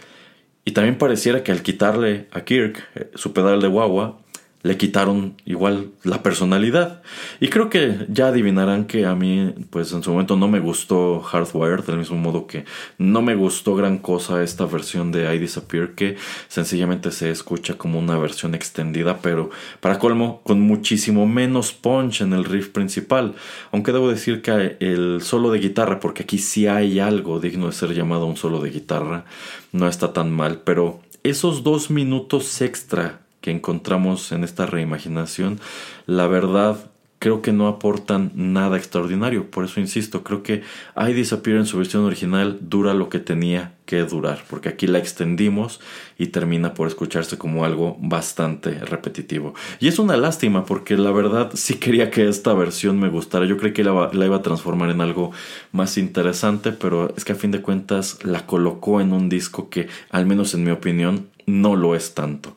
y 0.64 0.72
también 0.72 0.98
pareciera 0.98 1.42
que 1.42 1.52
al 1.52 1.62
quitarle 1.62 2.26
a 2.32 2.42
Kirk 2.42 2.82
eh, 2.94 3.10
su 3.14 3.32
pedal 3.32 3.60
de 3.60 3.68
guagua, 3.68 4.18
le 4.62 4.76
quitaron 4.76 5.34
igual 5.44 5.90
la 6.04 6.22
personalidad. 6.22 7.02
Y 7.40 7.48
creo 7.48 7.68
que 7.68 8.06
ya 8.08 8.28
adivinarán 8.28 8.86
que 8.86 9.06
a 9.06 9.14
mí, 9.14 9.52
pues 9.70 9.92
en 9.92 10.02
su 10.02 10.10
momento 10.10 10.36
no 10.36 10.48
me 10.48 10.60
gustó 10.60 11.20
Hardwired, 11.20 11.84
del 11.84 11.98
mismo 11.98 12.16
modo 12.16 12.46
que 12.46 12.64
no 12.98 13.22
me 13.22 13.34
gustó 13.34 13.74
gran 13.74 13.98
cosa 13.98 14.42
esta 14.42 14.66
versión 14.66 15.10
de 15.10 15.34
I 15.34 15.38
Disappear, 15.38 15.94
que 15.94 16.16
sencillamente 16.48 17.10
se 17.10 17.30
escucha 17.30 17.74
como 17.74 17.98
una 17.98 18.18
versión 18.18 18.54
extendida, 18.54 19.18
pero 19.18 19.50
para 19.80 19.98
colmo, 19.98 20.40
con 20.44 20.60
muchísimo 20.60 21.26
menos 21.26 21.72
punch 21.72 22.20
en 22.20 22.32
el 22.32 22.44
riff 22.44 22.68
principal. 22.68 23.34
Aunque 23.72 23.92
debo 23.92 24.10
decir 24.10 24.42
que 24.42 24.76
el 24.80 25.22
solo 25.22 25.50
de 25.50 25.58
guitarra, 25.58 25.98
porque 25.98 26.22
aquí 26.22 26.38
sí 26.38 26.66
hay 26.66 27.00
algo 27.00 27.40
digno 27.40 27.66
de 27.66 27.72
ser 27.72 27.94
llamado 27.94 28.26
un 28.26 28.36
solo 28.36 28.60
de 28.60 28.70
guitarra, 28.70 29.24
no 29.72 29.88
está 29.88 30.12
tan 30.12 30.30
mal, 30.30 30.60
pero 30.64 31.00
esos 31.24 31.62
dos 31.62 31.90
minutos 31.90 32.60
extra 32.60 33.21
que 33.42 33.50
encontramos 33.50 34.32
en 34.32 34.44
esta 34.44 34.64
reimaginación, 34.64 35.60
la 36.06 36.26
verdad 36.26 36.91
creo 37.22 37.40
que 37.40 37.52
no 37.52 37.68
aportan 37.68 38.32
nada 38.34 38.76
extraordinario. 38.76 39.48
Por 39.48 39.64
eso 39.64 39.78
insisto, 39.78 40.24
creo 40.24 40.42
que 40.42 40.64
I 40.96 41.12
Disappear 41.12 41.58
en 41.58 41.66
su 41.66 41.78
versión 41.78 42.04
original 42.04 42.58
dura 42.62 42.94
lo 42.94 43.08
que 43.08 43.20
tenía 43.20 43.74
que 43.86 44.02
durar, 44.02 44.42
porque 44.50 44.68
aquí 44.68 44.88
la 44.88 44.98
extendimos 44.98 45.78
y 46.18 46.26
termina 46.26 46.74
por 46.74 46.88
escucharse 46.88 47.38
como 47.38 47.64
algo 47.64 47.96
bastante 48.00 48.80
repetitivo. 48.80 49.54
Y 49.78 49.86
es 49.86 50.00
una 50.00 50.16
lástima 50.16 50.64
porque 50.64 50.96
la 50.96 51.12
verdad 51.12 51.52
sí 51.54 51.74
quería 51.74 52.10
que 52.10 52.28
esta 52.28 52.54
versión 52.54 52.98
me 52.98 53.08
gustara. 53.08 53.46
Yo 53.46 53.56
creí 53.56 53.72
que 53.72 53.84
la, 53.84 54.10
la 54.12 54.26
iba 54.26 54.38
a 54.38 54.42
transformar 54.42 54.90
en 54.90 55.00
algo 55.00 55.30
más 55.70 55.98
interesante, 55.98 56.72
pero 56.72 57.14
es 57.16 57.24
que 57.24 57.34
a 57.34 57.36
fin 57.36 57.52
de 57.52 57.62
cuentas 57.62 58.18
la 58.24 58.46
colocó 58.46 59.00
en 59.00 59.12
un 59.12 59.28
disco 59.28 59.70
que, 59.70 59.86
al 60.10 60.26
menos 60.26 60.54
en 60.54 60.64
mi 60.64 60.72
opinión, 60.72 61.28
no 61.46 61.76
lo 61.76 61.94
es 61.94 62.14
tanto. 62.14 62.56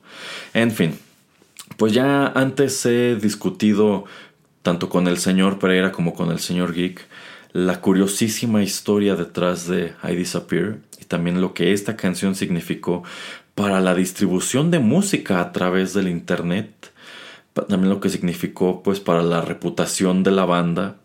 En 0.55 0.71
fin, 0.71 0.97
pues 1.77 1.93
ya 1.93 2.27
antes 2.27 2.85
he 2.85 3.15
discutido 3.15 4.05
tanto 4.65 4.89
con 4.89 5.07
el 5.07 5.19
señor 5.19 5.59
Pereira 5.59 5.91
como 5.91 6.15
con 6.15 6.31
el 6.31 6.39
señor 6.39 6.73
Geek 6.73 7.07
la 7.53 7.81
curiosísima 7.81 8.63
historia 8.63 9.15
detrás 9.15 9.67
de 9.67 9.93
I 10.03 10.15
Disappear 10.15 10.79
y 10.99 11.05
también 11.05 11.39
lo 11.39 11.53
que 11.53 11.71
esta 11.71 11.95
canción 11.95 12.33
significó 12.33 13.03
para 13.53 13.79
la 13.79 13.93
distribución 13.93 14.71
de 14.71 14.79
música 14.79 15.39
a 15.39 15.51
través 15.51 15.93
del 15.93 16.07
internet, 16.07 16.91
también 17.53 17.89
lo 17.89 17.99
que 17.99 18.09
significó 18.09 18.81
pues 18.81 18.99
para 18.99 19.21
la 19.21 19.41
reputación 19.41 20.23
de 20.23 20.31
la 20.31 20.45
banda. 20.45 20.95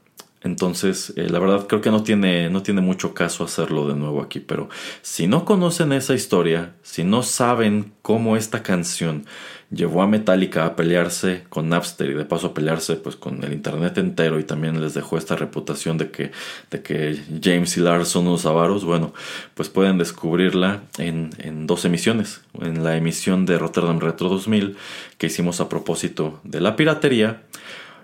Entonces, 0.42 1.12
eh, 1.16 1.28
la 1.28 1.38
verdad 1.38 1.66
creo 1.66 1.82
que 1.82 1.90
no 1.90 2.02
tiene, 2.02 2.48
no 2.48 2.62
tiene 2.62 2.80
mucho 2.80 3.12
caso 3.12 3.44
hacerlo 3.44 3.86
de 3.86 3.94
nuevo 3.94 4.22
aquí, 4.22 4.40
pero 4.40 4.70
si 5.02 5.26
no 5.26 5.44
conocen 5.44 5.92
esa 5.92 6.14
historia, 6.14 6.72
si 6.82 7.04
no 7.04 7.22
saben 7.22 7.92
cómo 8.00 8.38
esta 8.38 8.62
canción 8.62 9.26
llevó 9.70 10.02
a 10.02 10.06
Metallica 10.06 10.66
a 10.66 10.76
pelearse 10.76 11.44
con 11.48 11.68
Napster 11.68 12.10
y 12.10 12.14
de 12.14 12.24
paso 12.24 12.48
a 12.48 12.54
pelearse 12.54 12.96
pues 12.96 13.16
con 13.16 13.42
el 13.44 13.52
internet 13.52 13.98
entero 13.98 14.40
y 14.40 14.44
también 14.44 14.80
les 14.80 14.94
dejó 14.94 15.16
esta 15.16 15.36
reputación 15.36 15.96
de 15.96 16.10
que, 16.10 16.32
de 16.70 16.82
que 16.82 17.18
James 17.42 17.76
y 17.76 17.80
Lars 17.80 18.08
son 18.08 18.26
unos 18.26 18.46
avaros, 18.46 18.84
bueno, 18.84 19.14
pues 19.54 19.68
pueden 19.68 19.98
descubrirla 19.98 20.82
en, 20.98 21.30
en 21.38 21.66
dos 21.66 21.84
emisiones, 21.84 22.40
en 22.60 22.82
la 22.82 22.96
emisión 22.96 23.46
de 23.46 23.58
Rotterdam 23.58 24.00
Retro 24.00 24.28
2000 24.28 24.76
que 25.18 25.28
hicimos 25.28 25.60
a 25.60 25.68
propósito 25.68 26.40
de 26.42 26.60
la 26.60 26.74
piratería 26.74 27.42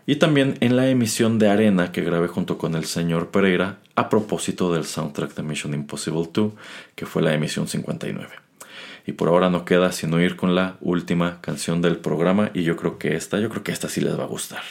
y 0.06 0.16
también 0.16 0.56
en 0.60 0.76
la 0.76 0.88
emisión 0.88 1.38
de 1.38 1.48
Arena 1.48 1.90
que 1.90 2.02
grabé 2.02 2.28
junto 2.28 2.58
con 2.58 2.76
el 2.76 2.84
señor 2.84 3.30
Pereira 3.32 3.78
a 3.96 4.08
propósito 4.08 4.72
del 4.72 4.84
soundtrack 4.84 5.34
de 5.34 5.42
Mission 5.42 5.74
Impossible 5.74 6.28
2, 6.32 6.52
que 6.94 7.06
fue 7.06 7.22
la 7.22 7.34
emisión 7.34 7.66
59. 7.66 8.45
Y 9.06 9.12
por 9.12 9.28
ahora 9.28 9.50
no 9.50 9.64
queda 9.64 9.92
sino 9.92 10.20
ir 10.20 10.36
con 10.36 10.54
la 10.54 10.76
última 10.80 11.40
canción 11.40 11.80
del 11.80 11.96
programa. 11.98 12.50
Y 12.54 12.64
yo 12.64 12.76
creo 12.76 12.98
que 12.98 13.14
esta, 13.16 13.38
yo 13.38 13.48
creo 13.48 13.62
que 13.62 13.72
esta 13.72 13.88
sí 13.88 14.00
les 14.00 14.18
va 14.18 14.24
a 14.24 14.26
gustar. 14.26 14.62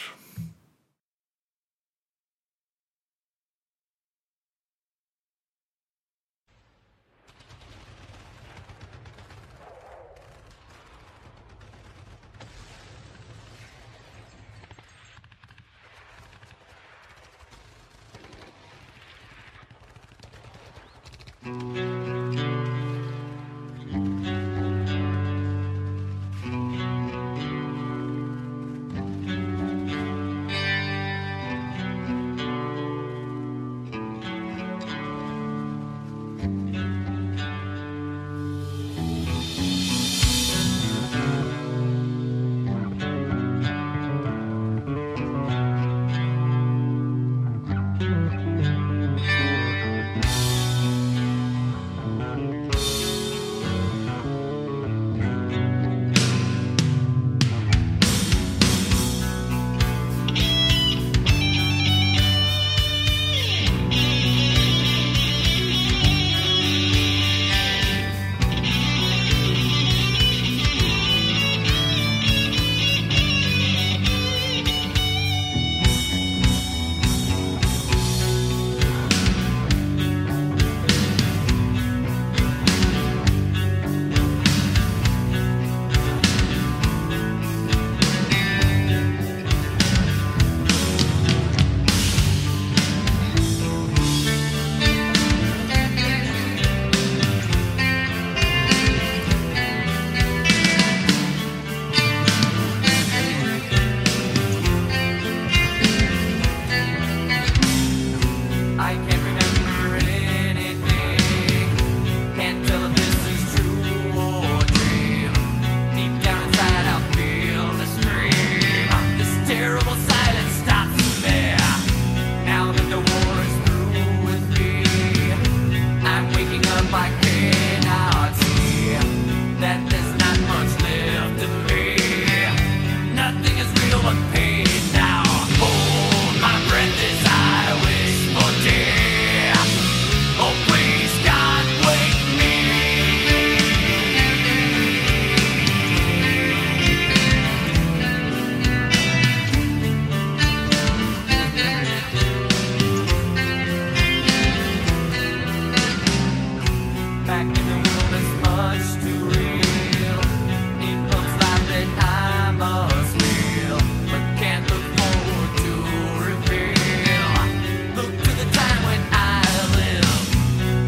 Mm. 21.46 22.05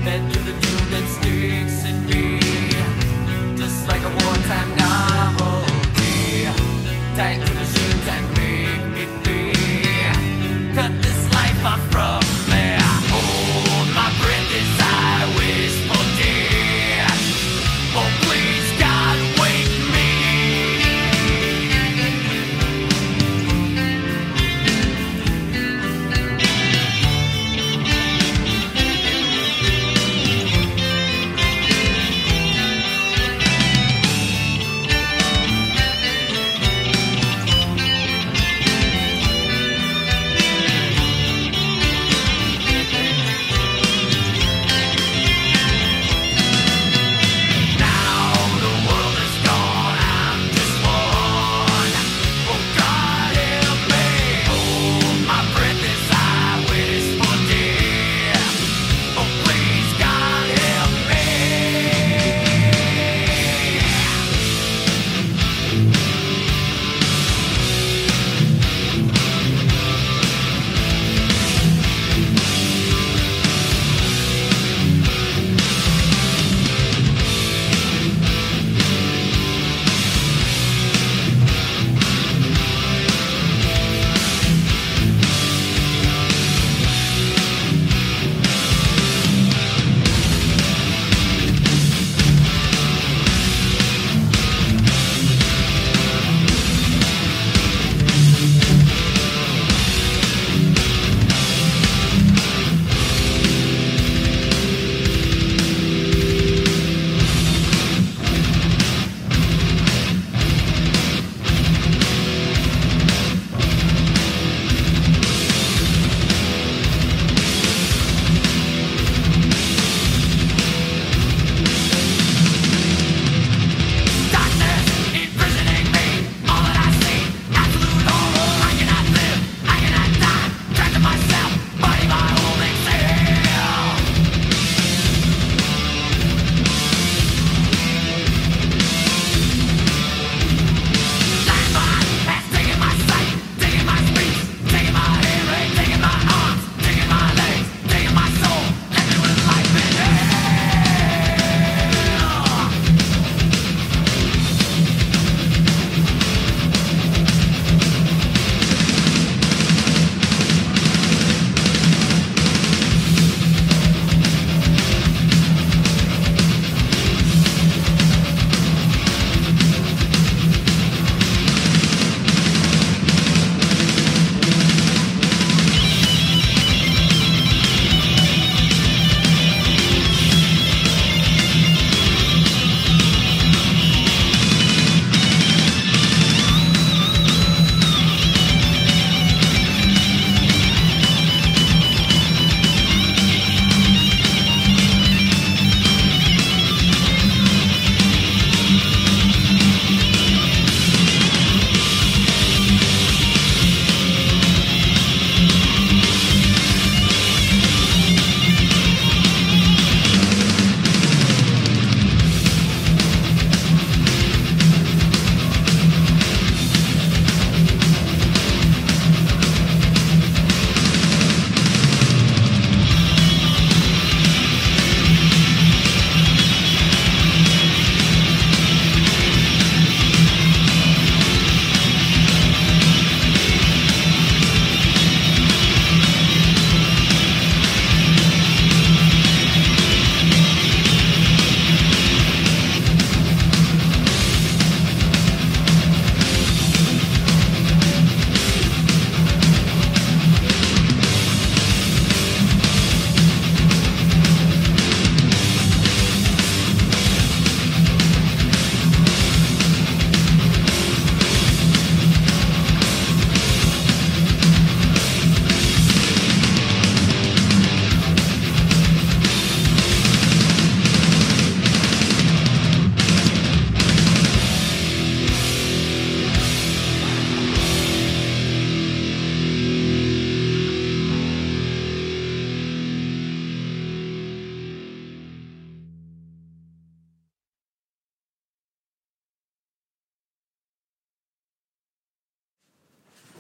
adventure. 0.09 0.38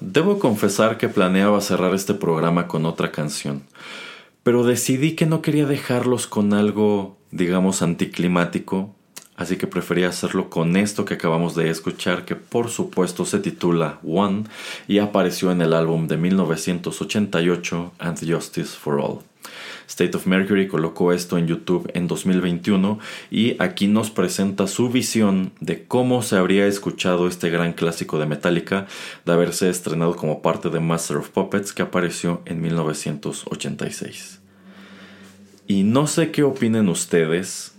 Debo 0.00 0.38
confesar 0.38 0.96
que 0.96 1.08
planeaba 1.08 1.60
cerrar 1.60 1.92
este 1.92 2.14
programa 2.14 2.68
con 2.68 2.86
otra 2.86 3.10
canción, 3.10 3.64
pero 4.44 4.62
decidí 4.62 5.16
que 5.16 5.26
no 5.26 5.42
quería 5.42 5.66
dejarlos 5.66 6.28
con 6.28 6.54
algo, 6.54 7.16
digamos, 7.32 7.82
anticlimático, 7.82 8.94
así 9.34 9.56
que 9.56 9.66
prefería 9.66 10.08
hacerlo 10.08 10.50
con 10.50 10.76
esto 10.76 11.04
que 11.04 11.14
acabamos 11.14 11.56
de 11.56 11.68
escuchar, 11.68 12.24
que 12.24 12.36
por 12.36 12.70
supuesto 12.70 13.24
se 13.24 13.40
titula 13.40 13.98
One 14.04 14.44
y 14.86 14.98
apareció 14.98 15.50
en 15.50 15.62
el 15.62 15.72
álbum 15.72 16.06
de 16.06 16.16
1988 16.16 17.92
And 17.98 18.32
Justice 18.32 18.76
for 18.78 19.00
All. 19.00 19.18
State 19.89 20.16
of 20.16 20.27
Mercury 20.27 20.69
colocó 20.69 21.12
esto 21.12 21.39
en 21.39 21.47
YouTube 21.47 21.90
en 21.94 22.06
2021 22.06 22.98
y 23.31 23.56
aquí 23.60 23.89
nos 23.89 24.10
presenta 24.10 24.66
su 24.66 24.90
visión 24.90 25.52
de 25.60 25.85
cómo 25.85 26.23
se 26.23 26.36
habría 26.36 26.66
escuchado 26.66 27.27
este 27.27 27.48
gran 27.48 27.73
clásico 27.73 28.19
de 28.19 28.27
Metallica 28.27 28.86
de 29.24 29.32
haberse 29.32 29.70
estrenado 29.70 30.15
como 30.15 30.43
parte 30.43 30.69
de 30.69 30.78
Master 30.78 31.16
of 31.16 31.31
Puppets 31.31 31.73
que 31.73 31.82
apareció 31.82 32.43
en 32.44 32.60
1986. 32.60 34.40
Y 35.66 35.82
no 35.82 36.06
sé 36.06 36.31
qué 36.31 36.43
opinen 36.43 36.89
ustedes, 36.89 37.74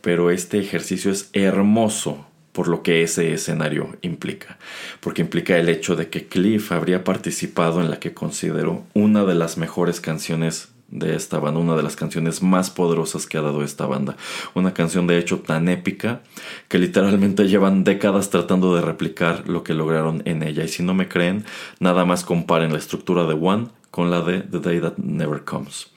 pero 0.00 0.30
este 0.30 0.58
ejercicio 0.58 1.12
es 1.12 1.30
hermoso 1.32 2.26
por 2.52 2.68
lo 2.68 2.82
que 2.82 3.02
ese 3.02 3.32
escenario 3.32 3.96
implica, 4.02 4.58
porque 5.00 5.22
implica 5.22 5.56
el 5.56 5.68
hecho 5.68 5.96
de 5.96 6.08
que 6.08 6.26
Cliff 6.26 6.70
habría 6.70 7.02
participado 7.02 7.80
en 7.80 7.90
la 7.90 7.98
que 7.98 8.12
considero 8.14 8.84
una 8.94 9.24
de 9.24 9.34
las 9.34 9.56
mejores 9.56 10.00
canciones 10.00 10.71
de 10.92 11.16
esta 11.16 11.40
banda, 11.40 11.58
una 11.58 11.74
de 11.74 11.82
las 11.82 11.96
canciones 11.96 12.42
más 12.42 12.70
poderosas 12.70 13.26
que 13.26 13.38
ha 13.38 13.42
dado 13.42 13.64
esta 13.64 13.86
banda. 13.86 14.16
Una 14.54 14.74
canción 14.74 15.06
de 15.08 15.18
hecho 15.18 15.40
tan 15.40 15.68
épica 15.68 16.20
que 16.68 16.78
literalmente 16.78 17.48
llevan 17.48 17.82
décadas 17.82 18.30
tratando 18.30 18.76
de 18.76 18.82
replicar 18.82 19.48
lo 19.48 19.64
que 19.64 19.74
lograron 19.74 20.22
en 20.26 20.42
ella. 20.42 20.62
Y 20.62 20.68
si 20.68 20.82
no 20.82 20.94
me 20.94 21.08
creen, 21.08 21.44
nada 21.80 22.04
más 22.04 22.24
comparen 22.24 22.72
la 22.72 22.78
estructura 22.78 23.24
de 23.26 23.34
One 23.34 23.68
con 23.90 24.10
la 24.10 24.20
de 24.20 24.40
The 24.40 24.60
Day 24.60 24.80
That 24.80 24.98
Never 24.98 25.44
Comes. 25.44 25.91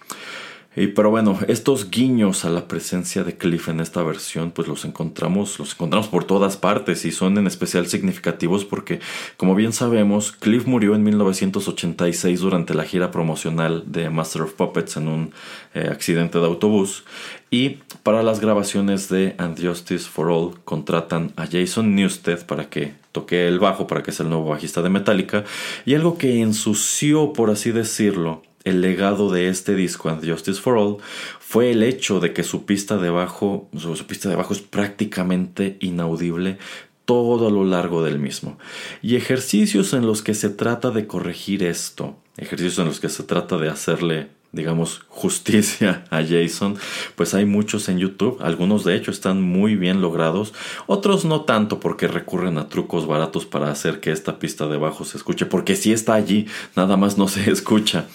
Y 0.76 0.88
pero 0.88 1.10
bueno, 1.10 1.39
estos 1.47 1.89
guiños 1.89 2.43
a 2.43 2.49
la 2.49 2.68
presencia 2.68 3.23
de 3.23 3.38
Cliff 3.38 3.69
en 3.69 3.80
esta 3.80 4.03
versión, 4.03 4.52
pues 4.52 4.68
los 4.68 4.84
encontramos, 4.84 5.57
los 5.57 5.73
encontramos 5.73 6.07
por 6.10 6.26
todas 6.26 6.57
partes 6.57 7.06
y 7.06 7.11
son 7.11 7.38
en 7.38 7.47
especial 7.47 7.88
significativos 7.88 8.65
porque, 8.65 8.99
como 9.38 9.56
bien 9.56 9.72
sabemos, 9.72 10.34
Cliff 10.34 10.65
murió 10.68 10.95
en 10.95 11.03
1986 11.03 12.39
durante 12.41 12.73
la 12.73 12.84
gira 12.84 13.11
promocional 13.11 13.84
de 13.88 14.10
Master 14.10 14.41
of 14.41 14.53
Puppets 14.53 14.97
en 14.97 15.07
un 15.07 15.34
eh, 15.73 15.88
accidente 15.89 16.39
de 16.39 16.45
autobús. 16.45 17.06
Y 17.49 17.80
para 18.03 18.22
las 18.22 18.41
grabaciones 18.41 19.07
de 19.07 19.35
And 19.38 19.57
Justice 19.65 20.10
for 20.10 20.30
All 20.30 20.60
contratan 20.65 21.31
a 21.38 21.47
Jason 21.47 21.95
Newsted 21.95 22.45
para 22.45 22.69
que 22.69 22.93
toque 23.14 23.47
el 23.47 23.60
bajo, 23.60 23.88
para 23.88 24.03
que 24.03 24.11
sea 24.11 24.26
el 24.26 24.30
nuevo 24.30 24.49
bajista 24.49 24.81
de 24.81 24.89
Metallica. 24.89 25.45
Y 25.85 25.95
algo 25.95 26.18
que 26.18 26.41
ensució, 26.41 27.31
por 27.31 27.49
así 27.49 27.72
decirlo, 27.72 28.43
el 28.66 28.82
legado 28.82 29.32
de 29.32 29.48
este 29.48 29.76
disco, 29.76 30.10
And 30.10 30.28
Justice 30.28 30.60
for 30.60 30.78
All, 30.78 30.98
fue 31.40 31.72
el 31.72 31.84
hecho 31.84 32.20
de 32.20 32.34
que 32.34 32.44
su 32.44 32.66
pista 32.66 32.98
de 32.98 33.10
bajo, 33.10 33.70
su, 33.78 33.96
pista 34.06 34.28
de 34.28 34.36
bajo 34.36 34.54
es 34.54 34.60
prácticamente 34.60 35.78
inaudible 35.80 36.58
todo 37.06 37.48
a 37.48 37.52
lo 37.52 37.64
largo 37.64 38.04
del 38.04 38.20
mismo. 38.20 38.58
Y 39.02 39.16
ejercicios 39.16 39.94
en 39.94 40.08
los 40.08 40.24
que 40.24 40.34
se 40.34 40.50
trata 40.50 40.90
de 40.90 41.06
corregir 41.08 41.64
esto, 41.64 42.18
ejercicios 42.38 42.80
en 42.80 42.86
los 42.86 43.00
que 43.00 43.10
se 43.10 43.24
trata 43.24 43.58
de 43.58 43.70
hacerle 43.70 44.30
digamos, 44.56 45.02
justicia 45.10 46.06
a 46.10 46.23
Jason, 46.23 46.77
pues 47.15 47.34
hay 47.34 47.45
muchos 47.45 47.90
en 47.90 47.99
YouTube, 47.99 48.38
algunos 48.41 48.86
de 48.86 48.95
hecho 48.95 49.11
están 49.11 49.41
muy 49.41 49.76
bien 49.76 50.02
logrados, 50.02 50.53
otros 50.88 51.26
no 51.26 51.41
tanto 51.41 51.80
porque 51.80 52.07
recurren 52.07 52.57
a 52.57 52.69
trucos 52.69 53.06
baratos 53.06 53.45
para 53.45 53.69
hacer 53.69 53.99
que 53.99 54.11
esta 54.11 54.40
pista 54.40 54.68
de 54.68 54.77
bajo 54.77 55.03
se 55.03 55.18
escuche, 55.18 55.45
porque 55.45 55.76
si 55.76 55.91
está 55.91 56.14
allí, 56.14 56.48
nada 56.76 56.98
más 56.98 57.18
no 57.18 57.27
se 57.27 57.52
escucha. 57.52 58.06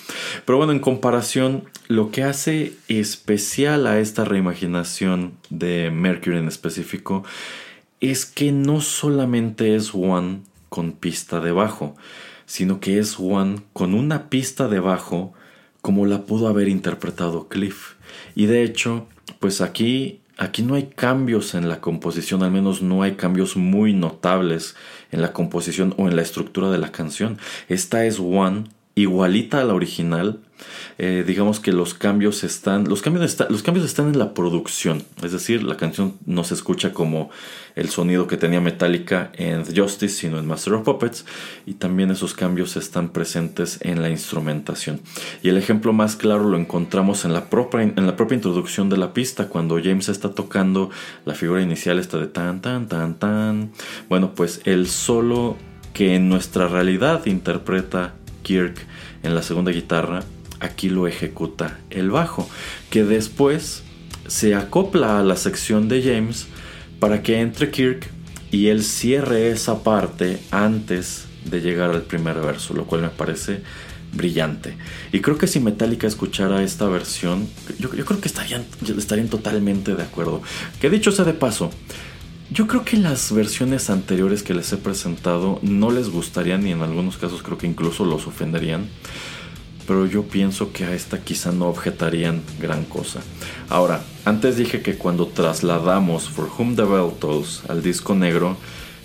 Pero 0.47 0.57
bueno, 0.59 0.73
en 0.73 0.81
comparación, 0.81 1.65
lo 1.89 2.11
que 2.11 2.25
hace 2.25 2.73
especial 2.89 3.87
a 3.87 4.01
esta 4.01 4.25
reimaginación 4.25 5.35
de 5.51 5.91
Mercury 5.91 6.39
en 6.39 6.49
específico 6.49 7.23
es 8.01 8.25
que 8.25 8.51
no 8.51 8.81
solamente 8.81 9.75
es 9.75 9.95
One 9.95 10.41
con 10.71 10.93
pista 10.93 11.41
de 11.41 11.53
bajo, 11.53 11.97
sino 12.47 12.81
que 12.81 12.99
es 12.99 13.21
One 13.21 13.61
con 13.75 13.95
una 13.95 14.31
pista 14.31 14.69
de 14.69 14.81
bajo 14.81 15.35
como 15.83 16.07
la 16.07 16.23
pudo 16.23 16.49
haber 16.49 16.69
interpretado 16.69 17.49
Cliff. 17.49 17.95
Y 18.35 18.47
de 18.47 18.63
hecho, 18.63 19.07
pues 19.39 19.61
aquí, 19.61 20.21
aquí 20.37 20.63
no 20.63 20.75
hay 20.75 20.89
cambios 20.95 21.55
en 21.55 21.69
la 21.69 21.81
composición, 21.81 22.43
al 22.43 22.51
menos 22.51 22.83
no 22.83 23.03
hay 23.03 23.13
cambios 23.13 23.57
muy 23.57 23.93
notables 23.93 24.77
en 25.13 25.23
la 25.23 25.33
composición 25.33 25.95
o 25.97 26.09
en 26.09 26.17
la 26.17 26.23
estructura 26.23 26.71
de 26.71 26.79
la 26.79 26.93
canción. 26.93 27.39
Esta 27.69 28.05
es 28.05 28.19
One 28.21 28.65
igualita 29.03 29.61
a 29.61 29.65
la 29.65 29.75
original, 29.75 30.41
eh, 30.99 31.25
digamos 31.27 31.61
que 31.61 31.73
los 31.73 31.95
cambios 31.95 32.45
están 32.45 32.89
los 32.89 33.01
cambios, 33.01 33.39
los 33.49 33.63
cambios 33.63 33.87
están 33.87 34.09
en 34.09 34.19
la 34.19 34.35
producción. 34.35 35.03
Es 35.23 35.33
decir 35.33 35.63
la 35.63 35.77
canción 35.77 36.19
no 36.27 36.45
se 36.45 36.55
escucha 36.55 36.93
como 36.93 37.31
el 37.75 37.89
sonido 37.89 38.27
que 38.27 38.37
tenía 38.37 38.61
Metallica 38.61 39.31
en 39.35 39.65
The 39.65 39.81
Justice 39.81 40.15
sino 40.15 40.39
en 40.39 40.47
Master 40.47 40.75
of 40.75 40.85
Puppets 40.85 41.25
y 41.65 41.75
también 41.75 42.11
esos 42.11 42.35
cambios 42.35 42.77
están 42.77 43.11
presentes 43.11 43.79
en 43.81 44.03
la 44.03 44.11
instrumentación. 44.11 45.01
Y 45.43 45.49
el 45.49 45.57
ejemplo 45.57 45.93
más 45.93 46.17
claro 46.17 46.45
lo 46.45 46.59
encontramos 46.59 47.25
en 47.25 47.33
la 47.33 47.49
propia, 47.49 47.83
en 47.83 48.07
la 48.07 48.17
propia 48.17 48.35
introducción 48.35 48.91
de 48.91 48.99
la 48.99 49.15
pista 49.15 49.49
cuando 49.49 49.81
James 49.83 50.09
está 50.09 50.33
tocando 50.33 50.91
la 51.25 51.35
figura 51.35 51.63
inicial 51.63 51.99
esta 51.99 52.19
de 52.19 52.27
tan 52.27 52.61
tan 52.61 52.89
tan 52.89 53.19
tan. 53.19 53.73
Bueno 54.09 54.35
pues 54.35 54.61
el 54.65 54.87
solo 54.87 55.57
que 55.95 56.15
en 56.15 56.29
nuestra 56.29 56.69
realidad 56.69 57.25
interpreta 57.27 58.15
Kirk 58.43 58.90
en 59.23 59.35
la 59.35 59.43
segunda 59.43 59.73
guitarra, 59.73 60.23
aquí 60.61 60.89
lo 60.89 61.07
ejecuta 61.07 61.79
el 61.91 62.11
bajo, 62.11 62.49
que 62.91 63.05
después 63.05 63.83
se 64.27 64.55
acopla 64.55 65.19
a 65.19 65.25
la 65.25 65.37
sección 65.37 65.89
de 65.89 66.03
James 66.03 66.47
para 66.99 67.23
que 67.23 67.41
entre 67.41 67.71
Kirk 67.71 68.09
y 68.51 68.69
él 68.69 68.85
cierre 68.85 69.51
esa 69.51 69.83
parte 69.83 70.39
antes 70.51 71.27
de 71.45 71.61
llegar 71.61 71.91
al 71.91 72.03
primer 72.03 72.41
verso, 72.41 72.75
lo 72.75 72.85
cual 72.85 73.03
me 73.03 73.09
parece 73.09 73.63
brillante. 74.13 74.77
Y 75.13 75.21
creo 75.21 75.39
que 75.39 75.47
si 75.47 75.61
Metallica 75.61 76.07
escuchara 76.07 76.63
esta 76.63 76.87
versión, 76.87 77.49
yo, 77.79 77.91
creo 77.91 78.21
que 78.21 78.29
estarían, 78.29 78.65
estarían 78.97 79.29
totalmente 79.29 79.95
de 79.95 80.03
acuerdo. 80.03 80.43
Que 80.81 80.91
dicho 80.91 81.13
sea 81.13 81.25
de 81.25 81.33
paso, 81.33 81.71
yo 82.53 82.67
creo 82.67 82.85
que 82.85 82.97
las 82.97 83.33
versiones 83.33 83.91
anteriores 83.91 84.43
que 84.43 84.55
les 84.55 84.73
he 84.73 84.77
presentado 84.77 85.61
no 85.63 85.91
les 85.91 86.11
gustarían 86.11 86.67
y 86.67 86.73
en 86.73 86.83
algunos 86.83 87.17
casos 87.17 87.43
creo 87.43 87.59
que 87.59 87.69
incluso 87.69 88.05
los 88.05 88.27
ofenderían. 88.27 88.89
Pero 89.87 90.07
yo 90.07 90.25
pienso 90.25 90.73
que 90.73 90.85
a 90.85 90.93
esta 90.93 91.21
quizá 91.21 91.53
no 91.53 91.69
objetarían 91.69 92.43
gran 92.61 92.85
cosa. 92.85 93.21
Ahora, 93.69 94.03
antes 94.25 94.57
dije 94.57 94.83
que 94.83 94.97
cuando 94.97 95.27
trasladamos 95.27 96.29
For 96.29 96.49
Whom 96.59 96.75
the 96.75 96.83
Bell 96.83 97.13
Tolls 97.21 97.63
al 97.69 97.83
disco 97.83 98.15
negro, 98.17 98.57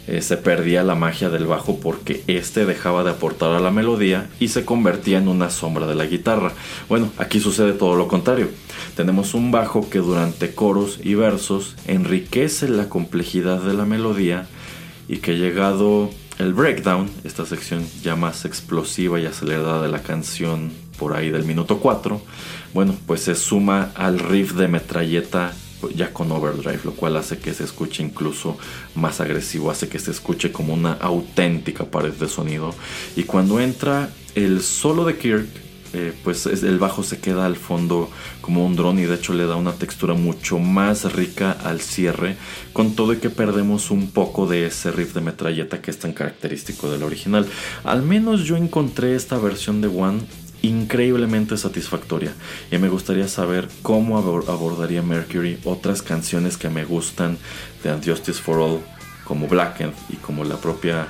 eh, 0.07 0.22
se 0.22 0.38
perdía 0.38 0.84
la 0.84 0.95
magia 0.95 1.30
del 1.30 1.48
bajo 1.48 1.80
porque 1.80 2.23
este 2.27 2.65
dejaba 2.65 3.03
de 3.03 3.11
aportar 3.11 3.53
a 3.53 3.60
la 3.60 3.72
melodía 3.72 4.30
y 4.40 4.49
se 4.49 4.65
convertía 4.65 5.18
en 5.18 5.27
una 5.27 5.49
sombra 5.49 5.88
de 5.88 5.95
la 5.95 6.06
guitarra. 6.06 6.53
Bueno, 6.88 7.11
aquí 7.18 7.40
sucede 7.40 7.73
todo 7.73 7.95
lo 7.95 8.07
contrario. 8.07 8.49
Tenemos 8.95 9.34
un 9.34 9.52
bajo 9.52 9.90
que 9.90 9.99
durante 9.99 10.53
coros 10.53 10.99
y 11.03 11.15
versos 11.15 11.76
enriquece 11.88 12.69
la 12.69 12.90
complejidad 12.90 13.61
de 13.61 13.73
la 13.73 13.86
melodía 13.86 14.48
y 15.07 15.18
que 15.18 15.38
llegado 15.38 16.10
el 16.38 16.53
breakdown, 16.53 17.10
esta 17.23 17.45
sección 17.45 17.86
ya 18.03 18.15
más 18.15 18.45
explosiva 18.45 19.19
y 19.19 19.26
acelerada 19.26 19.82
de 19.82 19.90
la 19.90 20.03
canción 20.03 20.72
por 20.99 21.15
ahí 21.15 21.30
del 21.30 21.45
minuto 21.45 21.80
4, 21.80 22.22
bueno, 22.73 22.95
pues 23.06 23.22
se 23.22 23.36
suma 23.36 23.91
al 23.95 24.19
riff 24.19 24.53
de 24.53 24.68
metralleta 24.68 25.53
ya 25.90 26.14
con 26.14 26.32
overdrive, 26.32 26.82
lo 26.84 26.94
cual 26.94 27.18
hace 27.18 27.38
que 27.38 27.53
se 27.53 27.64
escuche 27.64 28.03
incluso 28.03 28.57
más 28.95 29.22
agresivo, 29.22 29.72
hace 29.72 29.88
que 29.88 29.99
se 29.99 30.12
escuche 30.12 30.52
como 30.52 30.74
una 30.74 30.94
auténtica 30.94 31.86
pared 31.86 32.14
de 32.14 32.28
sonido. 32.28 32.74
Y 33.16 33.24
cuando 33.24 33.60
entra 33.60 34.10
el 34.36 34.62
solo 34.62 35.06
de 35.06 35.18
Kirk, 35.18 35.48
eh, 35.98 36.14
pues 36.26 36.45
el 36.45 36.78
bajo 36.78 37.03
se 37.03 37.20
queda 37.20 37.45
al 37.45 37.56
fondo 37.56 38.10
como 38.41 38.66
un 38.66 38.76
dron 38.76 38.99
y 38.99 39.03
de 39.03 39.16
hecho 39.16 39.34
le 39.34 39.45
da 39.45 39.56
una 39.56 39.72
textura 39.72 40.14
mucho 40.14 40.60
más 40.60 41.14
rica 41.14 41.52
al 41.52 41.80
cierre, 41.80 42.36
con 42.74 42.95
todo 42.95 43.14
y 43.14 43.18
que 43.18 43.30
perdemos 43.30 43.91
un 43.91 44.12
poco 44.12 44.45
de 44.45 44.66
ese 44.66 44.91
riff 44.91 45.14
de 45.14 45.22
metralleta 45.22 45.82
que 45.82 45.91
es 45.91 45.99
tan 45.99 46.12
característico 46.12 46.91
del 46.91 47.03
original. 47.03 47.48
Al 47.86 48.02
menos 48.02 48.44
yo 48.44 48.57
encontré 48.57 49.16
esta 49.16 49.38
versión 49.38 49.80
de 49.80 49.88
One 49.88 50.24
increíblemente 50.68 51.58
satisfactoria 51.58 52.34
y 52.72 52.78
me 52.78 52.90
gustaría 52.90 53.28
saber 53.28 53.68
cómo 53.82 54.18
abordaría 54.18 55.02
Mercury 55.02 55.60
otras 55.64 56.02
canciones 56.02 56.58
que 56.58 56.70
me 56.70 56.86
gustan 56.86 57.38
de 57.84 57.92
And 57.92 58.06
Justice 58.06 58.42
for 58.42 58.60
All 58.60 58.80
como 59.26 59.48
Blackened 59.48 59.94
y 60.10 60.16
como 60.18 60.44
la 60.44 60.58
propia, 60.58 61.08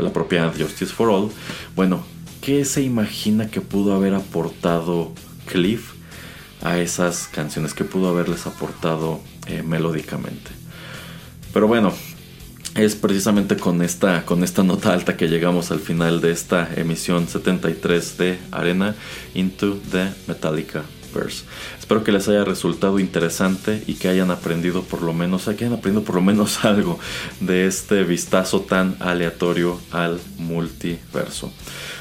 la 0.00 0.12
propia 0.12 0.52
Justice 0.56 0.92
for 0.92 1.10
All. 1.10 1.30
Bueno, 1.76 2.02
¿qué 2.40 2.64
se 2.64 2.82
imagina 2.82 3.48
que 3.48 3.60
pudo 3.60 3.94
haber 3.94 4.14
aportado 4.14 5.12
Cliff 5.46 5.92
a 6.62 6.78
esas 6.78 7.28
canciones? 7.28 7.74
que 7.74 7.84
pudo 7.84 8.08
haberles 8.08 8.46
aportado 8.46 9.20
eh, 9.46 9.62
melódicamente? 9.62 10.50
Pero 11.52 11.68
bueno, 11.68 11.92
es 12.74 12.94
precisamente 12.94 13.56
con 13.56 13.82
esta, 13.82 14.24
con 14.24 14.44
esta 14.44 14.62
nota 14.62 14.92
alta 14.92 15.16
que 15.16 15.28
llegamos 15.28 15.70
al 15.70 15.80
final 15.80 16.20
de 16.20 16.30
esta 16.30 16.68
emisión 16.76 17.28
73 17.28 18.18
de 18.18 18.38
Arena 18.50 18.94
Into 19.34 19.80
the 19.90 20.08
Metallica 20.26 20.84
Verse. 21.14 21.44
Espero 21.78 22.04
que 22.04 22.12
les 22.12 22.28
haya 22.28 22.44
resultado 22.44 22.98
interesante 22.98 23.82
y 23.86 23.94
que 23.94 24.08
hayan 24.08 24.30
aprendido 24.30 24.82
por 24.82 25.02
lo 25.02 25.12
menos, 25.12 25.44
que 25.44 25.64
hayan 25.64 25.72
aprendido 25.72 26.04
por 26.04 26.16
lo 26.16 26.20
menos 26.20 26.64
algo 26.64 26.98
de 27.40 27.66
este 27.66 28.04
vistazo 28.04 28.60
tan 28.60 28.96
aleatorio 29.00 29.80
al 29.90 30.20
multiverso. 30.38 31.50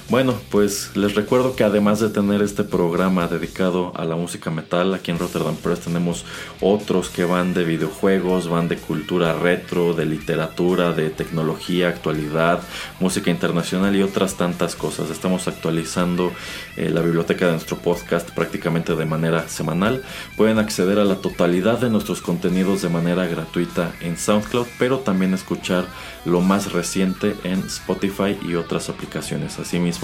Bueno, 0.10 0.36
pues 0.52 0.96
les 0.96 1.16
recuerdo 1.16 1.58
que 1.58 1.66
además 1.66 2.00
de 2.00 2.08
tener 2.08 2.42
este 2.42 2.64
programa 2.64 3.28
dedicado 3.28 3.92
a 3.94 4.06
la 4.06 4.16
música 4.16 4.50
metal, 4.50 4.94
aquí 4.94 5.12
en 5.12 5.20
Rotterdam 5.20 5.58
Press 5.58 5.82
tenemos 5.82 6.24
otros 6.62 7.10
que 7.10 7.26
van 7.26 7.54
de 7.54 7.66
videojuegos, 7.66 8.48
van 8.48 8.70
de 8.70 8.78
cultura 8.78 9.34
retro, 9.34 9.94
de 9.94 10.06
literatura, 10.06 10.94
de 10.94 11.10
tecnología, 11.10 11.90
actualidad, 11.90 12.62
música 13.02 13.32
internacional 13.32 13.98
y 13.98 14.02
otras 14.02 14.36
tantas 14.36 14.78
cosas. 14.78 15.10
Estamos 15.10 15.50
actualizando 15.50 16.32
eh, 16.78 16.90
la 16.90 17.02
biblioteca 17.02 17.48
de 17.48 17.52
nuestro 17.52 17.76
podcast 17.76 18.32
prácticamente 18.32 18.96
de 18.96 19.06
manera 19.06 19.50
semanal. 19.50 20.06
Pueden 20.38 20.58
acceder 20.58 21.00
a 21.00 21.04
la 21.04 21.16
totalidad 21.16 21.80
de 21.80 21.90
nuestros 21.90 22.22
contenidos 22.22 22.82
de 22.82 22.88
manera 22.88 23.28
gratuita 23.28 23.92
en 24.00 24.16
SoundCloud, 24.16 24.68
pero 24.80 25.00
también 25.00 25.34
escuchar 25.34 25.86
lo 26.24 26.40
más 26.40 26.72
reciente 26.72 27.36
en 27.44 27.60
Spotify 27.60 28.38
y 28.48 28.56
otras 28.56 28.88
aplicaciones. 28.88 29.60
Asimismo, 29.60 29.97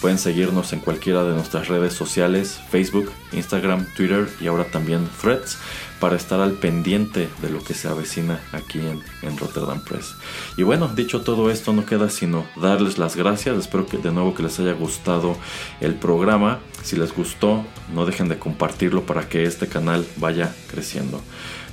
pueden 0.00 0.18
seguirnos 0.18 0.72
en 0.72 0.80
cualquiera 0.80 1.24
de 1.24 1.34
nuestras 1.34 1.68
redes 1.68 1.94
sociales, 1.94 2.60
Facebook, 2.70 3.10
Instagram, 3.32 3.86
Twitter 3.96 4.28
y 4.40 4.46
ahora 4.46 4.64
también 4.64 5.08
Threads 5.20 5.58
para 6.00 6.16
estar 6.16 6.40
al 6.40 6.52
pendiente 6.52 7.28
de 7.40 7.50
lo 7.50 7.62
que 7.62 7.74
se 7.74 7.88
avecina 7.88 8.40
aquí 8.52 8.78
en, 8.78 9.00
en, 9.22 9.38
Rotterdam 9.38 9.82
Press. 9.82 10.14
Y 10.56 10.62
bueno, 10.62 10.88
dicho 10.88 11.22
todo 11.22 11.50
esto, 11.50 11.72
no 11.72 11.86
queda 11.86 12.10
sino 12.10 12.46
darles 12.56 12.98
las 12.98 13.16
gracias. 13.16 13.56
Espero 13.56 13.86
que 13.86 13.98
de 13.98 14.12
nuevo 14.12 14.34
que 14.34 14.42
les 14.42 14.58
haya 14.60 14.72
gustado 14.72 15.36
el 15.80 15.94
programa. 15.94 16.60
Si 16.82 16.96
les 16.96 17.14
gustó, 17.14 17.64
no 17.94 18.04
dejen 18.06 18.28
de 18.28 18.38
compartirlo 18.38 19.02
para 19.02 19.28
que 19.28 19.44
este 19.44 19.68
canal 19.68 20.06
vaya 20.16 20.54
creciendo. 20.70 21.22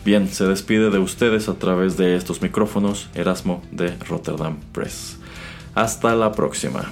Bien, 0.06 0.28
se 0.28 0.46
despide 0.46 0.90
de 0.90 1.00
ustedes 1.00 1.48
a 1.48 1.56
través 1.56 1.96
de 1.96 2.16
estos 2.16 2.42
micrófonos 2.42 3.10
Erasmo 3.16 3.62
de 3.72 3.96
Rotterdam 3.98 4.58
Press. 4.74 5.18
Hasta 5.76 6.14
la 6.16 6.34
próxima. 6.34 6.92